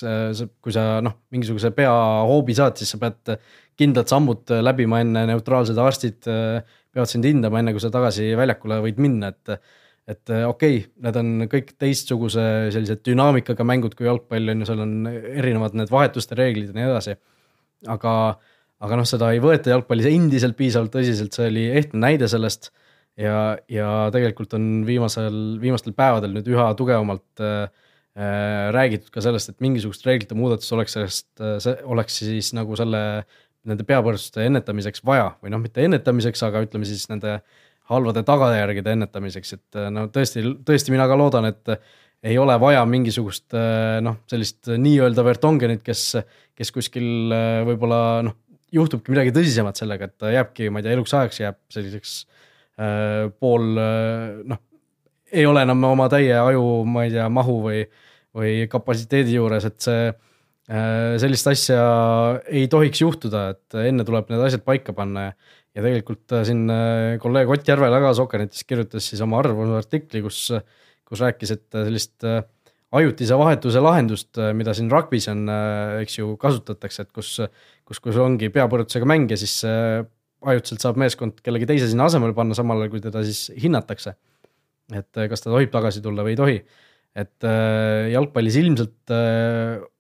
kui 0.62 0.76
sa 0.76 0.98
noh, 1.06 1.16
mingisuguse 1.34 1.72
peahoobi 1.78 2.58
saad, 2.58 2.76
siis 2.80 2.92
sa 2.94 3.00
pead 3.02 3.38
kindlad 3.78 4.10
sammud 4.12 4.54
läbima 4.66 5.04
enne 5.06 5.28
neutraalsed 5.32 5.78
arstid 5.80 6.20
peavad 6.26 7.12
sind 7.12 7.28
hindama, 7.30 7.62
enne 7.62 7.76
kui 7.76 7.84
sa 7.84 7.92
tagasi 7.94 8.32
väljakule 8.38 8.82
võid 8.86 9.04
minna, 9.04 9.34
et 9.34 9.60
et 10.08 10.30
okei 10.32 10.78
okay,, 10.78 10.84
need 11.04 11.18
on 11.20 11.48
kõik 11.52 11.74
teistsuguse 11.84 12.44
sellise 12.72 12.96
dünaamikaga 13.04 13.66
mängud 13.68 13.96
kui 13.98 14.08
jalgpall 14.08 14.54
on 14.54 14.64
ju, 14.64 14.68
seal 14.70 14.84
on 14.86 14.94
erinevad 15.10 15.76
need 15.76 15.92
vahetuste 15.92 16.38
reeglid 16.40 16.72
ja 16.72 16.78
nii 16.78 16.86
edasi. 16.88 17.18
aga, 17.92 18.14
aga 18.84 19.00
noh, 19.00 19.08
seda 19.10 19.32
ei 19.34 19.42
võeta 19.44 19.72
jalgpallis 19.74 20.10
endiselt 20.12 20.58
piisavalt 20.60 20.94
tõsiselt, 20.94 21.34
see 21.34 21.50
oli 21.52 21.66
ehtne 21.80 22.04
näide 22.04 22.30
sellest. 22.30 22.72
ja, 23.18 23.58
ja 23.72 23.90
tegelikult 24.14 24.54
on 24.54 24.86
viimasel, 24.86 25.58
viimastel 25.62 25.96
päevadel 25.98 26.36
nüüd 26.36 26.50
üha 26.54 26.70
tugevamalt 26.78 27.42
äh, 27.42 27.68
räägitud 28.74 29.10
ka 29.14 29.22
sellest, 29.22 29.52
et 29.52 29.62
mingisugust 29.62 30.06
reeglite 30.06 30.38
muudatust 30.38 30.74
oleks 30.74 30.96
sellest, 30.98 31.28
see 31.62 31.76
oleks 31.86 32.16
siis 32.24 32.50
nagu 32.58 32.78
selle 32.78 33.02
nende 33.68 33.86
peapõrsuste 33.88 34.46
ennetamiseks 34.48 35.04
vaja 35.06 35.32
või 35.42 35.52
noh, 35.54 35.62
mitte 35.62 35.84
ennetamiseks, 35.86 36.42
aga 36.48 36.64
ütleme 36.66 36.88
siis 36.88 37.06
nende 37.12 37.40
halvade 37.92 38.24
tagajärgede 38.28 38.96
ennetamiseks, 38.98 39.54
et 39.58 39.80
äh, 39.80 39.90
no 39.94 40.08
tõesti, 40.14 40.44
tõesti, 40.68 40.94
mina 40.94 41.08
ka 41.10 41.18
loodan, 41.20 41.48
et 41.52 41.78
ei 42.28 42.38
ole 42.42 42.58
vaja 42.60 42.82
mingisugust 42.90 43.56
äh, 43.56 44.00
noh, 44.04 44.20
sellist 44.30 44.72
nii-öelda 44.74 45.24
Vertongenit, 45.28 45.84
kes, 45.86 46.10
kes 46.58 46.74
kuskil 46.76 47.34
äh, 47.34 47.62
võib-olla 47.68 48.02
noh, 48.28 48.38
juhtubki 48.74 49.14
midagi 49.14 49.34
tõsisemat 49.36 49.80
sellega, 49.80 50.10
et 50.10 50.18
ta 50.20 50.32
jääbki, 50.34 50.72
ma 50.72 50.82
ei 50.82 50.88
tea, 50.88 50.98
eluks 50.98 51.16
ajaks 51.16 51.42
jääb 51.42 51.60
selliseks 51.74 52.14
äh, 52.80 53.28
pool 53.40 53.80
äh, 53.80 54.44
noh, 54.48 54.64
ei 55.32 55.46
ole 55.48 55.64
enam 55.68 55.84
oma 55.90 56.08
täie 56.12 56.36
aju, 56.40 56.64
ma 56.88 57.08
ei 57.08 57.14
tea, 57.16 57.28
mahu 57.32 57.60
või, 57.66 57.84
või 58.36 58.54
kapatsiteedi 58.72 59.36
juures, 59.40 59.68
et 59.68 59.80
see 59.84 60.08
Äh, 60.68 61.16
sellist 61.16 61.48
asja 61.48 61.80
ei 62.52 62.66
tohiks 62.68 63.00
juhtuda, 63.00 63.54
et 63.54 63.76
enne 63.88 64.04
tuleb 64.08 64.28
need 64.34 64.42
asjad 64.50 64.66
paika 64.68 64.92
panna. 64.96 65.30
Ja, 65.72 65.84
tegelikult 65.86 66.34
äh, 66.36 66.44
siin 66.48 66.66
äh, 66.74 67.16
kolleeg 67.24 67.52
Ott 67.54 67.70
Järvela 67.70 68.02
ka 68.04 68.12
Sokkernetist 68.18 68.66
kirjutas 68.68 69.08
siis 69.08 69.22
oma 69.24 69.40
arvamusartikli, 69.40 70.24
kus, 70.26 70.42
kus 71.08 71.24
rääkis, 71.24 71.54
et 71.56 71.68
sellist 71.72 72.26
ajutise 72.96 73.36
vahetuse 73.36 73.82
lahendust, 73.84 74.38
mida 74.56 74.74
siin 74.76 74.92
rugby's 74.92 75.28
on, 75.32 75.44
eks 76.02 76.20
ju, 76.20 76.36
kasutatakse, 76.40 77.04
et 77.04 77.12
kus, 77.16 77.34
kus, 77.88 78.00
kus 78.04 78.20
ongi 78.24 78.48
peapõrutusega 78.54 79.08
mäng 79.10 79.32
ja 79.32 79.40
siis 79.40 79.60
ajutiselt 79.66 80.84
saab 80.84 81.00
meeskond 81.02 81.42
kellegi 81.44 81.68
teise 81.70 81.90
sinna 81.92 82.08
asemele 82.08 82.36
panna, 82.38 82.56
samal 82.58 82.80
ajal 82.82 82.94
kui 82.94 83.04
teda 83.04 83.24
siis 83.28 83.48
hinnatakse. 83.60 84.16
et 84.96 85.20
kas 85.30 85.44
ta 85.44 85.52
tohib 85.52 85.72
tagasi 85.74 86.02
tulla 86.02 86.24
või 86.24 86.36
ei 86.36 86.40
tohi. 86.40 86.58
et 87.18 87.48
jalgpallis 88.14 88.56
ilmselt 88.62 89.16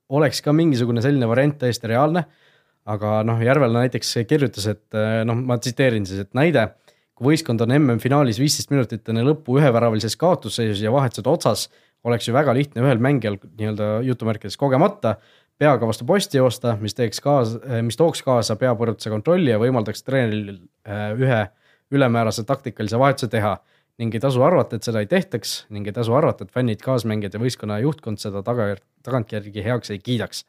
oleks 0.09 0.41
ka 0.41 0.53
mingisugune 0.55 1.01
selline 1.03 1.27
variant 1.27 1.57
täiesti 1.59 1.89
reaalne. 1.91 2.25
aga 2.87 3.21
noh, 3.27 3.41
Järvela 3.43 3.81
näiteks 3.83 4.13
kirjutas, 4.29 4.67
et 4.71 4.99
noh, 5.27 5.35
ma 5.35 5.57
tsiteerin 5.57 6.05
siis, 6.05 6.23
et 6.23 6.33
näide. 6.33 6.69
kui 7.17 7.33
võistkond 7.33 7.61
on 7.65 7.73
MM-finaalis 7.73 8.37
viisteist 8.39 8.69
minutit 8.69 9.09
enne 9.09 9.23
lõppu 9.25 9.57
üheväravalises 9.57 10.15
kaotusseisus 10.15 10.83
ja 10.85 10.91
vahetused 10.93 11.27
otsas, 11.27 11.67
oleks 12.03 12.27
ju 12.27 12.35
väga 12.35 12.53
lihtne 12.53 12.83
ühel 12.83 13.01
mängijal 13.01 13.39
nii-öelda 13.41 13.89
jutumärkides 14.05 14.57
kogemata 14.57 15.17
peaga 15.57 15.87
vastu 15.89 16.05
posti 16.05 16.37
joosta, 16.37 16.75
mis 16.81 16.95
teeks 16.97 17.21
kaasa, 17.23 17.61
eh, 17.65 17.81
mis 17.85 17.97
tooks 17.97 18.21
kaasa 18.25 18.57
peapõrutuse 18.59 19.11
kontrolli 19.13 19.53
ja 19.53 19.61
võimaldaks 19.61 20.05
treeneril 20.05 20.59
eh, 20.85 21.07
ühe 21.17 21.41
ülemäärase 21.93 22.43
taktikalise 22.47 22.99
vahetuse 22.99 23.31
teha 23.31 23.55
ning 23.97 24.13
ei 24.13 24.21
tasu 24.21 24.43
arvata, 24.45 24.77
et 24.77 24.85
seda 24.85 25.01
ei 25.01 25.09
tehtaks 25.09 25.63
ning 25.73 25.87
ei 25.87 25.95
tasu 25.95 26.13
arvata, 26.13 26.45
et 26.45 26.53
fännid, 26.53 26.83
kaasmängijad 26.85 27.33
ja 27.33 27.41
võistkonna 27.41 27.79
juhtkond 27.81 28.21
seda 28.21 28.43
taga, 28.45 28.75
tagantjärgi 29.07 29.63
heaks 29.65 29.95
ei 29.95 30.03
kiidaks. 30.03 30.43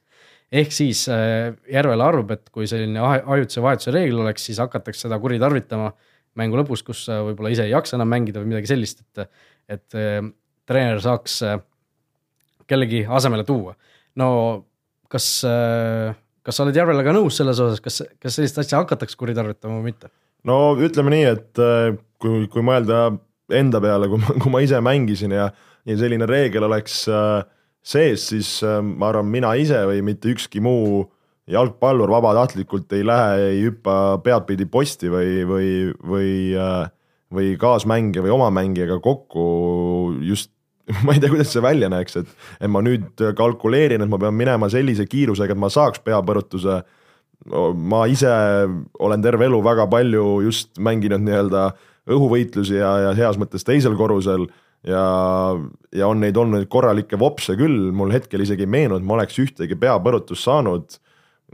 ehk 0.53 0.73
siis 0.73 1.07
äh, 1.13 1.55
Järvela 1.73 2.11
arvab, 2.13 2.35
et 2.37 2.51
kui 2.53 2.67
selline 2.69 3.01
ajutise 3.01 3.65
vahetuse 3.65 3.95
reegel 3.95 4.21
oleks, 4.21 4.45
siis 4.45 4.61
hakatakse 4.61 5.07
seda 5.07 5.19
kuritarvitama 5.21 5.93
mängu 6.37 6.61
lõpus, 6.61 6.85
kus 6.85 7.07
võib-olla 7.09 7.55
ise 7.55 7.65
ei 7.65 7.73
jaksa 7.73 7.97
enam 7.97 8.13
mängida 8.13 8.43
või 8.43 8.53
midagi 8.53 8.71
sellist, 8.71 9.01
et, 9.17 9.31
et 9.69 9.97
treener 10.69 11.03
saaks 11.03 11.41
äh, 11.47 11.59
kellegi 12.69 13.05
asemele 13.09 13.45
tuua. 13.49 13.75
no 14.21 14.31
kas 15.09 15.29
äh,, 15.49 16.15
kas 16.45 16.59
sa 16.59 16.65
oled 16.65 16.77
Järvelaga 16.77 17.15
nõus 17.17 17.39
selles 17.41 17.61
osas, 17.65 17.83
kas, 17.85 18.03
kas 18.21 18.39
sellist 18.39 18.59
asja 18.61 18.83
hakatakse 18.83 19.19
kuritarvitama 19.21 19.79
või 19.79 19.93
mitte? 19.93 20.13
no 20.49 20.77
ütleme 20.77 21.15
nii, 21.15 21.27
et 21.35 21.63
äh, 21.63 21.93
kui, 22.21 22.47
kui 22.53 22.65
mõelda 22.65 23.09
enda 23.55 23.81
peale, 23.81 24.11
kui 24.13 24.21
ma, 24.21 24.35
kui 24.43 24.53
ma 24.53 24.65
ise 24.65 24.81
mängisin 24.85 25.33
ja, 25.37 25.49
ja 25.89 26.01
selline 26.01 26.29
reegel 26.29 26.69
oleks 26.69 27.07
sees, 27.89 28.27
siis 28.29 28.59
ma 28.65 29.09
arvan, 29.09 29.31
mina 29.33 29.55
ise 29.57 29.79
või 29.89 30.03
mitte 30.05 30.29
ükski 30.29 30.61
muu 30.61 31.07
jalgpallur 31.49 32.11
vabatahtlikult 32.13 32.93
ei 32.93 33.07
lähe, 33.09 33.47
ei 33.55 33.63
hüppa 33.65 34.19
peadpidi 34.21 34.67
posti 34.69 35.09
või, 35.09 35.47
või, 35.49 35.71
või 36.05 36.33
või 37.35 37.57
kaasmängija 37.61 38.25
või 38.25 38.33
oma 38.33 38.49
mängijaga 38.55 38.99
kokku 39.05 39.45
just 40.25 40.53
ma 41.05 41.15
ei 41.15 41.21
tea, 41.21 41.33
kuidas 41.33 41.53
see 41.53 41.65
välja 41.65 41.91
näeks, 41.93 42.21
et, 42.21 42.31
et 42.61 42.71
ma 42.71 42.83
nüüd 42.85 43.25
kalkuleerin, 43.37 44.05
et 44.05 44.11
ma 44.11 44.21
pean 44.21 44.37
minema 44.37 44.71
sellise 44.73 45.07
kiirusega, 45.09 45.55
et 45.55 45.61
ma 45.61 45.71
saaks 45.73 46.03
peapõrutuse. 46.05 46.83
ma 47.75 48.01
ise 48.11 48.31
olen 48.99 49.23
terve 49.23 49.47
elu 49.47 49.61
väga 49.65 49.87
palju 49.89 50.41
just 50.43 50.81
mänginud 50.83 51.23
nii-öelda 51.23 51.69
õhuvõitlusi 52.09 52.81
ja, 52.81 52.91
ja 53.07 53.13
heas 53.15 53.39
mõttes 53.39 53.65
teisel 53.65 53.95
korrusel 53.97 54.49
ja, 54.87 55.05
ja 55.95 56.09
on 56.09 56.21
neid 56.21 56.37
olnud 56.37 56.67
korralikke 56.73 57.19
vopse 57.21 57.57
küll, 57.57 57.93
mul 57.93 58.13
hetkel 58.13 58.43
isegi 58.45 58.67
ei 58.67 58.73
meenu, 58.73 58.99
et 58.99 59.07
ma 59.07 59.19
oleks 59.19 59.39
ühtegi 59.39 59.79
peapõrutust 59.79 60.49
saanud 60.49 60.99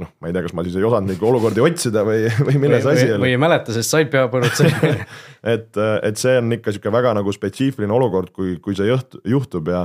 noh, 0.01 0.11
ma 0.21 0.31
ei 0.31 0.35
tea, 0.35 0.43
kas 0.47 0.55
ma 0.57 0.65
siis 0.67 0.77
ei 0.79 0.87
osanud 0.87 1.13
neid 1.13 1.23
olukordi 1.23 1.63
otsida 1.65 2.03
või, 2.07 2.27
või 2.49 2.61
milles 2.67 2.87
asi 2.91 3.07
oli. 3.13 3.21
või 3.23 3.35
ei 3.35 3.41
mäleta, 3.41 3.75
sest 3.77 3.95
said 3.95 4.11
peapõrutuse 4.13 4.71
et, 5.55 5.71
et 5.79 6.21
see 6.21 6.35
on 6.41 6.57
ikka 6.57 6.75
sihuke 6.75 6.93
väga 6.95 7.15
nagu 7.19 7.35
spetsiifiline 7.35 7.95
olukord, 7.95 8.33
kui, 8.35 8.57
kui 8.65 8.77
see 8.79 8.89
juht, 8.91 9.19
juhtub 9.29 9.71
ja, 9.71 9.85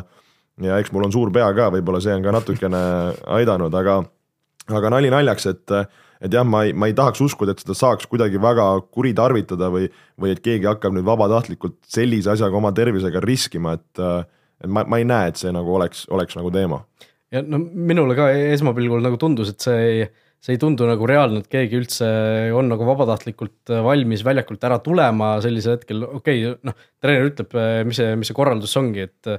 ja 0.66 0.80
eks 0.82 0.94
mul 0.96 1.08
on 1.08 1.16
suur 1.16 1.34
pea 1.36 1.50
ka, 1.58 1.70
võib-olla 1.76 2.02
see 2.04 2.16
on 2.16 2.26
ka 2.26 2.36
natukene 2.40 2.84
aidanud, 3.40 3.76
aga, 3.82 4.00
aga 4.82 4.94
nali 4.98 5.14
naljaks, 5.14 5.50
et 5.54 5.80
et 6.20 6.34
jah, 6.36 6.44
ma 6.44 6.66
ei, 6.68 6.74
ma 6.76 6.90
ei 6.90 6.96
tahaks 6.96 7.22
uskuda, 7.24 7.54
et 7.56 7.62
seda 7.64 7.76
saaks 7.80 8.10
kuidagi 8.12 8.42
väga 8.44 8.66
kuritarvitada 8.92 9.70
või, 9.72 9.86
või 10.20 10.34
et 10.34 10.42
keegi 10.44 10.68
hakkab 10.68 10.98
nüüd 10.98 11.08
vabatahtlikult 11.08 11.78
sellise 11.88 12.34
asjaga 12.34 12.60
oma 12.60 12.74
tervisega 12.76 13.22
riskima, 13.24 13.78
et 13.80 14.04
et 14.60 14.68
ma, 14.68 14.84
ma 14.84 15.00
ei 15.00 15.08
näe, 15.08 15.30
et 15.32 15.40
see 15.40 15.54
nagu 15.56 15.72
oleks, 15.78 16.04
oleks 16.12 16.36
nagu 16.36 16.52
teema. 16.52 16.82
Ja 17.34 17.44
no 17.46 17.60
minule 17.62 18.18
ka 18.18 18.30
esmapilgul 18.56 19.04
nagu 19.06 19.20
tundus, 19.22 19.52
et 19.54 19.64
see 19.64 19.86
ei, 19.86 20.08
see 20.40 20.56
ei 20.56 20.62
tundu 20.62 20.88
nagu 20.88 21.08
reaalne, 21.10 21.44
et 21.44 21.52
keegi 21.52 21.80
üldse 21.82 22.08
on 22.56 22.70
nagu 22.72 22.88
vabatahtlikult 22.88 23.74
valmis 23.86 24.24
väljakult 24.26 24.64
ära 24.70 24.80
tulema 24.84 25.36
sellisel 25.44 25.78
hetkel, 25.78 26.06
okei 26.08 26.46
okay,, 26.46 26.56
noh, 26.68 26.78
treener 27.04 27.30
ütleb, 27.30 27.58
mis 27.90 28.00
see, 28.00 28.16
mis 28.20 28.32
see 28.32 28.38
korraldus 28.38 28.76
ongi, 28.80 29.10
et 29.10 29.34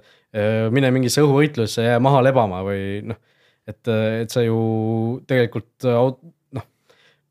mine 0.75 0.93
mingisse 0.95 1.25
õhuvõitlusesse, 1.25 1.89
jää 1.89 2.03
maha 2.05 2.23
lebama 2.29 2.61
või 2.67 3.01
noh, 3.11 3.19
et, 3.71 3.83
et 3.91 4.31
sa 4.31 4.45
ju 4.45 4.61
tegelikult 5.31 5.89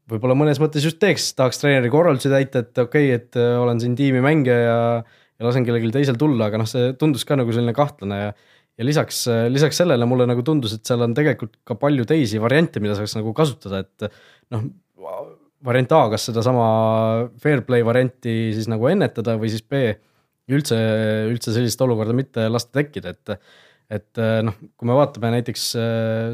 võib-olla 0.10 0.36
mõnes 0.38 0.60
mõttes 0.62 0.86
just 0.86 1.00
teeks, 1.02 1.32
tahaks 1.38 1.62
treeneri 1.62 1.92
korraldusi 1.94 2.32
täita, 2.32 2.64
et 2.66 2.82
okei 2.82 3.12
okay,, 3.14 3.18
et 3.20 3.38
olen 3.38 3.82
siin 3.82 3.96
tiimimängija 3.98 4.60
ja, 4.60 4.78
ja 5.06 5.46
lasen 5.46 5.68
kellelgi 5.68 5.92
teisel 5.94 6.18
tulla, 6.20 6.50
aga 6.50 6.62
noh, 6.62 6.70
see 6.70 6.94
tundus 7.00 7.26
ka 7.28 7.38
nagu 7.40 7.54
selline 7.54 7.76
kahtlane 7.78 8.24
ja 8.24 8.32
ja 8.80 8.88
lisaks, 8.88 9.22
äh, 9.32 9.46
lisaks 9.52 9.82
sellele 9.82 10.08
mulle 10.10 10.28
nagu 10.30 10.44
tundus, 10.46 10.78
et 10.78 10.88
seal 10.88 11.04
on 11.06 11.16
tegelikult 11.18 11.60
ka 11.68 11.78
palju 11.80 12.08
teisi 12.10 12.42
variante, 12.42 12.82
mida 12.84 12.96
saaks 12.98 13.18
nagu 13.20 13.34
kasutada, 13.38 13.84
et 13.84 14.10
noh, 14.56 14.68
variant 15.66 15.96
A, 15.98 16.04
kas 16.16 16.30
sedasama 16.30 16.68
fair 17.44 17.66
play 17.68 17.84
varianti 17.84 18.54
siis 18.56 18.70
nagu 18.72 18.88
ennetada 18.88 19.36
või 19.40 19.52
siis 19.52 19.66
B, 19.68 19.90
üldse, 20.50 20.78
üldse 21.30 21.54
sellist 21.54 21.82
olukorda 21.84 22.16
mitte 22.16 22.48
lasta 22.50 22.80
tekkida, 22.82 23.16
et 23.16 23.40
et 23.90 24.22
äh, 24.22 24.40
noh, 24.46 24.54
kui 24.78 24.86
me 24.86 24.94
vaatame 24.94 25.32
näiteks 25.34 25.72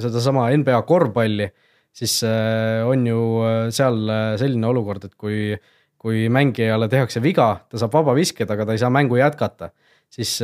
sedasama 0.03 0.49
NBA 0.60 0.81
korvpalli 0.89 1.47
siis 1.95 2.19
äh, 2.27 2.84
on 2.88 3.08
ju 3.08 3.19
äh, 3.45 3.69
seal 3.75 4.03
äh, 4.12 4.36
selline 4.39 4.67
olukord, 4.67 5.08
et 5.08 5.15
kui, 5.19 5.55
kui 6.01 6.25
mängijale 6.34 6.89
tehakse 6.91 7.23
viga, 7.23 7.53
ta 7.69 7.79
saab 7.81 7.95
vaba 7.95 8.15
visked, 8.17 8.49
aga 8.51 8.67
ta 8.67 8.75
ei 8.75 8.81
saa 8.81 8.91
mängu 8.93 9.19
jätkata, 9.19 9.71
siis 10.12 10.38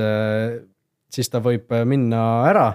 siis 1.12 1.30
ta 1.30 1.44
võib 1.44 1.72
minna 1.86 2.22
ära 2.50 2.70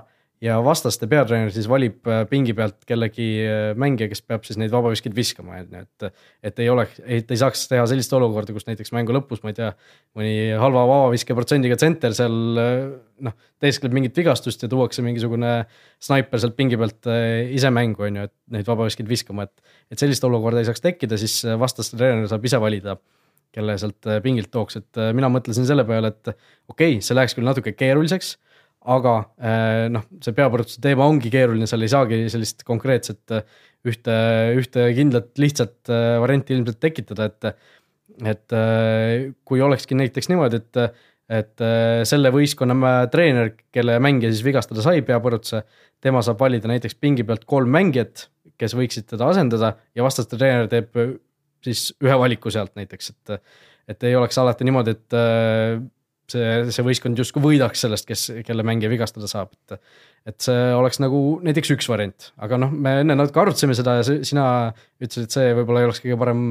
ja 0.44 0.57
vastaste 0.64 1.09
peatreener 1.09 1.53
siis 1.55 1.68
valib 1.70 2.07
äh, 2.11 2.22
pingi 2.29 2.53
pealt 2.57 2.83
kellegi 2.88 3.27
äh, 3.40 3.70
mängija, 3.79 4.11
kes 4.11 4.20
peab 4.27 4.44
siis 4.44 4.59
neid 4.61 4.72
vabaviskeid 4.75 5.14
viskama, 5.16 5.62
on 5.62 5.72
ju, 5.79 5.85
et. 5.87 6.22
et 6.51 6.61
ei 6.61 6.68
oleks, 6.72 7.01
et 7.03 7.33
ei 7.33 7.40
saaks 7.40 7.64
teha 7.70 7.87
sellist 7.88 8.12
olukorda, 8.16 8.53
kus 8.57 8.68
näiteks 8.68 8.92
mängu 8.96 9.16
lõpus, 9.16 9.40
ma 9.44 9.53
ei 9.53 9.59
tea, 9.59 9.70
mõni 10.18 10.35
halva 10.61 10.85
vabaviske 10.90 11.37
protsendiga 11.37 11.79
tsenter 11.81 12.14
seal 12.16 12.61
äh, 12.61 12.79
noh, 13.27 13.37
teeskleb 13.62 13.96
mingit 13.96 14.16
vigastust 14.20 14.66
ja 14.66 14.70
tuuakse 14.72 15.05
mingisugune 15.05 15.59
snaiper 16.05 16.42
sealt 16.42 16.57
pingi 16.59 16.77
pealt 16.81 17.09
ise 17.57 17.72
mängu, 17.72 18.05
on 18.05 18.20
ju, 18.20 18.29
et 18.29 18.37
neid 18.59 18.68
vabaviskeid 18.68 19.09
viskama, 19.09 19.49
et. 19.49 19.77
et 19.92 20.03
sellist 20.03 20.25
olukorda 20.29 20.61
ei 20.61 20.68
saaks 20.68 20.85
tekkida, 20.85 21.16
siis 21.20 21.40
vastaste 21.57 21.96
treener 21.96 22.29
saab 22.29 22.44
ise 22.44 22.61
valida 22.61 22.99
kelle 23.55 23.77
sealt 23.81 24.09
pingilt 24.25 24.51
tooks, 24.53 24.81
et 24.81 24.99
mina 25.17 25.31
mõtlesin 25.33 25.65
selle 25.69 25.85
peale, 25.89 26.11
et 26.13 26.33
okei 26.33 26.97
okay,, 26.97 27.05
see 27.05 27.17
läheks 27.17 27.37
küll 27.37 27.47
natuke 27.49 27.73
keeruliseks 27.77 28.35
aga 28.87 29.15
äh, 29.43 29.87
noh, 29.93 30.05
see 30.23 30.35
peapõrutuse 30.37 30.83
teema 30.83 31.07
ongi 31.11 31.31
keeruline, 31.33 31.67
seal 31.69 31.83
ei 31.85 31.91
saagi 31.91 32.21
sellist 32.33 32.63
konkreetset 32.67 33.35
äh, 33.35 33.59
ühte, 33.87 34.15
ühte 34.59 34.87
kindlat 34.97 35.33
lihtsat 35.43 35.91
äh, 35.91 36.15
varianti 36.23 36.57
ilmselt 36.57 36.81
tekitada, 36.83 37.31
et. 37.33 37.73
et 38.25 38.55
kui 39.45 39.61
olekski 39.61 39.93
näiteks 39.99 40.31
niimoodi, 40.31 40.57
et, 40.57 41.01
et 41.37 41.63
selle 42.09 42.31
võistkonna 42.33 42.93
treener, 43.13 43.51
kelle 43.75 43.99
mängija 44.01 44.31
siis 44.33 44.41
vigastada 44.47 44.81
sai 44.81 45.03
peapõrutuse, 45.05 45.61
tema 46.01 46.23
saab 46.25 46.41
valida 46.41 46.71
näiteks 46.71 46.97
pingi 46.97 47.27
pealt 47.29 47.45
kolm 47.45 47.69
mängijat, 47.75 48.31
kes 48.57 48.73
võiksid 48.79 49.05
teda 49.11 49.29
asendada 49.35 49.75
ja 49.93 50.07
vastaste 50.07 50.39
treener 50.41 50.71
teeb 50.73 50.97
siis 51.67 51.91
ühe 52.05 52.17
valiku 52.19 52.53
sealt 52.55 52.75
näiteks, 52.79 53.13
et. 53.15 53.37
et 53.87 54.09
ei 54.09 54.17
oleks 54.19 54.39
alati 54.43 54.67
niimoodi, 54.67 54.97
et 54.97 55.17
see, 56.31 56.47
see 56.75 56.87
võistkond 56.87 57.21
justkui 57.21 57.43
võidaks 57.45 57.85
sellest, 57.85 58.07
kes, 58.09 58.25
kelle 58.47 58.65
mängija 58.67 58.91
vigastada 58.91 59.29
saab, 59.31 59.53
et. 59.55 59.79
et 60.33 60.49
see 60.49 60.65
oleks 60.75 60.99
nagu 61.03 61.21
näiteks 61.47 61.75
üks 61.77 61.89
variant, 61.91 62.31
aga 62.43 62.59
noh, 62.61 62.73
me 62.73 63.01
enne 63.05 63.19
natuke 63.19 63.45
arutasime 63.45 63.77
seda 63.79 64.01
ja 64.01 64.07
sina 64.07 64.47
ütlesid, 64.99 65.29
et 65.29 65.39
see 65.39 65.55
võib-olla 65.61 65.83
ei 65.85 65.91
oleks 65.91 66.03
kõige 66.03 66.19
parem 66.23 66.43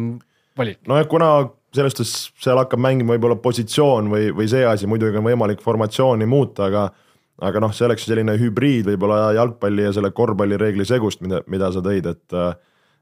valik. 0.58 0.80
nojah, 0.88 1.08
kuna 1.12 1.32
selles 1.76 1.96
suhtes 1.96 2.14
seal 2.44 2.60
hakkab 2.62 2.80
mängima 2.80 3.16
võib-olla 3.16 3.38
positsioon 3.44 4.08
või, 4.12 4.30
või 4.36 4.48
see 4.52 4.64
asi, 4.68 4.88
muidugi 4.88 5.20
on 5.20 5.28
võimalik 5.28 5.64
formatsiooni 5.64 6.28
muuta, 6.30 6.70
aga 6.70 6.88
aga 7.44 7.60
noh, 7.60 7.74
see 7.76 7.84
oleks 7.88 8.06
selline 8.08 8.38
hübriid 8.40 8.88
võib-olla 8.88 9.34
jalgpalli 9.36 9.84
ja 9.84 9.92
selle 9.96 10.14
korvpallireegli 10.16 10.86
segust, 10.88 11.20
mida, 11.26 11.42
mida 11.52 11.68
sa 11.76 11.84
tõid, 11.84 12.08
et 12.08 12.38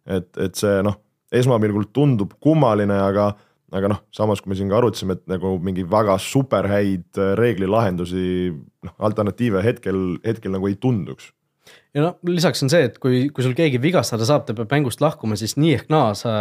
et, 0.10 0.30
et 0.42 0.58
see 0.58 0.82
noh, 0.84 0.98
esmapilgul 1.34 1.90
tundub 1.96 2.36
kummaline, 2.44 2.98
aga 3.10 3.34
aga 3.74 3.90
noh, 3.90 4.02
samas 4.14 4.42
kui 4.42 4.52
me 4.52 4.58
siin 4.58 4.70
ka 4.70 4.78
arutasime, 4.78 5.16
et 5.18 5.24
nagu 5.32 5.56
mingi 5.64 5.86
väga 5.90 6.20
super 6.22 6.68
häid 6.70 7.18
äh, 7.18 7.34
reeglilahendusi, 7.40 8.26
noh 8.86 9.08
alternatiive 9.08 9.64
hetkel, 9.66 10.04
hetkel 10.26 10.54
nagu 10.54 10.70
ei 10.70 10.78
tunduks. 10.78 11.32
ja 11.96 12.04
noh, 12.06 12.20
lisaks 12.28 12.62
on 12.66 12.70
see, 12.74 12.86
et 12.90 13.00
kui, 13.02 13.28
kui 13.34 13.46
sul 13.46 13.56
keegi 13.58 13.82
vigastada 13.82 14.28
saab, 14.30 14.46
ta 14.46 14.56
peab 14.58 14.72
mängust 14.74 15.02
lahkuma, 15.02 15.38
siis 15.40 15.58
nii 15.58 15.74
ehk 15.80 15.90
naa 15.94 16.14
sa, 16.18 16.36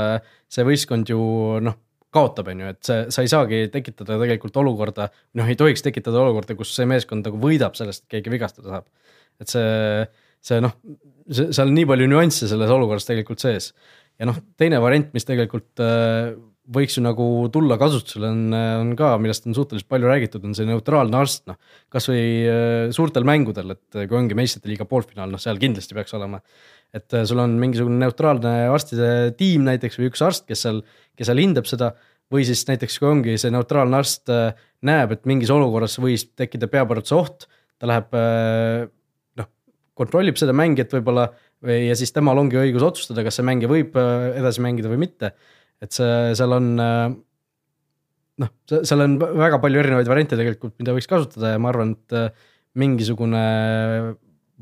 see 0.52 0.66
võistkond 0.68 1.09
ju 1.12 1.22
noh, 1.64 1.78
kaotab, 2.12 2.50
on 2.52 2.61
ju, 2.61 2.72
et 2.74 2.83
see, 2.85 3.05
sa 3.14 3.24
ei 3.24 3.31
saagi 3.33 3.62
tekitada 3.72 4.18
tegelikult 4.20 4.59
olukorda, 4.61 5.09
noh, 5.38 5.48
ei 5.48 5.57
tohiks 5.57 5.85
tekitada 5.85 6.20
olukorda, 6.20 6.57
kus 6.59 6.74
see 6.76 6.88
meeskond 6.88 7.24
nagu 7.24 7.40
võidab 7.40 7.78
sellest, 7.78 8.05
et 8.05 8.18
keegi 8.18 8.35
vigastada 8.35 8.76
saab. 8.76 8.90
et 9.40 9.48
see, 9.48 10.05
see 10.44 10.61
noh, 10.61 10.76
seal 11.33 11.70
on 11.70 11.76
nii 11.76 11.88
palju 11.88 12.09
nüansse 12.11 12.50
selles 12.50 12.72
olukorras 12.74 13.09
tegelikult 13.09 13.40
sees. 13.42 13.72
Ja 14.20 14.29
noh, 14.29 14.38
teine 14.61 14.81
variant, 14.83 15.12
mis 15.16 15.29
tegelikult 15.29 15.83
äh, 15.83 16.33
võiks 16.72 16.94
ju 16.96 17.03
nagu 17.03 17.25
tulla 17.53 17.77
kasutusele, 17.81 18.29
on, 18.31 18.55
on 18.55 18.92
ka, 18.98 19.16
millest 19.22 19.48
on 19.48 19.57
suhteliselt 19.57 19.88
palju 19.90 20.09
räägitud, 20.09 20.44
on 20.46 20.55
see 20.55 20.68
neutraalne 20.68 21.18
arst, 21.18 21.44
noh. 21.51 21.59
kasvõi 21.92 22.22
äh, 22.46 22.92
suurtel 22.94 23.27
mängudel, 23.27 23.75
et 23.75 23.98
kui 23.98 24.18
ongi 24.18 24.38
meistrite 24.38 24.70
liiga 24.70 24.87
poolfinaal, 24.88 25.33
noh 25.33 25.42
seal 25.42 25.59
kindlasti 25.62 25.96
peaks 25.98 26.14
olema. 26.18 26.42
et 26.94 27.14
äh, 27.16 27.27
sul 27.29 27.40
on 27.42 27.57
mingisugune 27.59 27.98
neutraalne 27.98 28.55
arstide 28.70 29.33
tiim 29.38 29.66
näiteks 29.66 29.98
või 29.98 30.11
üks 30.12 30.22
arst, 30.22 30.46
kes 30.46 30.62
seal, 30.66 30.83
kes 31.18 31.31
seal 31.31 31.42
hindab 31.42 31.66
seda. 31.70 31.94
või 32.33 32.46
siis 32.48 32.62
näiteks, 32.64 32.98
kui 32.98 33.11
ongi 33.11 33.37
see 33.37 33.53
neutraalne 33.53 33.98
arst 33.98 34.31
äh, 34.33 34.55
näeb, 34.87 35.12
et 35.12 35.27
mingis 35.27 35.51
olukorras 35.51 35.98
võis 36.01 36.29
tekkida 36.37 36.70
peapõrutuse 36.70 37.18
oht, 37.18 37.48
ta 37.83 37.90
läheb 37.90 38.14
noh, 38.14 39.48
kontrollib 39.98 40.38
seda 40.38 40.55
mängijat 40.55 40.94
võib-olla 40.94 41.27
või, 41.27 41.42
ja 41.62 41.96
siis 41.98 42.11
temal 42.14 42.38
ongi 42.40 42.59
õigus 42.59 42.85
otsustada, 42.87 43.25
kas 43.27 43.38
see 43.38 43.46
mängija 43.46 43.70
võib 43.70 43.98
edasi 43.98 44.64
mängida 44.64 44.90
või 44.90 45.05
mitte 45.05 45.35
et 45.83 45.94
see, 45.96 46.33
seal 46.38 46.55
on 46.57 46.72
äh, 46.81 47.14
noh, 48.42 48.53
seal 48.72 49.05
on 49.05 49.16
väga 49.20 49.61
palju 49.62 49.83
erinevaid 49.83 50.11
variante 50.11 50.38
tegelikult, 50.38 50.77
mida 50.81 50.94
võiks 50.96 51.11
kasutada 51.11 51.55
ja 51.55 51.62
ma 51.62 51.72
arvan, 51.72 51.96
et 51.96 52.18
äh, 52.18 52.51
mingisugune 52.79 53.46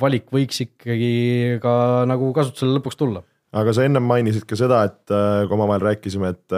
valik 0.01 0.31
võiks 0.33 0.63
ikkagi 0.65 1.59
ka 1.63 1.75
nagu 2.09 2.31
kasutusele 2.37 2.79
lõpuks 2.79 2.99
tulla. 2.99 3.25
aga 3.57 3.75
sa 3.77 3.85
ennem 3.87 4.07
mainisid 4.07 4.47
ka 4.49 4.59
seda, 4.59 4.85
et 4.89 5.15
äh, 5.15 5.43
kui 5.45 5.59
omavahel 5.59 5.91
rääkisime, 5.91 6.33
et, 6.33 6.57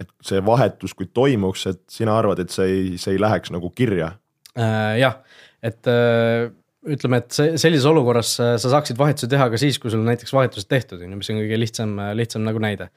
et 0.00 0.10
see 0.24 0.40
vahetus, 0.44 0.96
kui 0.96 1.10
toimuks, 1.12 1.66
et 1.70 1.84
sina 1.92 2.16
arvad, 2.18 2.42
et 2.42 2.54
see 2.54 2.70
ei, 2.70 2.88
see 3.02 3.16
ei 3.16 3.22
läheks 3.22 3.52
nagu 3.54 3.72
kirja 3.76 4.14
äh,? 4.56 4.96
jah, 5.02 5.20
et 5.62 5.92
äh, 5.92 6.48
ütleme, 6.88 7.20
et 7.20 7.34
see 7.36 7.56
sellises 7.60 7.86
olukorras 7.88 8.34
sa 8.40 8.56
saaksid 8.58 8.96
vahetusi 8.98 9.28
teha 9.28 9.50
ka 9.52 9.58
siis, 9.60 9.76
kui 9.78 9.92
sul 9.92 10.04
näiteks 10.06 10.32
vahetused 10.32 10.68
tehtud 10.70 11.02
on 11.02 11.10
ju, 11.12 11.18
mis 11.20 11.32
on 11.32 11.40
kõige 11.42 11.58
lihtsam, 11.60 11.96
lihtsam 12.16 12.46
nagu 12.46 12.62
näide 12.62 12.88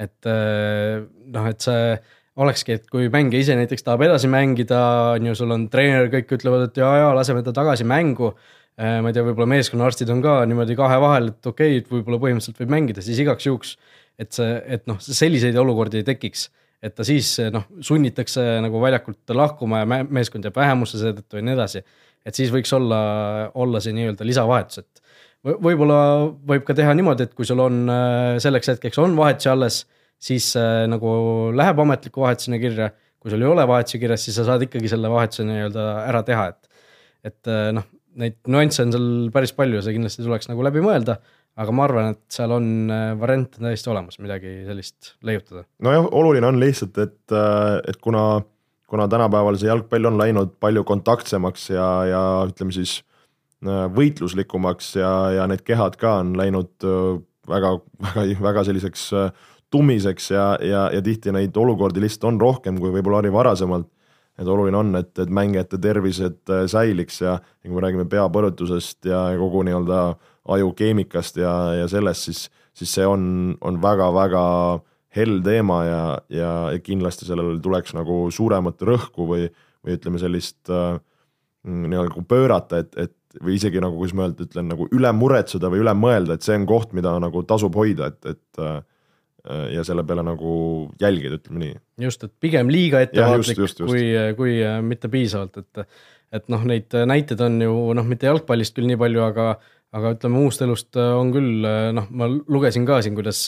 et 0.00 0.28
äh, 0.28 1.04
noh, 1.34 1.48
et 1.48 1.64
see 1.64 1.94
olekski, 2.42 2.78
et 2.78 2.88
kui 2.90 3.06
mängija 3.12 3.44
ise 3.44 3.56
näiteks 3.58 3.86
tahab 3.86 4.02
edasi 4.08 4.28
mängida, 4.30 4.80
on 5.14 5.30
ju, 5.30 5.36
sul 5.38 5.54
on 5.54 5.68
treener, 5.70 6.10
kõik 6.12 6.34
ütlevad, 6.38 6.68
et 6.68 6.80
ja, 6.82 6.90
ja 6.98 7.12
laseme 7.14 7.44
ta 7.46 7.54
tagasi 7.54 7.86
mängu. 7.86 8.32
Äh, 8.74 8.98
ma 9.04 9.10
ei 9.10 9.14
tea, 9.14 9.22
võib-olla 9.22 9.52
meeskonnaarstid 9.52 10.10
on 10.10 10.22
ka 10.24 10.40
niimoodi 10.50 10.74
kahe 10.78 10.98
vahel, 11.02 11.30
et 11.30 11.50
okei 11.50 11.78
okay,, 11.78 11.86
võib-olla 11.92 12.18
põhimõtteliselt 12.24 12.64
võib 12.64 12.74
mängida, 12.74 13.04
siis 13.06 13.20
igaks 13.22 13.46
juhuks. 13.46 13.76
et 14.18 14.30
see, 14.34 14.50
et 14.70 14.84
noh, 14.86 14.98
selliseid 15.02 15.56
olukordi 15.58 15.98
ei 15.98 16.04
tekiks, 16.06 16.48
et 16.82 16.94
ta 16.94 17.02
siis 17.06 17.32
noh, 17.50 17.64
sunnitakse 17.82 18.42
nagu 18.62 18.82
väljakult 18.82 19.32
lahkuma 19.34 19.80
ja 19.80 19.88
meeskond 20.06 20.46
jääb 20.46 20.58
vähemusse 20.58 21.00
seetõttu 21.00 21.38
ja 21.38 21.46
nii 21.46 21.54
edasi. 21.54 21.82
Et 22.24 22.36
siis 22.36 22.52
võiks 22.52 22.72
olla, 22.76 23.00
olla 23.60 23.80
see 23.84 23.94
nii-öelda 23.96 24.26
lisavahetus, 24.26 24.84
et 24.84 25.04
võib-olla 25.44 25.98
võib 26.48 26.64
ka 26.66 26.76
teha 26.76 26.94
niimoodi, 26.96 27.26
et 27.26 27.34
kui 27.36 27.46
sul 27.48 27.60
on 27.62 27.84
äh, 27.92 28.36
selleks 28.42 28.72
hetkeks 28.74 29.00
on 29.02 29.16
vahetusi 29.18 29.50
alles, 29.52 29.80
siis 30.22 30.52
äh, 30.60 30.84
nagu 30.90 31.10
läheb 31.56 31.82
ametliku 31.84 32.24
vahetusena 32.24 32.60
kirja. 32.62 32.92
kui 33.24 33.32
sul 33.32 33.40
ei 33.40 33.48
ole 33.48 33.64
vahetusi 33.68 33.98
kirjas, 34.00 34.24
siis 34.26 34.36
sa 34.36 34.44
saad 34.44 34.66
ikkagi 34.66 34.88
selle 34.92 35.08
vahetuse 35.08 35.46
nii-öelda 35.48 35.84
ära 36.04 36.20
teha, 36.28 36.48
et, 36.52 36.88
et 37.30 37.52
äh, 37.52 37.70
noh, 37.76 37.86
neid 38.20 38.36
nüansse 38.48 38.84
on 38.84 38.92
seal 38.94 39.08
päris 39.34 39.52
palju 39.56 39.80
see 39.82 39.96
kindlasti 39.96 40.24
tuleks 40.24 40.50
nagu 40.50 40.64
läbi 40.64 40.84
mõelda. 40.84 41.18
aga 41.54 41.70
ma 41.70 41.84
arvan, 41.86 42.16
et 42.16 42.34
seal 42.34 42.50
on 42.50 42.64
variante 43.20 43.60
täiesti 43.62 43.90
olemas, 43.92 44.18
midagi 44.18 44.64
sellist 44.66 45.12
leiutada. 45.22 45.64
nojah, 45.86 46.08
oluline 46.10 46.48
on 46.48 46.58
lihtsalt, 46.62 46.98
et, 46.98 47.36
et 47.88 48.00
kuna, 48.02 48.42
kuna 48.86 49.08
tänapäeval 49.08 49.56
see 49.56 49.68
jalgpall 49.68 50.10
on 50.10 50.18
läinud 50.20 50.56
palju 50.60 50.84
kontaktsemaks 50.84 51.70
ja, 51.70 51.88
ja 52.10 52.22
ütleme 52.48 52.72
siis 52.72 53.00
Äh, 53.64 53.86
võitluslikumaks 53.96 54.90
ja, 54.98 55.10
ja 55.38 55.44
need 55.48 55.62
kehad 55.64 55.94
ka 55.96 56.18
on 56.20 56.34
läinud 56.36 56.84
äh, 56.84 57.14
väga, 57.48 57.78
väga, 58.02 58.24
väga 58.44 58.64
selliseks 58.68 59.04
äh, 59.16 59.30
tummiseks 59.72 60.26
ja, 60.34 60.48
ja, 60.60 60.82
ja 60.92 61.00
tihti 61.04 61.32
neid 61.32 61.56
olukordi 61.56 62.02
lihtsalt 62.02 62.28
on 62.28 62.40
rohkem, 62.42 62.76
kui 62.82 62.92
võib-olla 62.92 63.22
oli 63.22 63.32
varasemalt. 63.32 63.88
et 64.38 64.48
oluline 64.50 64.76
on, 64.76 64.88
et, 64.98 65.12
et 65.18 65.30
mängijate 65.30 65.78
tervised 65.78 66.52
säiliks 66.66 67.20
ja, 67.22 67.38
ja 67.38 67.70
kui 67.70 67.76
me 67.76 67.84
räägime 67.86 68.04
peapõrutusest 68.10 69.06
ja 69.06 69.22
kogu 69.38 69.62
nii-öelda 69.62 70.00
ajukeemikast 70.56 71.38
ja, 71.38 71.54
ja 71.78 71.88
sellest, 71.88 72.28
siis, 72.28 72.40
siis 72.74 72.94
see 72.98 73.06
on, 73.06 73.54
on 73.62 73.80
väga-väga 73.82 74.44
hell 75.14 75.40
teema 75.44 75.80
ja, 75.86 76.04
ja, 76.32 76.52
kindlasti 76.84 77.28
sellele 77.28 77.58
tuleks 77.62 77.94
nagu 77.96 78.24
suuremat 78.34 78.82
rõhku 78.86 79.28
või, 79.28 79.48
või 79.84 79.98
ütleme 79.98 80.20
sellist 80.22 80.72
äh, 80.72 80.96
nii-öelda 81.64 82.08
nagu 82.10 82.24
pöörata, 82.28 82.82
et, 82.84 82.96
et 82.98 83.14
või 83.42 83.56
isegi 83.58 83.82
nagu, 83.82 83.96
kuidas 83.98 84.14
ma 84.16 84.26
öelda, 84.28 84.46
ütlen 84.46 84.68
nagu 84.70 84.86
üle 84.94 85.10
muretseda 85.16 85.70
või 85.72 85.82
üle 85.82 85.94
mõelda, 85.98 86.36
et 86.36 86.46
see 86.46 86.56
on 86.58 86.66
koht, 86.68 86.92
mida 86.96 87.14
nagu 87.22 87.42
tasub 87.48 87.76
hoida, 87.78 88.10
et, 88.12 88.34
et 88.34 88.62
äh, 88.62 88.80
ja 89.74 89.84
selle 89.84 90.04
peale 90.08 90.24
nagu 90.24 90.56
jälgida, 91.00 91.38
ütleme 91.40 91.62
nii. 91.62 91.76
just, 92.06 92.24
et 92.26 92.32
pigem 92.40 92.70
liiga 92.72 93.02
ettevaatlik 93.04 93.62
kui, 93.82 94.08
kui 94.38 94.58
äh, 94.64 94.80
mitte 94.84 95.10
piisavalt, 95.12 95.62
et, 95.62 96.02
et 96.40 96.50
noh, 96.52 96.66
neid 96.68 96.94
näiteid 96.94 97.42
on 97.44 97.60
ju 97.64 97.78
noh, 97.96 98.08
mitte 98.08 98.30
jalgpallist 98.30 98.76
küll 98.76 98.88
nii 98.90 99.00
palju, 99.00 99.24
aga, 99.26 99.48
aga 99.94 100.14
ütleme 100.16 100.40
muust 100.40 100.64
elust 100.64 101.00
äh, 101.00 101.14
on 101.18 101.32
küll 101.34 101.66
noh, 101.96 102.10
ma 102.10 102.30
lugesin 102.30 102.86
ka 102.88 103.02
siin, 103.04 103.16
kuidas 103.18 103.46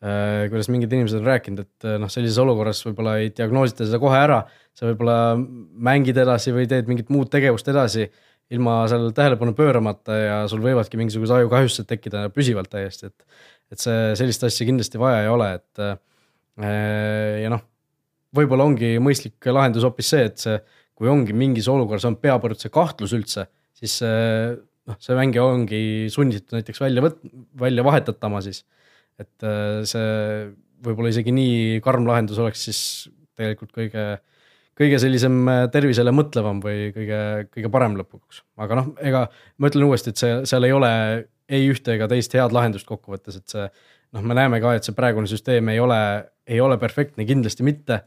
kuidas 0.00 0.70
mingid 0.72 0.92
inimesed 0.96 1.20
on 1.20 1.28
rääkinud, 1.28 1.66
et 1.66 1.86
noh, 2.00 2.08
sellises 2.08 2.38
olukorras 2.40 2.78
võib-olla 2.86 3.18
ei 3.20 3.28
diagnoosita 3.36 3.84
seda 3.84 4.00
kohe 4.00 4.16
ära, 4.16 4.38
sa 4.72 4.88
võib-olla 4.88 5.36
mängid 5.36 6.16
edasi 6.22 6.54
või 6.56 6.64
teed 6.70 6.88
mingit 6.88 7.12
muud 7.12 7.28
tegevust 7.32 7.68
edasi 7.68 8.06
ilma 8.50 8.80
sellele 8.90 9.12
tähelepanu 9.14 9.52
pööramata 9.54 10.16
ja 10.16 10.38
sul 10.50 10.62
võivadki 10.64 10.98
mingisugused 10.98 11.36
ajukahjustused 11.36 11.88
tekkida 11.90 12.24
püsivalt 12.34 12.72
täiesti, 12.72 13.12
et. 13.12 13.44
et 13.70 13.82
see, 13.82 13.98
sellist 14.18 14.42
asja 14.48 14.66
kindlasti 14.66 14.98
vaja 14.98 15.20
ei 15.26 15.28
ole, 15.30 15.52
et 15.60 15.84
äh, 15.84 16.00
ja 17.44 17.52
noh, 17.52 17.62
võib-olla 18.36 18.66
ongi 18.66 18.96
mõistlik 19.02 19.50
lahendus 19.52 19.86
hoopis 19.86 20.10
see, 20.14 20.26
et 20.30 20.42
see, 20.42 20.56
kui 20.98 21.08
ongi 21.08 21.34
mingis 21.36 21.68
olukorras 21.70 22.04
on 22.08 22.18
peapõrutuse 22.20 22.72
kahtlus 22.72 23.14
üldse, 23.16 23.46
siis 23.76 24.00
noh, 24.04 24.98
see 25.00 25.16
mängija 25.16 25.46
ongi 25.46 25.82
sunnitud 26.12 26.58
näiteks 26.58 26.82
välja 26.82 27.04
võt-, 27.06 27.22
välja 27.60 27.84
vahetatama 27.86 28.42
siis. 28.44 28.64
Et 29.20 29.46
äh, 29.46 29.80
see 29.88 30.50
võib-olla 30.84 31.12
isegi 31.12 31.34
nii 31.36 31.80
karm 31.84 32.06
lahendus 32.08 32.40
oleks 32.40 32.64
siis 32.68 32.80
tegelikult 33.38 33.72
kõige, 33.76 34.06
kõige 34.78 35.00
sellisem 35.02 35.42
äh, 35.50 35.64
tervisele 35.72 36.14
mõtlevam 36.14 36.62
või 36.64 36.90
kõige, 36.96 37.20
kõige 37.52 37.72
parem 37.72 37.98
lõpuks. 38.00 38.44
aga 38.60 38.80
noh, 38.80 38.92
ega 39.04 39.26
ma 39.58 39.72
ütlen 39.72 39.88
uuesti, 39.88 40.14
et 40.14 40.22
see, 40.22 40.40
seal 40.48 40.68
ei 40.68 40.76
ole 40.76 40.92
ei 41.50 41.66
ühte 41.66 41.96
ega 41.96 42.06
teist 42.10 42.34
head 42.36 42.54
lahendust 42.54 42.86
kokkuvõttes, 42.86 43.40
et 43.40 43.50
see 43.50 43.66
noh, 43.66 44.22
me 44.22 44.36
näeme 44.38 44.60
ka, 44.62 44.76
et 44.76 44.86
see 44.86 44.96
praegune 44.96 45.30
süsteem 45.30 45.68
ei 45.72 45.82
ole, 45.82 46.00
ei 46.46 46.60
ole 46.62 46.78
perfektne, 46.80 47.26
kindlasti 47.28 47.66
mitte 47.66 48.02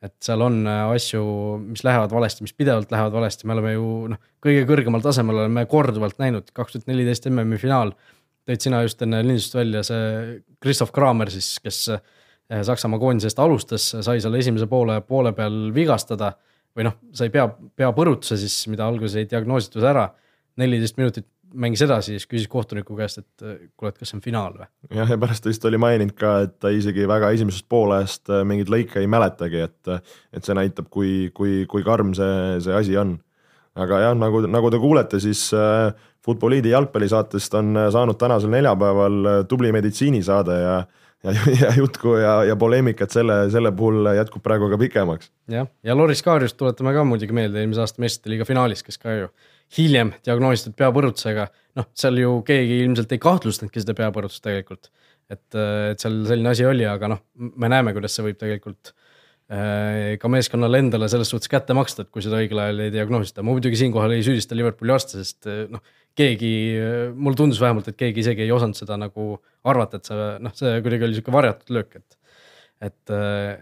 et 0.00 0.14
seal 0.24 0.40
on 0.44 0.62
äh, 0.64 0.82
asju, 0.94 1.22
mis 1.60 1.82
lähevad 1.84 2.12
valesti, 2.14 2.44
mis 2.46 2.56
pidevalt 2.56 2.92
lähevad 2.92 3.12
valesti, 3.12 3.46
me 3.48 3.56
oleme 3.56 3.74
ju 3.74 3.88
noh, 4.14 4.20
kõige 4.44 4.64
kõrgemal 4.68 5.04
tasemel 5.04 5.42
oleme 5.42 5.66
korduvalt 5.68 6.16
näinud, 6.22 6.48
kaks 6.56 6.76
tuhat 6.76 6.88
neliteist 6.88 7.28
MM-i 7.28 7.60
finaal. 7.60 7.92
Tõid 8.48 8.64
sina 8.64 8.82
just 8.86 9.02
enne 9.04 9.22
lindistust 9.24 9.58
välja 9.58 9.82
see 9.86 10.40
Christoph 10.62 10.94
Kramer 10.94 11.30
siis, 11.32 11.52
kes 11.62 11.82
äh, 11.94 12.62
Saksamaa 12.66 12.98
koondise 12.98 13.30
eest 13.30 13.38
alustas, 13.42 13.90
sai 14.02 14.20
seal 14.22 14.34
esimese 14.38 14.66
poole, 14.70 14.98
poole 15.06 15.32
peal 15.36 15.68
vigastada. 15.74 16.32
või 16.76 16.86
noh, 16.86 16.94
sai 17.14 17.32
pea, 17.34 17.48
peapõrutuse 17.50 18.36
siis, 18.38 18.54
mida 18.70 18.86
alguses 18.86 19.16
ei 19.18 19.28
diagnoositud 19.30 19.82
ära. 19.82 20.08
neliteist 20.56 20.96
minutit 20.98 21.26
mängis 21.54 21.82
edasi, 21.82 22.14
siis 22.14 22.26
küsis 22.30 22.48
kohtuniku 22.50 22.96
käest, 22.98 23.22
et 23.22 23.44
kuule, 23.76 23.90
et 23.90 23.98
kas 23.98 24.10
see 24.10 24.18
on 24.18 24.22
finaal 24.24 24.54
või? 24.58 24.68
jah, 24.94 25.08
ja 25.10 25.18
pärast 25.20 25.44
ta 25.44 25.50
vist 25.50 25.64
oli 25.66 25.80
maininud 25.82 26.14
ka, 26.18 26.34
et 26.46 26.54
ta 26.62 26.70
isegi 26.74 27.06
väga 27.10 27.30
esimesest 27.34 27.66
poolajast 27.70 28.30
äh, 28.30 28.44
mingeid 28.46 28.70
lõike 28.72 29.00
ei 29.02 29.10
mäletagi, 29.10 29.64
et, 29.66 30.12
et 30.34 30.46
see 30.46 30.56
näitab, 30.56 30.90
kui, 30.92 31.30
kui, 31.34 31.64
kui 31.70 31.86
karm 31.86 32.14
see, 32.18 32.60
see 32.64 32.76
asi 32.76 32.96
on. 33.00 33.18
aga 33.80 34.00
jah, 34.02 34.14
nagu, 34.18 34.42
nagu 34.50 34.70
te 34.70 34.80
kuulete, 34.82 35.20
siis 35.22 35.48
äh, 35.56 35.90
Futboliidi 36.26 36.74
jalgpallisaatest 36.74 37.54
on 37.54 37.76
äh, 37.76 37.90
saanud 37.92 38.18
tänasel 38.20 38.52
neljapäeval 38.52 39.46
tubli 39.48 39.72
meditsiinisaade 39.72 40.58
ja 40.60 40.80
ja, 41.24 41.32
ja 41.62 41.70
jutku 41.76 42.14
ja, 42.16 42.34
ja 42.48 42.56
poleemikat 42.56 43.12
selle, 43.12 43.42
selle 43.52 43.72
puhul 43.76 44.08
jätkub 44.16 44.42
praegu 44.44 44.70
ka 44.72 44.78
pikemaks. 44.80 45.30
jah, 45.52 45.68
ja 45.84 45.96
Loris 45.96 46.22
Kaarjust 46.24 46.56
tuletame 46.60 46.94
ka 46.96 47.04
muidugi 47.04 47.36
meelde 47.36 47.60
eelmise 47.60 47.84
aasta 47.84 48.02
meistrite 48.02 48.32
liiga 48.32 48.46
finaalis, 48.48 48.82
kes 48.86 49.00
ka 49.00 49.16
ju 49.16 49.28
hiljem 49.76 50.14
diagnoositud 50.26 50.74
peapõrutusega, 50.78 51.46
noh, 51.78 51.90
seal 51.94 52.18
ju 52.18 52.40
keegi 52.46 52.80
ilmselt 52.86 53.12
ei 53.14 53.22
kahtlustanudki 53.22 53.82
seda 53.84 53.94
peapõrutust 53.98 54.42
tegelikult. 54.46 54.90
et, 55.30 55.44
et 55.54 56.00
seal 56.02 56.24
selline 56.26 56.50
asi 56.50 56.66
oli, 56.66 56.86
aga 56.90 57.12
noh, 57.12 57.20
me 57.38 57.70
näeme, 57.70 57.92
kuidas 57.94 58.16
see 58.16 58.24
võib 58.26 58.40
tegelikult 58.40 58.90
äh, 58.90 60.16
ka 60.18 60.30
meeskonnale 60.32 60.80
endale 60.82 61.06
selles 61.12 61.30
suhtes 61.30 61.52
kätte 61.52 61.76
maksta, 61.76 62.02
et 62.02 62.10
kui 62.10 62.24
seda 62.24 62.40
õigel 62.42 62.58
ajal 62.64 62.86
ei 62.86 62.94
diagnoosita. 62.96 63.44
ma 63.44 63.54
muidugi 63.54 63.78
siinkohal 63.78 64.16
ei 64.16 64.26
süüdista 64.26 64.58
Liverpooli 64.58 64.96
arste, 64.96 65.22
sest 65.22 65.46
äh, 65.46 65.68
noh, 65.70 65.84
keegi, 66.18 66.52
mulle 67.14 67.38
tundus 67.38 67.60
vähemalt, 67.62 67.88
et 67.90 67.98
keegi 67.98 68.24
isegi 68.24 68.44
ei 68.46 68.54
osanud 68.54 68.78
seda 68.78 68.98
nagu 69.00 69.34
arvata, 69.68 70.00
et 70.00 70.08
see 70.10 70.30
noh, 70.42 70.54
see 70.56 70.80
kuidagi 70.84 71.06
oli 71.06 71.18
sihuke 71.18 71.34
varjatud 71.34 71.74
löök, 71.76 72.00
et. 72.00 72.18
et, 72.80 73.12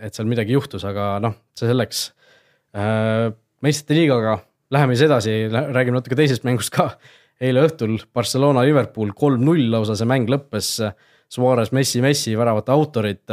et 0.09 0.15
seal 0.15 0.29
midagi 0.31 0.55
juhtus, 0.55 0.85
aga 0.89 1.17
noh, 1.23 1.37
see 1.59 1.71
selleks 1.71 2.05
äh,. 2.75 3.29
meistrite 3.65 3.99
liigaga 3.99 4.39
Läheme 4.71 4.97
siis 4.97 5.07
edasi, 5.07 5.35
räägime 5.49 5.97
natuke 5.97 6.17
teisest 6.19 6.45
mängust 6.45 6.73
ka. 6.75 6.91
eile 7.41 7.63
õhtul 7.65 7.95
Barcelona, 8.13 8.65
Liverpool 8.67 9.15
kolm-null 9.17 9.71
lausa 9.73 9.95
see 9.97 10.09
mäng 10.11 10.29
lõppes. 10.29 10.73
Suarez, 11.33 11.71
Messi, 11.73 12.03
Messi 12.05 12.35
väravate 12.37 12.73
autorid. 12.75 13.25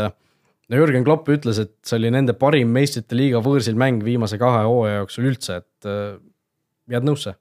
no 0.70 0.80
Jürgen 0.80 1.04
Klopp 1.04 1.28
ütles, 1.30 1.60
et 1.60 1.74
see 1.84 1.98
oli 2.00 2.12
nende 2.14 2.34
parim 2.40 2.72
meistrite 2.72 3.18
liiga 3.18 3.42
võõrsil 3.44 3.76
mäng 3.76 4.04
viimase 4.04 4.40
kahe 4.40 4.64
hooaja 4.64 5.02
jooksul 5.02 5.28
üldse, 5.32 5.60
et 5.60 5.90
jääd 6.88 7.08
nõusse? 7.08 7.36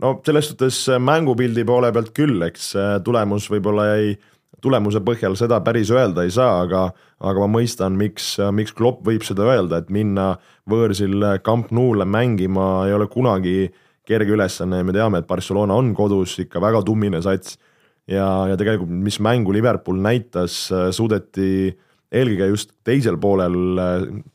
No 0.00 0.16
selles 0.26 0.50
suhtes 0.50 0.82
mängupildi 1.00 1.64
poole 1.68 1.92
pealt 1.92 2.12
küll, 2.16 2.42
eks 2.46 2.72
tulemus 3.04 3.48
võib-olla 3.52 3.90
jäi 3.94 4.14
tulemuse 4.60 5.00
põhjal 5.04 5.36
seda 5.40 5.60
päris 5.64 5.90
öelda 5.92 6.24
ei 6.26 6.32
saa, 6.34 6.62
aga, 6.64 6.88
aga 7.24 7.44
ma 7.44 7.58
mõistan, 7.58 7.96
miks, 7.96 8.34
miks 8.56 8.74
Klopp 8.76 9.06
võib 9.06 9.24
seda 9.26 9.46
öelda, 9.48 9.80
et 9.80 9.92
minna 9.92 10.34
võõrsil 10.68 11.24
Camp 11.44 11.72
Nou'le 11.74 12.06
mängima 12.08 12.86
ei 12.88 12.96
ole 12.96 13.08
kunagi 13.12 13.70
kerge 14.08 14.34
ülesanne 14.34 14.80
ja 14.80 14.86
me 14.86 14.94
teame, 14.96 15.20
et 15.20 15.28
Barcelona 15.28 15.76
on 15.78 15.92
kodus 15.96 16.38
ikka 16.42 16.62
väga 16.62 16.82
tummine 16.86 17.22
sats. 17.24 17.58
ja, 18.10 18.26
ja 18.50 18.56
tegelikult, 18.58 18.90
mis 18.90 19.20
mängu 19.22 19.52
Liverpool 19.54 20.00
näitas, 20.02 20.66
suudeti 20.96 21.70
eelkõige 22.10 22.48
just 22.50 22.72
teisel 22.84 23.20
poolel 23.22 23.54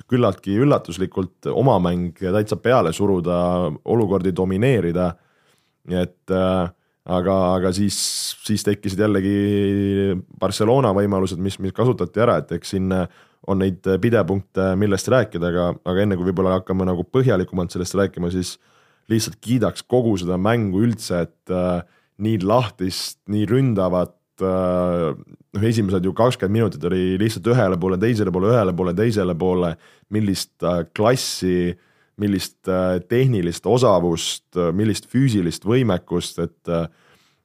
küllaltki 0.08 0.56
üllatuslikult 0.64 1.50
oma 1.52 1.76
mäng 1.84 2.16
täitsa 2.16 2.56
peale 2.56 2.94
suruda, 2.94 3.72
olukordi 3.84 4.32
domineerida. 4.36 5.12
Nii 5.90 6.02
et 6.02 6.34
äh, 6.34 6.70
aga, 7.06 7.36
aga 7.60 7.72
siis, 7.76 7.98
siis 8.46 8.66
tekkisid 8.66 9.02
jällegi 9.06 10.16
Barcelona 10.42 10.94
võimalused, 10.96 11.42
mis, 11.42 11.60
mis 11.62 11.76
kasutati 11.76 12.24
ära, 12.26 12.40
et 12.42 12.56
eks 12.58 12.76
siin 12.76 12.94
on 13.46 13.62
neid 13.62 13.86
pidepunkte, 14.02 14.72
millest 14.80 15.10
rääkida, 15.14 15.52
aga, 15.52 15.68
aga 15.86 16.02
enne 16.02 16.18
kui 16.18 16.26
võib-olla 16.32 16.58
hakkame 16.58 16.88
nagu 16.88 17.06
põhjalikumalt 17.06 17.76
sellest 17.76 17.98
rääkima, 18.00 18.32
siis 18.34 18.56
lihtsalt 19.12 19.38
kiidaks 19.44 19.86
kogu 19.86 20.16
seda 20.18 20.40
mängu 20.42 20.82
üldse, 20.88 21.26
et 21.28 21.54
äh, 21.54 21.84
nii 22.26 22.40
lahtist, 22.42 23.20
nii 23.30 23.46
ründavat 23.52 24.16
äh, 24.42 25.12
noh, 25.14 25.66
esimesed 25.70 26.08
ju 26.08 26.14
kakskümmend 26.18 26.58
minutit 26.58 26.88
oli 26.90 27.20
lihtsalt 27.22 27.52
ühele 27.54 27.78
poole, 27.78 28.00
teisele 28.02 28.34
poole, 28.34 28.50
ühele 28.56 28.74
poole, 28.74 28.96
teisele 28.98 29.38
poole, 29.38 29.76
millist 30.16 30.66
äh, 30.66 30.82
klassi 30.98 31.58
äh, 31.70 31.84
millist 32.22 32.70
äh, 32.72 33.00
tehnilist 33.10 33.66
osavust, 33.68 34.48
äh, 34.56 34.72
millist 34.76 35.10
füüsilist 35.12 35.66
võimekust, 35.68 36.40
et 36.44 36.72
äh, 36.72 36.88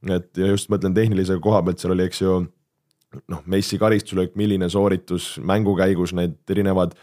et 0.08 0.38
ja 0.40 0.46
just 0.48 0.70
mõtlen 0.72 0.94
tehnilise 0.96 1.34
koha 1.44 1.58
pealt, 1.64 1.80
seal 1.82 1.92
oli, 1.92 2.06
eks 2.08 2.22
ju 2.22 2.38
noh, 3.28 3.42
Messi 3.52 3.76
karistuslöök, 3.76 4.32
milline 4.38 4.70
sooritus 4.72 5.34
mängu 5.44 5.74
käigus, 5.76 6.14
need 6.16 6.38
erinevad 6.48 6.94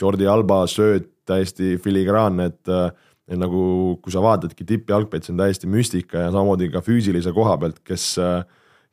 Jordi 0.00 0.28
Alba 0.30 0.60
sööt, 0.70 1.08
täiesti 1.26 1.74
filigraanne, 1.82 2.52
et 2.52 2.72
et 3.24 3.40
nagu 3.40 3.96
kui 4.04 4.12
sa 4.12 4.20
vaatadki 4.20 4.66
tippjalgpalli, 4.68 5.24
see 5.24 5.32
on 5.32 5.40
täiesti 5.40 5.68
müstika 5.72 6.26
ja 6.26 6.30
samamoodi 6.30 6.68
ka 6.70 6.82
füüsilise 6.84 7.32
koha 7.34 7.56
pealt, 7.58 7.80
kes 7.82 8.12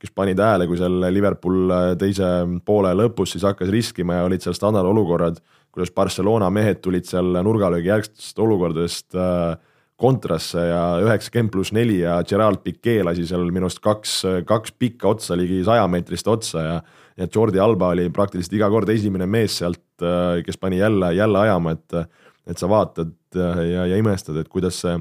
kes 0.02 0.14
pani 0.16 0.34
tähele, 0.34 0.66
kui 0.66 0.80
seal 0.80 0.96
Liverpool 1.14 1.70
teise 2.02 2.30
poole 2.66 2.96
lõpus 2.98 3.36
siis 3.36 3.44
hakkas 3.46 3.70
riskima 3.70 4.18
ja 4.18 4.24
olid 4.26 4.42
seal 4.42 4.56
standardolukorrad 4.58 5.38
kuidas 5.72 5.92
Barcelona 5.96 6.50
mehed 6.54 6.82
tulid 6.84 7.08
seal 7.08 7.38
nurgalöögi 7.44 7.92
järgsetest 7.92 8.40
olukordadest 8.40 9.16
äh, 9.16 9.58
kontrasse 10.02 10.64
ja 10.66 10.82
üheksakümmend 11.04 11.52
pluss 11.54 11.72
neli 11.76 12.00
ja 12.02 12.18
Gerald 12.28 12.64
Piquet 12.66 13.04
lasi 13.06 13.28
seal 13.30 13.46
minu 13.54 13.68
arust 13.70 13.84
kaks, 13.84 14.16
kaks 14.50 14.74
pikka 14.82 15.12
otsa, 15.14 15.38
ligi 15.38 15.62
sajameetrist 15.68 16.28
otsa 16.32 16.66
ja 16.66 16.82
ja 17.18 17.28
Jordi 17.36 17.60
Alba 17.60 17.92
oli 17.96 18.10
praktiliselt 18.14 18.56
iga 18.58 18.70
kord 18.72 18.90
esimene 18.90 19.28
mees 19.30 19.60
sealt, 19.62 19.84
äh, 20.04 20.42
kes 20.46 20.58
pani 20.58 20.80
jälle, 20.82 21.14
jälle 21.14 21.40
ajama, 21.46 21.78
et 21.78 22.04
et 22.50 22.58
sa 22.58 22.68
vaatad 22.70 23.14
äh, 23.38 23.60
ja, 23.70 23.86
ja 23.92 23.98
imestad, 24.02 24.36
et 24.42 24.50
kuidas 24.50 24.80
see, 24.82 24.96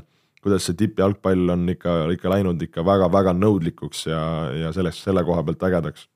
kuidas 0.44 0.66
see 0.68 0.76
tippjalgpall 0.76 1.54
on 1.54 1.68
ikka, 1.72 1.94
ikka 2.14 2.32
läinud 2.34 2.60
ikka 2.62 2.84
väga-väga 2.84 3.32
nõudlikuks 3.38 4.04
ja, 4.10 4.20
ja 4.66 4.72
sellest, 4.76 5.00
selle 5.06 5.24
koha 5.24 5.42
pealt 5.46 5.64
ägedaks. 5.70 6.06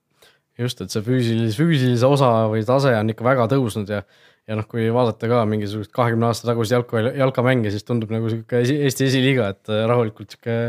just, 0.59 0.81
et 0.81 0.93
see 0.93 1.01
füüsilise, 1.03 1.57
füüsilise 1.57 2.07
osa 2.07 2.29
või 2.51 2.63
tase 2.67 2.93
on 2.95 3.09
ikka 3.11 3.25
väga 3.25 3.49
tõusnud 3.55 3.89
ja 3.89 4.03
ja 4.49 4.57
noh, 4.57 4.67
kui 4.69 4.85
vaadata 4.93 5.29
ka 5.29 5.41
mingisugust 5.49 5.93
kahekümne 5.95 6.29
aasta 6.29 6.49
tagust 6.51 6.73
jalka, 6.73 7.01
jalkamänge, 7.17 7.71
siis 7.73 7.85
tundub 7.85 8.13
nagu 8.13 8.29
sihuke 8.29 8.61
Eesti 8.61 9.07
esiliiga, 9.07 9.49
et 9.55 9.73
äh, 9.73 9.85
rahulikult 9.89 10.35
sihuke 10.35 10.59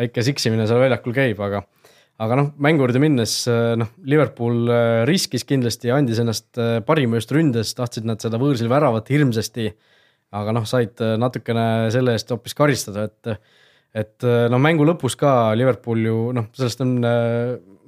väike 0.00 0.24
siksimine 0.26 0.66
seal 0.66 0.82
väljakul 0.82 1.14
käib, 1.16 1.42
aga 1.44 1.62
aga 2.22 2.38
noh, 2.38 2.50
mängu 2.62 2.84
juurde 2.84 3.02
minnes 3.02 3.36
äh, 3.50 3.72
noh, 3.78 3.92
Liverpool 4.10 4.66
äh, 4.70 5.04
riskis 5.08 5.46
kindlasti 5.48 5.90
ja 5.90 6.00
andis 6.00 6.20
ennast 6.22 6.60
parima 6.86 7.18
just 7.20 7.34
ründes, 7.34 7.74
tahtsid 7.78 8.06
nad 8.08 8.22
seda 8.22 8.42
võõrsil 8.42 8.70
väravat 8.72 9.10
hirmsasti. 9.14 9.70
aga 10.32 10.52
noh, 10.56 10.64
said 10.64 10.96
natukene 11.20 11.90
selle 11.92 12.14
eest 12.16 12.30
hoopis 12.32 12.54
karistada, 12.56 13.04
et, 13.04 13.50
et 13.92 14.24
noh, 14.50 14.58
mängu 14.64 14.86
lõpus 14.88 15.14
ka 15.20 15.52
Liverpool 15.54 16.06
ju 16.08 16.20
noh, 16.32 16.46
sellest 16.56 16.80
on, 16.80 16.94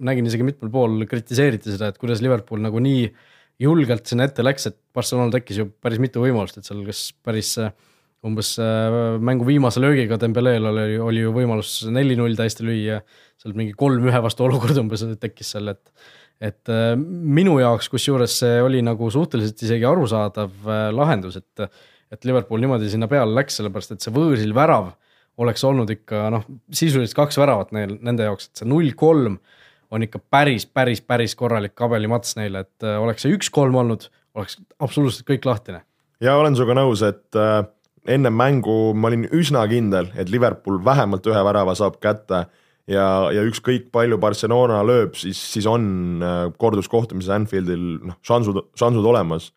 nägin 0.04 0.28
isegi 0.28 0.44
mitmel 0.44 0.70
pool 0.70 1.06
kritiseeriti 1.08 1.72
seda, 1.72 1.88
et 1.88 1.98
kuidas 1.98 2.20
Liverpool 2.20 2.60
nagu 2.60 2.82
nii 2.84 3.06
julgelt 3.62 4.08
sinna 4.08 4.26
ette 4.28 4.44
läks, 4.44 4.68
et 4.70 4.78
Barcelonal 4.94 5.32
tekkis 5.34 5.60
ju 5.60 5.68
päris 5.82 6.00
mitu 6.02 6.22
võimalust, 6.24 6.58
et 6.58 6.66
seal 6.66 6.82
kas 6.86 7.06
päris 7.24 7.52
äh, 7.62 7.70
umbes 8.26 8.54
äh, 8.62 9.18
mängu 9.22 9.46
viimase 9.46 9.82
löögiga 9.82 10.18
Dembelel 10.20 10.66
oli, 10.70 10.98
oli 10.98 11.22
ju 11.24 11.34
võimalus 11.36 11.76
neli-null 11.92 12.36
täiesti 12.38 12.66
lüüa, 12.66 13.00
seal 13.40 13.56
mingi 13.58 13.76
kolm-ühe 13.78 14.20
vastu 14.24 14.46
olukord 14.48 14.78
umbes 14.82 15.06
tekkis 15.22 15.54
seal, 15.56 15.74
et 15.74 16.12
et 16.44 16.68
äh, 16.72 16.92
minu 16.98 17.54
jaoks, 17.60 17.88
kusjuures 17.92 18.40
see 18.42 18.58
oli 18.60 18.82
nagu 18.82 19.06
suhteliselt 19.12 19.60
isegi 19.62 19.86
arusaadav 19.88 20.70
lahendus, 20.92 21.38
et 21.40 21.68
et 22.12 22.26
Liverpool 22.28 22.60
niimoodi 22.62 22.86
sinna 22.92 23.08
peale 23.10 23.32
läks, 23.34 23.56
sellepärast 23.58 23.94
et 23.94 24.04
see 24.04 24.12
võõrsil 24.14 24.52
värav 24.54 24.92
oleks 25.42 25.64
olnud 25.66 25.90
ikka 25.90 26.28
noh, 26.30 26.44
sisuliselt 26.74 27.16
kaks 27.18 27.38
väravat 27.40 27.72
neil, 27.74 27.96
nende 28.04 28.26
jaoks, 28.28 28.50
et 28.50 28.60
see 28.60 28.68
null-kolm 28.70 29.38
on 29.94 30.04
ikka 30.06 30.20
päris, 30.30 30.66
päris, 30.66 31.00
päris 31.02 31.34
korralik 31.38 31.74
kabelimats 31.78 32.36
neile, 32.38 32.64
et 32.66 32.86
äh, 32.86 32.98
oleks 33.02 33.24
see 33.24 33.34
üks-kolm 33.36 33.76
olnud, 33.84 34.08
oleks 34.38 34.58
absoluutselt 34.82 35.26
kõik 35.28 35.46
lahtine. 35.48 35.84
ja 36.24 36.36
olen 36.40 36.56
sinuga 36.56 36.76
nõus, 36.80 37.04
et 37.06 37.38
äh, 37.38 37.62
enne 38.16 38.32
mängu 38.34 38.92
ma 38.98 39.10
olin 39.10 39.28
üsna 39.32 39.64
kindel, 39.70 40.10
et 40.18 40.32
Liverpool 40.32 40.80
vähemalt 40.84 41.26
ühe 41.30 41.44
värava 41.46 41.76
saab 41.78 42.00
kätte 42.02 42.44
ja, 42.90 43.06
ja 43.34 43.44
ükskõik 43.46 43.90
palju 43.94 44.18
Barcelona 44.22 44.82
lööb, 44.86 45.14
siis, 45.20 45.40
siis 45.54 45.68
on 45.70 46.22
äh, 46.22 46.40
korduskohtumises 46.58 47.32
Anfieldil 47.38 47.84
noh, 48.10 48.18
šansud, 48.26 48.64
šansud 48.78 49.12
olemas. 49.14 49.52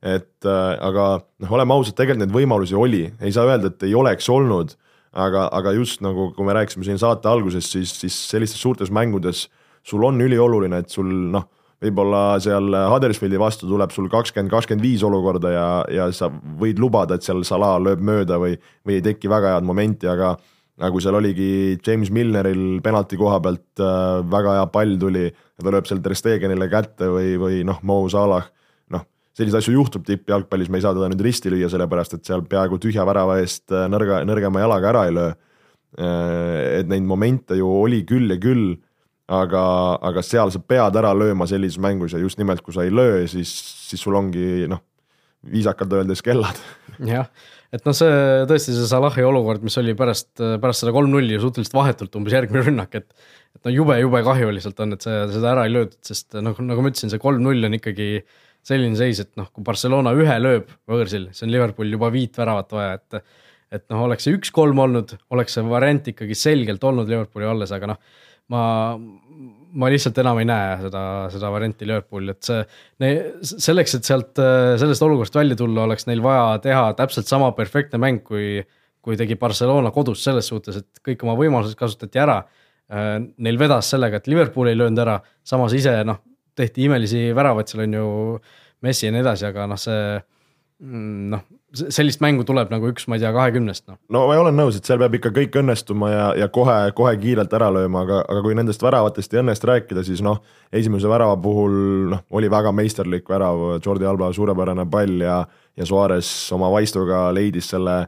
et 0.00 0.46
aga 0.48 1.06
noh, 1.20 1.50
oleme 1.52 1.74
ausad, 1.74 1.92
tegelikult 1.92 2.22
neid 2.22 2.32
võimalusi 2.32 2.72
oli, 2.72 3.02
ei 3.20 3.32
saa 3.36 3.44
öelda, 3.44 3.68
et 3.68 3.82
ei 3.84 3.92
oleks 3.92 4.30
olnud, 4.32 4.72
aga, 5.12 5.42
aga 5.52 5.74
just 5.76 6.00
nagu, 6.00 6.30
kui 6.32 6.46
me 6.46 6.54
rääkisime 6.56 6.86
siin 6.86 7.00
saate 7.02 7.28
alguses, 7.28 7.68
siis, 7.68 7.92
siis 8.00 8.16
sellistes 8.30 8.62
suurtes 8.62 8.88
mängudes 8.88 9.50
sul 9.86 10.04
on 10.04 10.20
ülioluline, 10.20 10.82
et 10.82 10.92
sul 10.92 11.08
noh, 11.32 11.48
võib-olla 11.80 12.38
seal 12.42 12.74
Huddersfieldi 12.92 13.40
vastu 13.40 13.68
tuleb 13.68 13.92
sul 13.94 14.08
kakskümmend, 14.12 14.52
kakskümmend 14.52 14.84
viis 14.84 15.04
olukorda 15.06 15.52
ja, 15.54 15.66
ja 15.88 16.08
sa 16.12 16.28
võid 16.30 16.80
lubada, 16.82 17.16
et 17.16 17.24
seal 17.24 17.40
Salah 17.48 17.78
lööb 17.80 18.02
mööda 18.04 18.36
või, 18.40 18.58
või 18.84 18.98
ei 18.98 19.04
teki 19.04 19.30
väga 19.32 19.56
head 19.56 19.68
momenti, 19.68 20.10
aga 20.10 20.34
aga 20.80 20.90
kui 20.94 21.04
seal 21.04 21.18
oligi 21.18 21.50
James 21.84 22.08
Milneril 22.14 22.80
penalti 22.84 23.18
koha 23.20 23.36
pealt 23.44 23.82
äh, 23.84 24.22
väga 24.32 24.56
hea 24.56 24.68
pall 24.72 24.96
tuli 25.00 25.26
ja 25.28 25.64
ta 25.64 25.74
lööb 25.74 25.88
seal 25.88 26.00
Ter 26.04 26.16
Stegenile 26.16 26.70
kätte 26.72 27.10
või, 27.12 27.34
või 27.40 27.60
noh, 27.68 27.82
Mo 27.86 28.00
Salah, 28.12 28.46
noh, 28.94 29.04
selliseid 29.36 29.60
asju 29.60 29.76
juhtub 29.76 30.06
tippjalgpallis, 30.08 30.70
me 30.72 30.80
ei 30.80 30.86
saa 30.86 30.96
teda 30.96 31.10
nüüd 31.12 31.24
risti 31.26 31.52
lüüa, 31.52 31.68
sellepärast 31.72 32.16
et 32.16 32.24
seal 32.28 32.46
peaaegu 32.48 32.80
tühja 32.80 33.04
värava 33.08 33.36
eest 33.42 33.68
äh, 33.74 33.88
nõrga, 33.92 34.22
nõrgema 34.28 34.64
jalaga 34.64 34.92
ära 34.94 35.06
ei 35.08 35.16
löö. 35.18 35.34
Äh, 36.00 36.80
et 36.80 36.88
neid 36.88 37.04
momente 37.04 37.58
ju 37.58 37.68
oli 37.82 38.00
küll 38.08 38.32
ja 38.32 38.40
küll, 38.40 38.78
aga, 39.30 39.62
aga 40.10 40.24
seal 40.26 40.50
sa 40.50 40.60
pead 40.62 40.98
ära 40.98 41.14
lööma 41.14 41.46
sellises 41.50 41.78
mängus 41.82 42.16
ja 42.16 42.20
just 42.22 42.40
nimelt, 42.40 42.64
kui 42.66 42.74
sa 42.74 42.84
ei 42.86 42.92
löö, 42.94 43.22
siis, 43.30 43.52
siis 43.86 44.02
sul 44.02 44.18
ongi 44.18 44.66
noh, 44.70 44.82
viisakalt 45.50 45.98
öeldes 46.00 46.22
kellad. 46.26 46.58
jah 47.06 47.30
et 47.74 47.86
noh, 47.86 47.94
see 47.94 48.14
tõesti 48.50 48.74
see 48.74 48.88
Salahi 48.90 49.24
olukord, 49.26 49.62
mis 49.66 49.76
oli 49.80 49.94
pärast, 49.98 50.32
pärast 50.40 50.82
seda 50.82 50.94
kolm-nulli 50.94 51.38
suhteliselt 51.42 51.76
vahetult 51.76 52.16
umbes 52.18 52.34
järgmine 52.34 52.64
rünnak, 52.66 52.96
et. 52.98 53.10
et 53.56 53.66
no 53.66 53.74
jube, 53.74 53.96
jube 54.00 54.22
kahju 54.26 54.50
lihtsalt 54.54 54.82
on, 54.84 54.96
et 54.96 55.06
see, 55.06 55.18
seda 55.36 55.52
ära 55.54 55.66
ei 55.68 55.74
löödud, 55.74 55.98
sest 56.06 56.38
noh, 56.42 56.56
nagu 56.66 56.82
ma 56.82 56.90
ütlesin, 56.90 57.12
see 57.12 57.22
kolm-null 57.22 57.68
on 57.68 57.76
ikkagi 57.78 58.08
selline 58.66 58.98
seis, 58.98 59.22
et 59.22 59.30
noh, 59.40 59.48
kui 59.54 59.64
Barcelona 59.66 60.12
ühe 60.18 60.40
lööb 60.42 60.72
võõrsil, 60.90 61.30
see 61.36 61.46
on 61.46 61.54
Liverpool 61.54 61.94
juba 61.94 62.10
viit 62.12 62.36
väravat 62.40 62.74
vaja, 62.76 62.98
et. 62.98 63.38
et 63.70 63.86
noh, 63.92 64.02
oleks 64.08 64.26
see 64.26 64.34
üks-kolm 64.34 64.82
olnud, 64.82 65.14
oleks 65.30 65.54
see 65.54 65.62
variant 65.70 66.10
ikkagi 66.10 66.34
selgelt 66.34 66.82
olnud 66.84 67.08
Liverpooli 67.08 67.46
alles, 67.46 67.70
aga 67.76 67.92
noh, 67.92 68.02
ma, 68.50 68.62
ma 69.72 69.90
lihtsalt 69.92 70.18
enam 70.22 70.40
ei 70.42 70.48
näe 70.48 70.76
seda, 70.84 71.02
seda 71.32 71.50
varianti 71.54 71.88
Liverpooli, 71.88 72.34
et 72.34 72.48
see, 72.48 73.12
selleks, 73.50 73.96
et 73.98 74.08
sealt, 74.08 74.40
sellest 74.82 75.04
olukorrast 75.06 75.38
välja 75.38 75.58
tulla, 75.58 75.86
oleks 75.86 76.08
neil 76.10 76.22
vaja 76.24 76.58
teha 76.64 76.88
täpselt 76.98 77.30
sama 77.30 77.52
perfektne 77.58 78.00
mäng, 78.02 78.24
kui, 78.26 78.64
kui 79.04 79.18
tegi 79.20 79.38
Barcelona 79.40 79.92
kodus 79.94 80.24
selles 80.26 80.50
suhtes, 80.50 80.82
et 80.82 81.04
kõik 81.06 81.22
oma 81.26 81.36
võimalused 81.38 81.78
kasutati 81.78 82.22
ära. 82.22 82.40
Neil 82.90 83.58
vedas 83.60 83.92
sellega, 83.92 84.18
et 84.18 84.26
Liverpool 84.26 84.72
ei 84.72 84.78
löönud 84.78 84.98
ära, 84.98 85.20
samas 85.46 85.76
ise 85.78 85.92
noh, 86.06 86.18
tehti 86.58 86.88
imelisi 86.88 87.28
väravaid, 87.36 87.70
seal 87.70 87.86
on 87.86 87.94
ju 87.94 88.08
Messi 88.82 89.06
ja 89.06 89.12
nii 89.14 89.22
edasi, 89.22 89.44
aga 89.46 89.66
noh, 89.70 89.78
see 89.78 90.02
mm, 90.82 91.24
noh 91.36 91.46
sellist 91.76 92.22
mängu 92.22 92.44
tuleb 92.46 92.70
nagu 92.72 92.88
üks, 92.90 93.06
ma 93.08 93.16
ei 93.16 93.22
tea, 93.22 93.30
kahekümnest 93.34 93.86
noh. 93.90 93.98
no 94.12 94.24
ma 94.28 94.38
olen 94.40 94.56
nõus, 94.58 94.78
et 94.78 94.88
seal 94.88 94.98
peab 95.00 95.14
ikka 95.18 95.32
kõik 95.36 95.58
õnnestuma 95.60 96.10
ja, 96.10 96.26
ja 96.42 96.48
kohe, 96.52 96.76
kohe 96.96 97.12
kiirelt 97.20 97.52
ära 97.56 97.70
lööma, 97.74 98.04
aga, 98.06 98.20
aga 98.26 98.42
kui 98.44 98.56
nendest 98.58 98.82
väravatest 98.82 99.34
ei 99.34 99.42
õnnestu 99.42 99.70
rääkida, 99.70 100.04
siis 100.06 100.22
noh, 100.26 100.40
esimese 100.74 101.10
värava 101.10 101.36
puhul 101.42 101.76
noh, 102.14 102.24
oli 102.34 102.50
väga 102.50 102.72
meisterlik 102.74 103.28
värav, 103.30 103.66
Jordi 103.84 104.08
Alba 104.10 104.32
suurepärane 104.34 104.86
pall 104.90 105.22
ja, 105.22 105.40
ja 105.78 105.86
Suarez 105.86 106.30
oma 106.56 106.72
vaistuga 106.74 107.28
leidis 107.36 107.70
selle, 107.70 108.00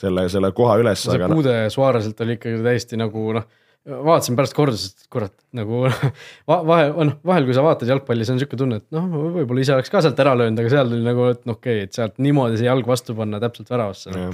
selle, 0.00 0.26
selle 0.32 0.50
koha 0.56 0.78
üles. 0.82 1.06
see 1.06 1.20
noh 1.22 1.36
puude 1.36 1.54
no, 1.62 1.74
Suarezilt 1.74 2.24
oli 2.26 2.38
ikkagi 2.40 2.64
täiesti 2.66 2.98
nagu 3.00 3.28
noh 3.38 3.46
vaatasin 3.84 4.36
pärast 4.38 4.56
korda, 4.56 4.78
sest 4.80 5.06
kurat 5.12 5.34
nagu 5.56 5.82
vahe, 6.48 6.86
noh 6.94 7.18
vahel, 7.26 7.46
kui 7.48 7.56
sa 7.56 7.64
vaatad 7.64 7.90
jalgpalli, 7.90 8.24
see 8.24 8.36
on 8.36 8.40
sihuke 8.40 8.58
tunne, 8.60 8.80
et 8.80 8.86
noh, 8.94 9.10
võib-olla 9.36 9.64
ise 9.64 9.74
oleks 9.76 9.92
ka 9.92 10.00
sealt 10.04 10.20
ära 10.24 10.32
löönud, 10.40 10.60
aga 10.60 10.72
seal 10.72 10.92
tuli 10.92 11.04
nagu, 11.04 11.28
et 11.34 11.42
noh, 11.48 11.58
okei 11.58 11.82
okay,, 11.82 11.90
et 11.90 11.98
sealt 11.98 12.16
niimoodi 12.24 12.60
see 12.60 12.68
jalg 12.68 12.88
vastu 12.88 13.16
panna 13.18 13.40
täpselt 13.42 13.68
väravasse 13.74 14.14
no.. 14.14 14.30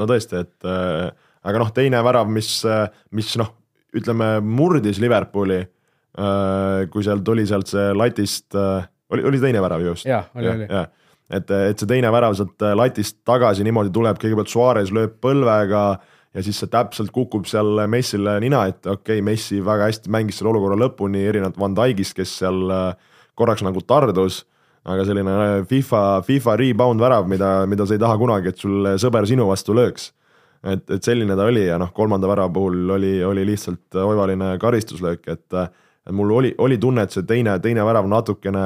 no 0.00 0.08
tõesti, 0.08 0.40
et 0.46 0.68
äh, 0.70 1.10
aga 1.44 1.60
noh, 1.60 1.74
teine 1.76 2.00
värav, 2.06 2.32
mis, 2.32 2.50
mis 3.14 3.34
noh, 3.40 3.52
ütleme 3.94 4.30
murdis 4.40 5.00
Liverpooli 5.04 5.60
äh,. 5.60 6.88
kui 6.92 7.04
seal 7.04 7.20
tuli 7.26 7.44
sealt 7.50 7.70
see 7.74 7.92
latist 7.96 8.56
äh,, 8.56 8.88
oli, 9.12 9.28
oli 9.28 9.42
teine 9.42 9.60
värav 9.64 9.84
just? 9.84 10.08
jah, 10.08 10.32
oli, 10.38 10.48
oli. 10.54 10.70
et, 11.28 11.54
et 11.74 11.76
see 11.76 11.92
teine 11.92 12.08
värav 12.14 12.40
sealt 12.40 12.68
latist 12.80 13.20
tagasi 13.28 13.68
niimoodi 13.68 13.92
tuleb, 13.92 14.16
kõigepealt 14.22 14.56
Suarez 14.56 14.96
lööb 14.96 15.20
põlvega 15.20 15.86
äh, 15.92 16.10
ja 16.34 16.42
siis 16.42 16.58
see 16.60 16.70
täpselt 16.70 17.12
kukub 17.14 17.46
seal 17.48 17.84
Messile 17.90 18.38
nina 18.42 18.64
ette, 18.70 18.90
okei 18.90 19.20
okay,, 19.20 19.24
Messi 19.24 19.60
väga 19.64 19.88
hästi 19.90 20.10
mängis 20.12 20.40
selle 20.40 20.52
olukorra 20.54 20.78
lõpuni, 20.80 21.22
erinevalt 21.28 21.60
Van 21.60 21.76
Dijkist, 21.78 22.16
kes 22.18 22.34
seal 22.42 22.74
äh, 22.74 23.14
korraks 23.38 23.64
nagu 23.66 23.82
tardus, 23.86 24.42
aga 24.84 25.06
selline 25.06 25.36
äh, 25.44 25.54
FIFA, 25.70 26.02
FIFA 26.26 26.58
rebound 26.60 27.02
värav, 27.02 27.30
mida, 27.30 27.54
mida 27.70 27.86
sa 27.86 27.96
ei 27.96 28.02
taha 28.02 28.18
kunagi, 28.20 28.50
et 28.50 28.60
sul 28.60 28.94
sõber 29.00 29.28
sinu 29.30 29.48
vastu 29.50 29.76
lööks. 29.76 30.12
et, 30.64 30.84
et 30.90 31.04
selline 31.04 31.36
ta 31.36 31.44
oli 31.44 31.66
ja 31.66 31.78
noh, 31.78 31.92
kolmanda 31.92 32.28
värava 32.28 32.52
puhul 32.52 32.90
oli, 32.90 33.18
oli 33.24 33.44
lihtsalt 33.46 33.98
oivaline 34.00 34.54
karistuslöök, 34.58 35.26
et 35.28 35.64
et 36.04 36.12
mul 36.12 36.30
oli, 36.36 36.54
oli 36.58 36.76
tunne, 36.76 37.02
et 37.04 37.14
see 37.14 37.24
teine, 37.24 37.56
teine 37.64 37.84
värav 37.84 38.04
natukene 38.08 38.64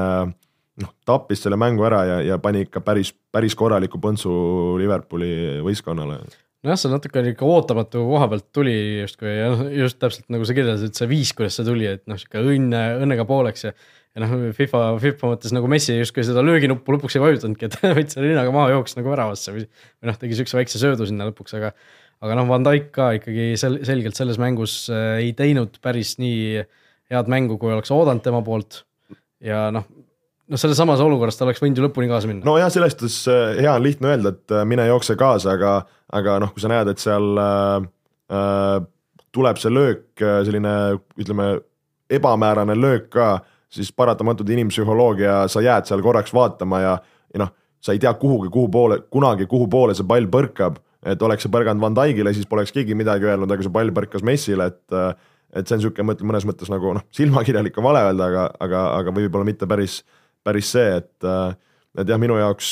noh, 0.82 0.90
tappis 1.06 1.44
selle 1.44 1.58
mängu 1.60 1.84
ära 1.86 2.00
ja, 2.06 2.16
ja 2.32 2.38
pani 2.42 2.64
ikka 2.66 2.82
päris, 2.82 3.12
päris 3.32 3.54
korraliku 3.54 4.00
põntsu 4.02 4.32
Liverpooli 4.80 5.60
võistkonnale 5.62 6.18
nojah, 6.66 6.80
see 6.80 6.90
natuke 6.90 7.22
ikka 7.32 7.46
ootamatu 7.46 8.02
koha 8.08 8.26
pealt 8.32 8.48
tuli 8.54 8.74
justkui 9.02 9.30
ja 9.30 9.52
noh, 9.52 9.62
just 9.70 9.98
täpselt 10.02 10.26
nagu 10.32 10.46
sa 10.48 10.56
kirjeldasid, 10.56 10.96
see 10.98 11.08
viis, 11.10 11.30
kuidas 11.36 11.58
see 11.58 11.66
tuli, 11.68 11.86
et 11.90 12.04
noh, 12.10 12.18
sihuke 12.18 12.42
õnne, 12.42 12.82
õnnega 13.04 13.26
pooleks 13.28 13.68
ja. 13.68 13.72
ja 14.16 14.24
noh, 14.24 14.34
FIFA, 14.56 14.82
FIFA 15.04 15.32
mõttes 15.34 15.54
nagu 15.54 15.70
Messi 15.70 15.94
justkui 16.00 16.26
seda 16.26 16.42
lööginuppu 16.46 16.96
lõpuks 16.96 17.18
ei 17.18 17.24
vajutanudki, 17.24 17.70
et 17.70 17.78
võttis 18.00 18.18
selle 18.18 18.32
rinnaga 18.32 18.54
maha, 18.54 18.72
jooksis 18.74 18.98
nagu 18.98 19.14
väravasse 19.14 19.54
või. 19.54 19.68
või 19.68 20.10
noh, 20.10 20.18
tegi 20.18 20.40
siukse 20.40 20.58
väikse 20.58 20.82
söödu 20.82 21.06
sinna 21.08 21.28
lõpuks, 21.30 21.54
aga, 21.60 21.70
aga 22.26 22.40
noh, 22.40 22.50
Van 22.50 22.66
Dijk 22.66 22.90
ka 22.96 23.12
ikkagi 23.20 23.52
sel-, 23.60 23.80
selgelt 23.86 24.18
selles 24.18 24.40
mängus 24.42 24.80
äh, 24.90 25.20
ei 25.22 25.32
teinud 25.38 25.78
päris 25.84 26.16
nii 26.22 26.66
head 27.12 27.30
mängu, 27.30 27.56
kui 27.60 27.72
oleks 27.72 27.94
oodanud 27.94 28.24
tema 28.24 28.42
poolt. 28.44 28.82
ja 29.44 29.68
noh, 29.74 29.86
noh, 30.48 30.60
selles 30.60 30.78
samas 30.80 31.02
olukorras 31.04 31.38
ta 31.38 31.46
oleks 31.46 31.60
võinud 31.62 31.78
ju 31.78 31.84
lõpuni 31.86 32.08
kaasa 32.10 32.30
minna. 32.30 32.46
nojah, 32.48 32.70
selles 32.72 32.94
suhtes 32.94 33.18
äh, 33.30 33.60
hea 33.62 33.74
on 33.74 33.84
lihtne 33.84 34.12
öelda, 34.12 34.32
et 34.34 34.54
äh, 34.54 34.64
mine 34.68 34.86
jookse 34.88 35.16
kaasa, 35.20 35.54
aga, 35.56 35.74
aga 36.18 36.38
noh, 36.44 36.52
kui 36.54 36.64
sa 36.64 36.72
näed, 36.72 36.92
et 36.92 37.02
seal 37.02 37.42
äh, 37.42 38.80
tuleb 39.34 39.60
see 39.60 39.72
löök, 39.72 40.24
selline 40.46 40.74
ütleme, 41.20 41.52
ebamäärane 42.12 42.76
löök 42.78 43.08
ka, 43.12 43.30
siis 43.72 43.90
paratamatult 43.92 44.48
inimpsühholoogia, 44.52 45.42
sa 45.52 45.62
jääd 45.64 45.88
seal 45.88 46.02
korraks 46.04 46.32
vaatama 46.34 46.80
ja, 46.80 46.98
ja 47.34 47.44
noh, 47.44 47.52
sa 47.84 47.94
ei 47.94 48.00
tea 48.02 48.12
kuhugi, 48.18 48.48
kuhu 48.52 48.70
poole, 48.72 49.02
kunagi, 49.12 49.46
kuhu 49.48 49.68
poole 49.70 49.96
see 49.96 50.08
pall 50.08 50.28
põrkab. 50.32 50.80
et 51.06 51.20
oleks 51.22 51.44
see 51.46 51.52
põrganud 51.52 51.80
Van 51.80 51.94
Dijkile, 51.94 52.32
siis 52.34 52.48
poleks 52.50 52.72
keegi 52.74 52.96
midagi 52.98 53.28
öelnud, 53.28 53.52
aga 53.54 53.62
see 53.62 53.72
pall 53.72 53.92
põrkas 53.94 54.24
Messile, 54.26 54.66
et 54.66 54.96
et 55.56 55.64
see 55.64 55.76
on 55.76 55.78
niisugune, 55.80 56.04
ma 56.04 56.12
ütlen 56.12 56.28
mõnes 56.28 56.44
mõttes 56.44 56.68
nagu 56.68 56.90
noh, 56.92 57.04
silmakirjalik 57.14 57.78
on 57.80 57.86
vale 57.86 58.02
öelda, 58.04 58.26
aga, 58.26 58.42
aga, 58.60 58.80
aga 58.98 59.14
võib-olla 59.16 59.46
mitte 59.48 59.68
päris 59.70 60.02
äh, 60.02 60.17
päris 60.44 60.72
see, 60.74 60.98
et, 61.00 61.14
äh, 61.24 61.54
et 61.98 62.08
jah, 62.08 62.20
minu 62.20 62.38
jaoks 62.40 62.68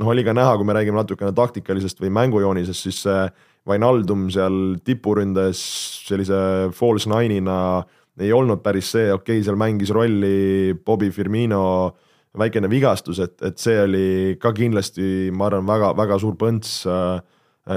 noh, 0.00 0.10
oli 0.12 0.24
ka 0.26 0.34
näha, 0.36 0.56
kui 0.58 0.68
me 0.68 0.76
räägime 0.76 0.98
natukene 1.00 1.34
taktikalisest 1.36 2.00
või 2.02 2.12
mängujoonisest, 2.14 2.88
siis 2.88 3.02
see 3.06 3.26
Vainaldum 3.64 4.26
seal 4.32 4.76
tipuründes 4.84 5.60
sellise 6.04 6.38
false 6.76 7.08
nine'ina 7.08 7.58
ei 8.20 8.32
olnud 8.32 8.60
päris 8.62 8.90
see, 8.92 9.08
okei 9.12 9.38
okay,, 9.38 9.44
seal 9.46 9.56
mängis 9.58 9.92
rolli 9.94 10.74
Bobby 10.84 11.08
Firmino 11.10 11.62
väikene 12.38 12.68
vigastus, 12.70 13.20
et, 13.22 13.36
et 13.46 13.58
see 13.62 13.76
oli 13.80 14.08
ka 14.42 14.52
kindlasti, 14.54 15.30
ma 15.34 15.48
arvan, 15.48 15.66
väga-väga 15.68 16.18
suur 16.22 16.36
põnts 16.38 16.82
äh, 16.90 17.22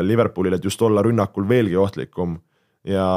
Liverpoolile, 0.04 0.58
et 0.58 0.66
just 0.66 0.82
olla 0.84 1.04
rünnakul 1.06 1.46
veelgi 1.48 1.78
ohtlikum. 1.80 2.36
Ja 2.88 3.08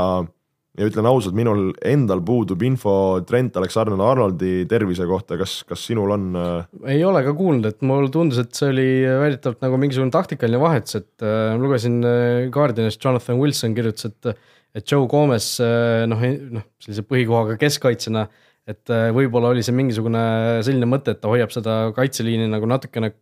ja 0.79 0.87
ütlen 0.87 1.09
ausalt, 1.11 1.35
minul 1.37 1.73
endal 1.87 2.23
puudub 2.27 2.63
info 2.67 2.93
Trent 3.27 3.57
Alexander-Arnoldi 3.59 4.69
tervise 4.71 5.07
kohta, 5.09 5.39
kas, 5.41 5.61
kas 5.69 5.83
sinul 5.89 6.15
on? 6.15 6.29
Äh, 6.39 6.95
ei 6.95 7.03
ole 7.07 7.25
ka 7.27 7.35
kuulnud, 7.37 7.67
et 7.73 7.83
mulle 7.87 8.13
tundus, 8.15 8.39
et 8.43 8.55
see 8.57 8.71
oli 8.71 8.89
väidetavalt 9.07 9.65
nagu 9.67 9.81
mingisugune 9.83 10.15
taktikaline 10.15 10.63
vahetus, 10.63 11.01
et 11.03 11.27
äh, 11.27 11.57
lugesin 11.61 11.99
äh, 12.07 12.47
Guardianist, 12.55 13.03
Jonathan 13.03 13.41
Wilson 13.43 13.77
kirjutas, 13.77 14.13
et 14.13 14.35
et 14.75 14.87
Joe 14.87 15.09
Gomez 15.11 15.57
äh, 15.63 16.05
noh, 16.07 16.21
noh 16.55 16.67
sellise 16.83 17.03
põhikohaga 17.07 17.57
keskkaitsjana, 17.61 18.29
et 18.71 18.93
äh, 18.93 19.09
võib-olla 19.15 19.51
oli 19.55 19.65
see 19.67 19.75
mingisugune 19.75 20.23
selline 20.67 20.87
mõte, 20.87 21.17
et 21.17 21.23
ta 21.23 21.33
hoiab 21.33 21.51
seda 21.55 21.81
kaitseliini 21.97 22.47
nagu 22.53 22.69
natukene 22.71 23.13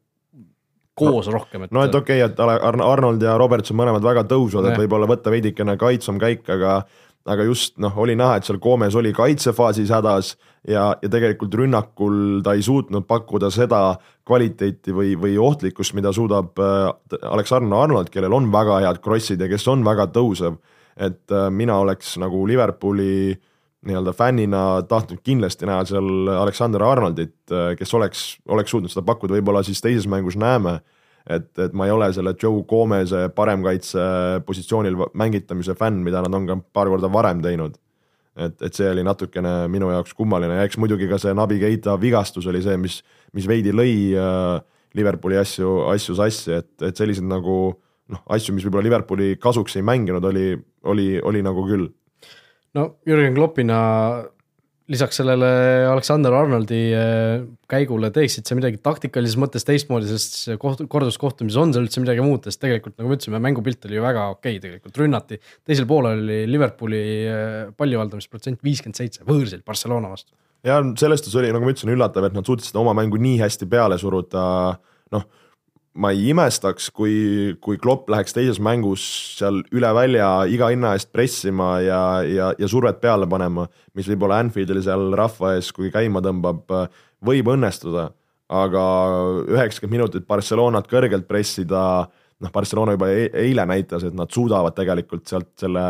koos 0.98 1.28
no, 1.30 1.38
rohkem, 1.38 1.64
et. 1.64 1.72
no 1.74 1.84
et 1.86 1.94
okei 1.94 2.22
okay,, 2.24 2.34
et 2.34 2.82
Arnold 2.82 3.22
ja 3.22 3.36
Robertson 3.40 3.78
mõlemad 3.78 4.04
väga 4.04 4.26
tõusvad, 4.28 4.72
et 4.72 4.80
võib-olla 4.82 5.08
võtta 5.08 5.32
veidikene 5.32 5.78
kaitsvam 5.80 6.18
käik, 6.20 6.44
aga 6.52 6.80
aga 7.28 7.44
just 7.44 7.76
noh, 7.82 7.92
oli 8.00 8.16
näha, 8.18 8.38
et 8.38 8.48
seal 8.48 8.60
Gomes 8.62 8.96
oli 8.98 9.12
kaitsefaasis 9.16 9.90
hädas 9.92 10.32
ja, 10.68 10.90
ja 11.02 11.10
tegelikult 11.12 11.54
rünnakul 11.60 12.40
ta 12.44 12.54
ei 12.56 12.64
suutnud 12.64 13.06
pakkuda 13.08 13.50
seda 13.54 13.82
kvaliteeti 14.28 14.94
või, 14.96 15.12
või 15.20 15.36
ohtlikkust, 15.40 15.96
mida 15.98 16.12
suudab 16.16 16.58
äh, 16.62 16.88
Alexander 17.28 17.76
Arnold, 17.78 18.12
kellel 18.14 18.36
on 18.36 18.50
väga 18.52 18.80
head 18.86 19.02
krossid 19.04 19.44
ja 19.44 19.50
kes 19.50 19.68
on 19.68 19.84
väga 19.86 20.08
tõusev. 20.14 20.58
et 20.96 21.30
äh, 21.30 21.50
mina 21.50 21.76
oleks 21.78 22.16
nagu 22.18 22.46
Liverpooli 22.46 23.38
nii-öelda 23.86 24.12
fännina 24.12 24.82
tahtnud 24.88 25.20
kindlasti 25.22 25.66
näha 25.66 25.84
seal 25.86 26.28
Alexander 26.34 26.82
Arnoldit, 26.82 27.36
äh, 27.52 27.74
kes 27.78 27.94
oleks, 27.94 28.38
oleks 28.48 28.70
suutnud 28.70 28.90
seda 28.90 29.06
pakkuda, 29.06 29.38
võib-olla 29.38 29.62
siis 29.62 29.80
teises 29.84 30.08
mängus 30.10 30.36
näeme 30.36 30.80
et, 31.26 31.50
et 31.58 31.74
ma 31.76 31.88
ei 31.88 31.92
ole 31.94 32.08
selle 32.14 32.34
Joe 32.38 32.62
Gomez'e 32.68 33.28
paremkaitse 33.34 34.04
positsioonil 34.46 34.96
mängitamise 35.18 35.76
fänn, 35.78 36.02
mida 36.04 36.22
nad 36.24 36.34
on 36.34 36.48
ka 36.48 36.58
paar 36.72 36.90
korda 36.92 37.10
varem 37.12 37.42
teinud. 37.44 37.76
et, 38.38 38.54
et 38.62 38.74
see 38.74 38.86
oli 38.86 39.02
natukene 39.02 39.66
minu 39.66 39.88
jaoks 39.90 40.14
kummaline 40.14 40.60
ja 40.60 40.66
eks 40.68 40.78
muidugi 40.78 41.08
ka 41.10 41.18
see 41.18 41.34
Nabi 41.34 41.58
Keita 41.58 41.96
vigastus 41.98 42.46
oli 42.46 42.62
see, 42.62 42.76
mis, 42.78 43.00
mis 43.34 43.48
veidi 43.50 43.72
lõi 43.74 44.14
äh, 44.14 44.60
Liverpooli 44.94 45.36
asju, 45.36 45.72
asju 45.90 46.14
sassi, 46.16 46.52
et, 46.54 46.70
et 46.86 46.96
selliseid 46.96 47.26
nagu 47.28 47.58
noh, 48.08 48.22
asju, 48.32 48.54
mis 48.54 48.64
võib-olla 48.64 48.86
Liverpooli 48.86 49.36
kasuks 49.42 49.76
ei 49.76 49.84
mänginud, 49.84 50.24
oli, 50.24 50.52
oli, 50.88 51.08
oli 51.20 51.42
nagu 51.44 51.64
küll. 51.66 51.88
no 52.78 52.84
Jürgen 53.08 53.36
Kloppina 53.36 53.80
lisaks 54.88 55.18
sellele 55.20 55.48
Aleksander 55.88 56.32
Arnoldi 56.32 56.80
äh, 56.96 57.42
käigule 57.70 58.10
teeksid 58.14 58.48
sa 58.48 58.56
midagi 58.56 58.80
taktikalises 58.84 59.36
mõttes 59.40 59.66
teistmoodi, 59.68 60.08
sest 60.08 60.54
koht-, 60.62 60.84
korduskohtumises 60.90 61.60
on 61.60 61.74
seal 61.74 61.86
üldse 61.86 62.02
midagi 62.02 62.24
muud, 62.24 62.46
sest 62.48 62.62
tegelikult 62.62 62.96
nagu 62.96 63.10
me 63.10 63.18
ütlesime, 63.18 63.40
mängupilt 63.44 63.88
oli 63.88 63.98
ju 63.98 64.04
väga 64.04 64.28
okei 64.34 64.56
okay, 64.56 64.62
tegelikult, 64.64 65.00
rünnati. 65.02 65.40
teisel 65.68 65.88
poolel 65.90 66.22
oli 66.24 66.38
Liverpooli 66.48 67.02
äh, 67.28 67.58
pallivaldamisprotsent 67.76 68.64
viiskümmend 68.64 69.00
seitse, 69.00 69.26
võõrsil 69.28 69.64
Barcelona 69.66 70.12
vastu. 70.14 70.32
ja 70.66 70.80
sellest 71.00 71.28
oli, 71.34 71.52
nagu 71.52 71.68
ma 71.68 71.74
ütlesin, 71.74 71.92
üllatav, 71.92 72.30
et 72.30 72.38
nad 72.38 72.48
suutsid 72.48 72.72
seda 72.72 72.80
oma 72.80 72.96
mängu 72.96 73.20
nii 73.20 73.42
hästi 73.44 73.68
peale 73.68 74.00
suruda, 74.00 74.46
noh 75.14 75.28
ma 75.98 76.10
ei 76.14 76.28
imestaks, 76.32 76.90
kui, 76.94 77.56
kui 77.64 77.78
Klopp 77.80 78.10
läheks 78.12 78.36
teises 78.36 78.60
mängus 78.62 79.02
seal 79.38 79.62
üle 79.74 79.90
välja 79.96 80.28
iga 80.50 80.68
hinna 80.72 80.92
eest 80.96 81.10
pressima 81.14 81.78
ja, 81.82 82.00
ja, 82.22 82.52
ja 82.58 82.68
survet 82.70 83.00
peale 83.02 83.26
panema, 83.30 83.66
mis 83.98 84.08
võib-olla 84.10 84.38
Anfieldil 84.44 84.82
seal 84.84 85.10
rahva 85.18 85.56
ees, 85.56 85.72
kui 85.74 85.90
käima 85.94 86.22
tõmbab, 86.24 86.70
võib 87.24 87.52
õnnestuda. 87.54 88.12
aga 88.48 88.82
üheksakümmend 89.44 89.92
minutit 89.92 90.26
Barcelonat 90.26 90.86
kõrgelt 90.88 91.26
pressida, 91.28 92.08
noh, 92.40 92.52
Barcelona 92.52 92.94
juba 92.94 93.10
e-, 93.12 93.28
eile 93.36 93.66
näitas, 93.68 94.06
et 94.08 94.14
nad 94.16 94.30
suudavad 94.32 94.76
tegelikult 94.76 95.26
sealt 95.28 95.50
selle 95.60 95.82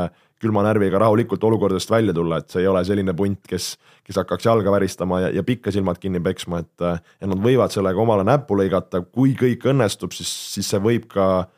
külma 0.42 0.62
närviga 0.66 1.00
rahulikult 1.02 1.42
olukordadest 1.44 1.90
välja 1.90 2.14
tulla, 2.14 2.38
et 2.38 2.52
see 2.52 2.62
ei 2.62 2.70
ole 2.70 2.84
selline 2.86 3.14
punt, 3.18 3.40
kes, 3.48 3.72
kes 4.06 4.20
hakkaks 4.20 4.46
jalga 4.46 4.72
väristama 4.74 5.20
ja, 5.24 5.32
ja 5.34 5.44
pikka 5.46 5.72
silmad 5.74 5.98
kinni 6.02 6.22
peksma, 6.22 6.62
et 6.62 6.86
ja 6.86 7.30
nad 7.30 7.42
võivad 7.42 7.74
sellega 7.74 8.02
omale 8.02 8.26
näppu 8.28 8.58
lõigata, 8.58 9.02
kui 9.02 9.34
kõik 9.38 9.66
õnnestub, 9.72 10.14
siis, 10.14 10.30
siis 10.54 10.70
see 10.70 10.82
võib 10.82 11.08
ka 11.10 11.48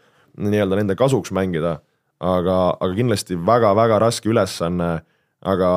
nii-öelda 0.40 0.80
nende 0.80 0.96
kasuks 0.98 1.32
mängida. 1.36 1.80
aga, 2.20 2.76
aga 2.76 2.92
kindlasti 2.92 3.36
väga-väga 3.48 3.98
raske 4.02 4.28
ülesanne, 4.28 4.88
aga, 5.40 5.68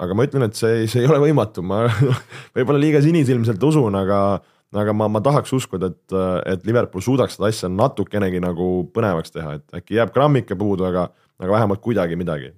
aga 0.00 0.14
ma 0.16 0.24
ütlen, 0.24 0.46
et 0.48 0.56
see, 0.56 0.86
see 0.88 1.02
ei 1.02 1.08
ole 1.10 1.18
võimatu, 1.20 1.60
ma 1.60 1.82
võib-olla 2.56 2.80
liiga 2.80 3.02
sinisilmselt 3.04 3.62
usun, 3.62 3.94
aga 3.94 4.40
aga 4.76 4.92
ma, 4.96 5.08
ma 5.12 5.20
tahaks 5.24 5.52
uskuda, 5.56 5.90
et, 5.92 6.14
et 6.52 6.64
Liverpool 6.66 7.04
suudaks 7.04 7.36
seda 7.36 7.50
asja 7.52 7.68
natukenegi 7.70 8.40
nagu 8.42 8.86
põnevaks 8.94 9.32
teha, 9.34 9.58
et 9.60 9.78
äkki 9.78 10.00
jääb 10.00 10.12
grammike 10.14 10.56
puudu, 10.58 10.88
aga 10.88 11.06
aga 11.42 11.52
vähemalt 11.52 11.82
kuidagi 11.84 12.18
midagi. 12.18 12.52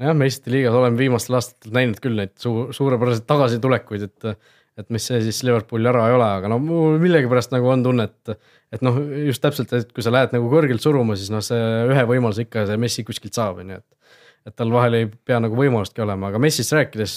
jah, 0.00 0.16
meistrite 0.16 0.54
liigas 0.54 0.78
oleme 0.78 0.98
viimastel 1.00 1.38
aastatel 1.38 1.76
näinud 1.76 2.00
küll 2.02 2.16
neid 2.18 2.32
suur, 2.40 2.72
suurepäraseid 2.76 3.28
tagasitulekuid, 3.28 4.08
et 4.08 4.32
et 4.80 4.88
mis 4.94 5.04
see 5.04 5.18
siis 5.20 5.42
Liverpooli 5.44 5.88
ära 5.90 6.06
ei 6.08 6.14
ole, 6.16 6.26
aga 6.38 6.48
no 6.48 6.56
millegipärast 6.62 7.52
nagu 7.52 7.68
on 7.68 7.82
tunne, 7.84 8.06
et 8.08 8.36
et 8.70 8.84
noh, 8.86 8.96
just 9.26 9.42
täpselt, 9.42 9.72
et 9.76 9.90
kui 9.92 10.04
sa 10.06 10.12
lähed 10.14 10.32
nagu 10.32 10.46
kõrgelt 10.48 10.80
suruma, 10.80 11.16
siis 11.18 11.32
noh, 11.34 11.42
see 11.44 11.58
ühe 11.90 12.04
võimaluse 12.06 12.46
ikka 12.46 12.64
see 12.68 12.78
Messi 12.80 13.04
kuskilt 13.04 13.36
saab, 13.36 13.60
on 13.64 13.74
ju, 13.74 13.80
et 13.82 14.48
et 14.48 14.56
tal 14.56 14.70
vahel 14.72 14.96
ei 14.96 15.08
pea 15.10 15.36
nagu 15.42 15.58
võimalustki 15.58 16.00
olema, 16.00 16.30
aga 16.30 16.40
Messist 16.40 16.72
rääkides 16.72 17.16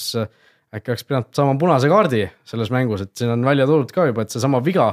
äkki 0.74 0.92
oleks 0.92 1.06
pidanud 1.08 1.30
saama 1.38 1.54
punase 1.62 1.88
kaardi 1.92 2.26
selles 2.50 2.72
mängus, 2.74 3.06
et 3.06 3.14
siin 3.16 3.32
on 3.32 3.46
välja 3.46 3.68
toodud 3.70 3.94
ka 3.96 4.10
juba, 4.10 4.26
et 4.26 4.34
seesama 4.34 4.60
viga, 4.66 4.90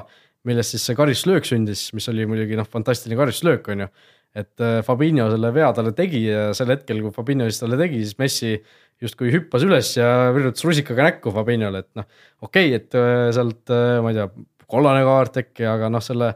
millest 0.47 0.77
siis 0.77 0.85
see 0.87 0.97
karistuslöök 0.99 1.49
sündis, 1.49 1.89
mis 1.97 2.07
oli 2.13 2.29
muidugi 2.29 2.59
noh, 2.61 2.69
fantastiline 2.71 3.19
karistuslöök, 3.19 3.73
on 3.73 3.87
ju 3.87 3.89
et 4.37 4.63
äh, 4.63 4.79
Fabinho 4.87 5.27
selle 5.33 5.51
vea 5.55 5.71
talle 5.75 5.93
tegi 5.97 6.23
ja 6.29 6.51
sel 6.57 6.71
hetkel, 6.75 7.01
kui 7.03 7.15
Fabinho 7.15 7.49
siis 7.51 7.63
talle 7.63 7.79
tegi, 7.81 8.03
siis 8.05 8.19
Messi 8.21 8.53
justkui 9.01 9.33
hüppas 9.35 9.65
üles 9.67 9.91
ja 9.97 10.31
virutas 10.35 10.65
rusikaga 10.67 11.09
näkku 11.09 11.33
Fabinhole, 11.35 11.83
et 11.83 11.91
noh, 11.99 12.07
okei 12.47 12.71
okay,, 12.71 12.79
et 12.79 12.99
äh, 12.99 13.27
sealt 13.35 13.73
äh, 13.75 13.99
ma 14.05 14.13
ei 14.13 14.21
tea, 14.21 14.29
kollane 14.71 15.03
kaart 15.07 15.41
äkki, 15.43 15.67
aga 15.67 15.91
noh, 15.93 16.05
selle 16.05 16.35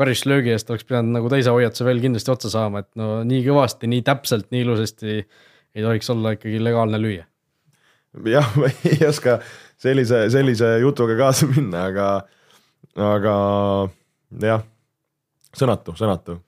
karistuslöögi 0.00 0.52
eest 0.54 0.70
oleks 0.72 0.86
pidanud 0.88 1.16
nagu 1.16 1.30
teise 1.32 1.52
hoiatuse 1.52 1.86
veel 1.86 2.00
kindlasti 2.02 2.32
otsa 2.32 2.52
saama, 2.52 2.84
et 2.84 2.90
no 3.00 3.20
nii 3.26 3.40
kõvasti, 3.46 3.88
nii 3.90 4.04
täpselt, 4.06 4.48
nii 4.52 4.64
ilusasti 4.66 5.16
ei 5.20 5.84
tohiks 5.84 6.10
olla 6.12 6.34
ikkagi 6.36 6.60
legaalne 6.62 7.00
lüüa. 7.00 7.24
jah, 8.34 8.52
ma 8.58 8.68
ei 8.90 9.00
oska 9.08 9.38
sellise, 9.80 10.26
sellise 10.32 10.74
jutuga 10.82 11.16
kaasa 11.20 11.48
minna, 11.50 11.86
aga, 11.88 12.08
aga 13.14 13.36
jah, 14.44 14.66
sõnatu, 15.56 15.96
sõnatu 15.98 16.40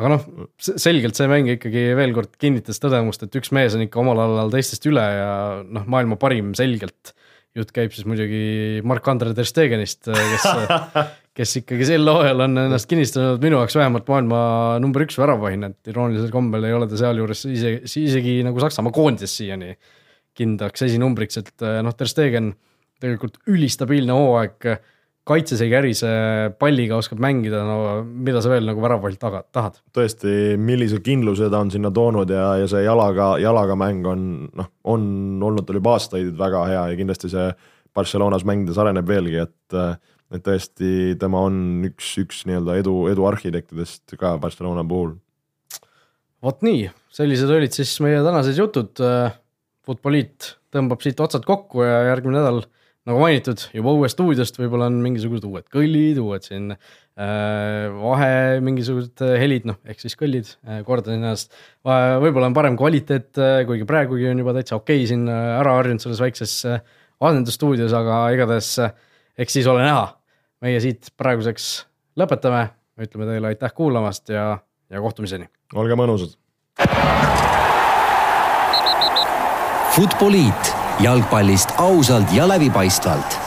aga 0.00 0.12
noh, 0.14 0.28
selgelt 0.58 1.18
see 1.18 1.28
mäng 1.30 1.50
ikkagi 1.54 1.90
veel 1.98 2.14
kord 2.16 2.36
kinnitas 2.40 2.80
tõdemust, 2.82 3.26
et 3.26 3.40
üks 3.40 3.52
mees 3.52 3.76
on 3.76 3.84
ikka 3.84 4.00
omal 4.02 4.22
alal 4.24 4.52
teistest 4.52 4.86
üle 4.88 5.02
ja 5.02 5.32
noh, 5.62 5.84
maailma 5.90 6.18
parim 6.20 6.54
selgelt. 6.58 7.14
jutt 7.52 7.68
käib 7.76 7.92
siis 7.92 8.06
muidugi 8.08 8.80
Mark-Andre 8.88 9.34
ter 9.36 9.44
Stegenist, 9.44 10.08
kes 10.08 10.46
kes 11.36 11.54
ikkagi 11.62 11.86
sel 11.88 12.08
hooajal 12.08 12.44
on 12.44 12.60
ennast 12.66 12.88
kinnistanud 12.88 13.40
minu 13.44 13.58
jaoks 13.60 13.76
vähemalt 13.76 14.08
maailma 14.08 14.40
number 14.84 15.04
üks 15.06 15.16
väravahina, 15.20 15.72
et 15.72 15.92
iroonilisel 15.92 16.32
kombel 16.32 16.68
ei 16.68 16.76
ole 16.76 16.88
ta 16.88 16.98
sealjuures 17.00 17.46
isegi, 17.48 17.80
isegi 18.04 18.38
nagu 18.44 18.60
Saksamaa 18.60 18.92
koondises 18.92 19.36
siiani 19.40 19.72
kindlaks 20.36 20.84
esinumbriks, 20.88 21.40
et 21.40 21.64
noh, 21.84 21.96
ter 21.96 22.08
Stegen 22.08 22.52
tegelikult 23.02 23.40
ülistabiilne 23.50 24.16
hooaeg 24.16 24.68
kaitses 25.28 25.60
ei 25.62 25.70
kärise, 25.70 26.08
palliga 26.58 26.96
oskab 26.98 27.20
mängida, 27.22 27.62
no 27.66 27.76
mida 28.02 28.42
sa 28.42 28.50
veel 28.50 28.66
nagu 28.66 28.82
väravalt 28.82 29.20
taga, 29.22 29.42
tahad? 29.54 29.78
tõesti, 29.94 30.56
millise 30.58 30.98
kindluse 31.04 31.50
ta 31.52 31.60
on 31.62 31.70
sinna 31.74 31.92
toonud 31.94 32.30
ja, 32.32 32.48
ja 32.62 32.70
see 32.70 32.82
jalaga, 32.82 33.36
jalaga 33.42 33.76
mäng 33.78 34.08
on 34.10 34.24
noh, 34.50 34.72
on 34.90 35.04
olnud 35.42 35.68
tal 35.68 35.78
juba 35.78 35.94
aastaid 35.98 36.34
väga 36.38 36.64
hea 36.70 36.88
ja 36.90 36.98
kindlasti 36.98 37.30
see 37.32 37.52
Barcelonas 37.92 38.46
mängides 38.48 38.80
areneb 38.80 39.06
veelgi, 39.08 39.44
et 39.44 39.78
et 40.32 40.40
tõesti, 40.40 41.12
tema 41.20 41.42
on 41.44 41.84
üks, 41.84 42.14
üks 42.22 42.46
nii-öelda 42.48 42.78
edu, 42.80 42.94
edu 43.12 43.26
arhitektidest 43.28 44.14
ka 44.16 44.38
Barcelona 44.40 44.84
puhul. 44.88 45.18
vot 46.42 46.64
nii, 46.64 46.86
sellised 47.12 47.52
olid 47.52 47.76
siis 47.76 47.92
meie 48.00 48.22
tänased 48.24 48.56
jutud. 48.58 49.04
Futboliit 49.82 50.46
tõmbab 50.72 51.02
siit 51.02 51.18
otsad 51.20 51.44
kokku 51.44 51.82
ja 51.82 52.04
järgmine 52.12 52.38
nädal 52.38 52.62
nagu 53.08 53.18
mainitud, 53.18 53.64
juba 53.74 53.94
uuest 53.96 54.14
stuudiost 54.14 54.58
võib-olla 54.60 54.86
on 54.90 55.00
mingisugused 55.02 55.46
uued 55.48 55.66
kõllid, 55.72 56.20
uued 56.22 56.46
siin 56.46 56.70
äh, 56.74 57.88
vahe, 57.96 58.60
mingisugused 58.62 59.24
äh, 59.26 59.34
helid, 59.42 59.66
noh, 59.68 59.78
ehk 59.88 60.02
siis 60.04 60.14
kõllid 60.18 60.52
äh,, 60.68 60.82
kordan 60.86 61.18
ennast. 61.18 61.54
võib-olla 61.82 62.50
on 62.50 62.56
parem 62.56 62.78
kvaliteet 62.78 63.40
äh,, 63.42 63.62
kuigi 63.66 63.88
praegugi 63.88 64.28
on 64.30 64.42
juba 64.44 64.54
täitsa 64.58 64.78
okei 64.78 65.02
okay 65.02 65.10
siin 65.10 65.26
äh, 65.26 65.56
ära 65.58 65.74
harjunud 65.80 66.04
selles 66.04 66.22
väikses 66.22 66.54
äh, 66.70 66.84
asendusstuudios, 67.22 67.94
aga 67.96 68.24
igatahes 68.36 68.76
äh, 68.84 68.94
eks 69.38 69.58
siis 69.58 69.70
ole 69.70 69.82
näha. 69.86 70.12
meie 70.62 70.78
siit 70.78 71.10
praeguseks 71.18 71.88
lõpetame, 72.18 72.68
ütleme 73.02 73.26
teile 73.26 73.50
aitäh 73.50 73.72
kuulamast 73.74 74.30
ja, 74.30 74.60
ja 74.90 75.02
kohtumiseni. 75.02 75.48
olge 75.74 75.98
mõnusad. 75.98 76.38
Futboliit 79.92 80.81
jalgpallist 81.00 81.68
ausalt 81.76 82.32
ja 82.32 82.48
läbipaistvalt 82.48 83.41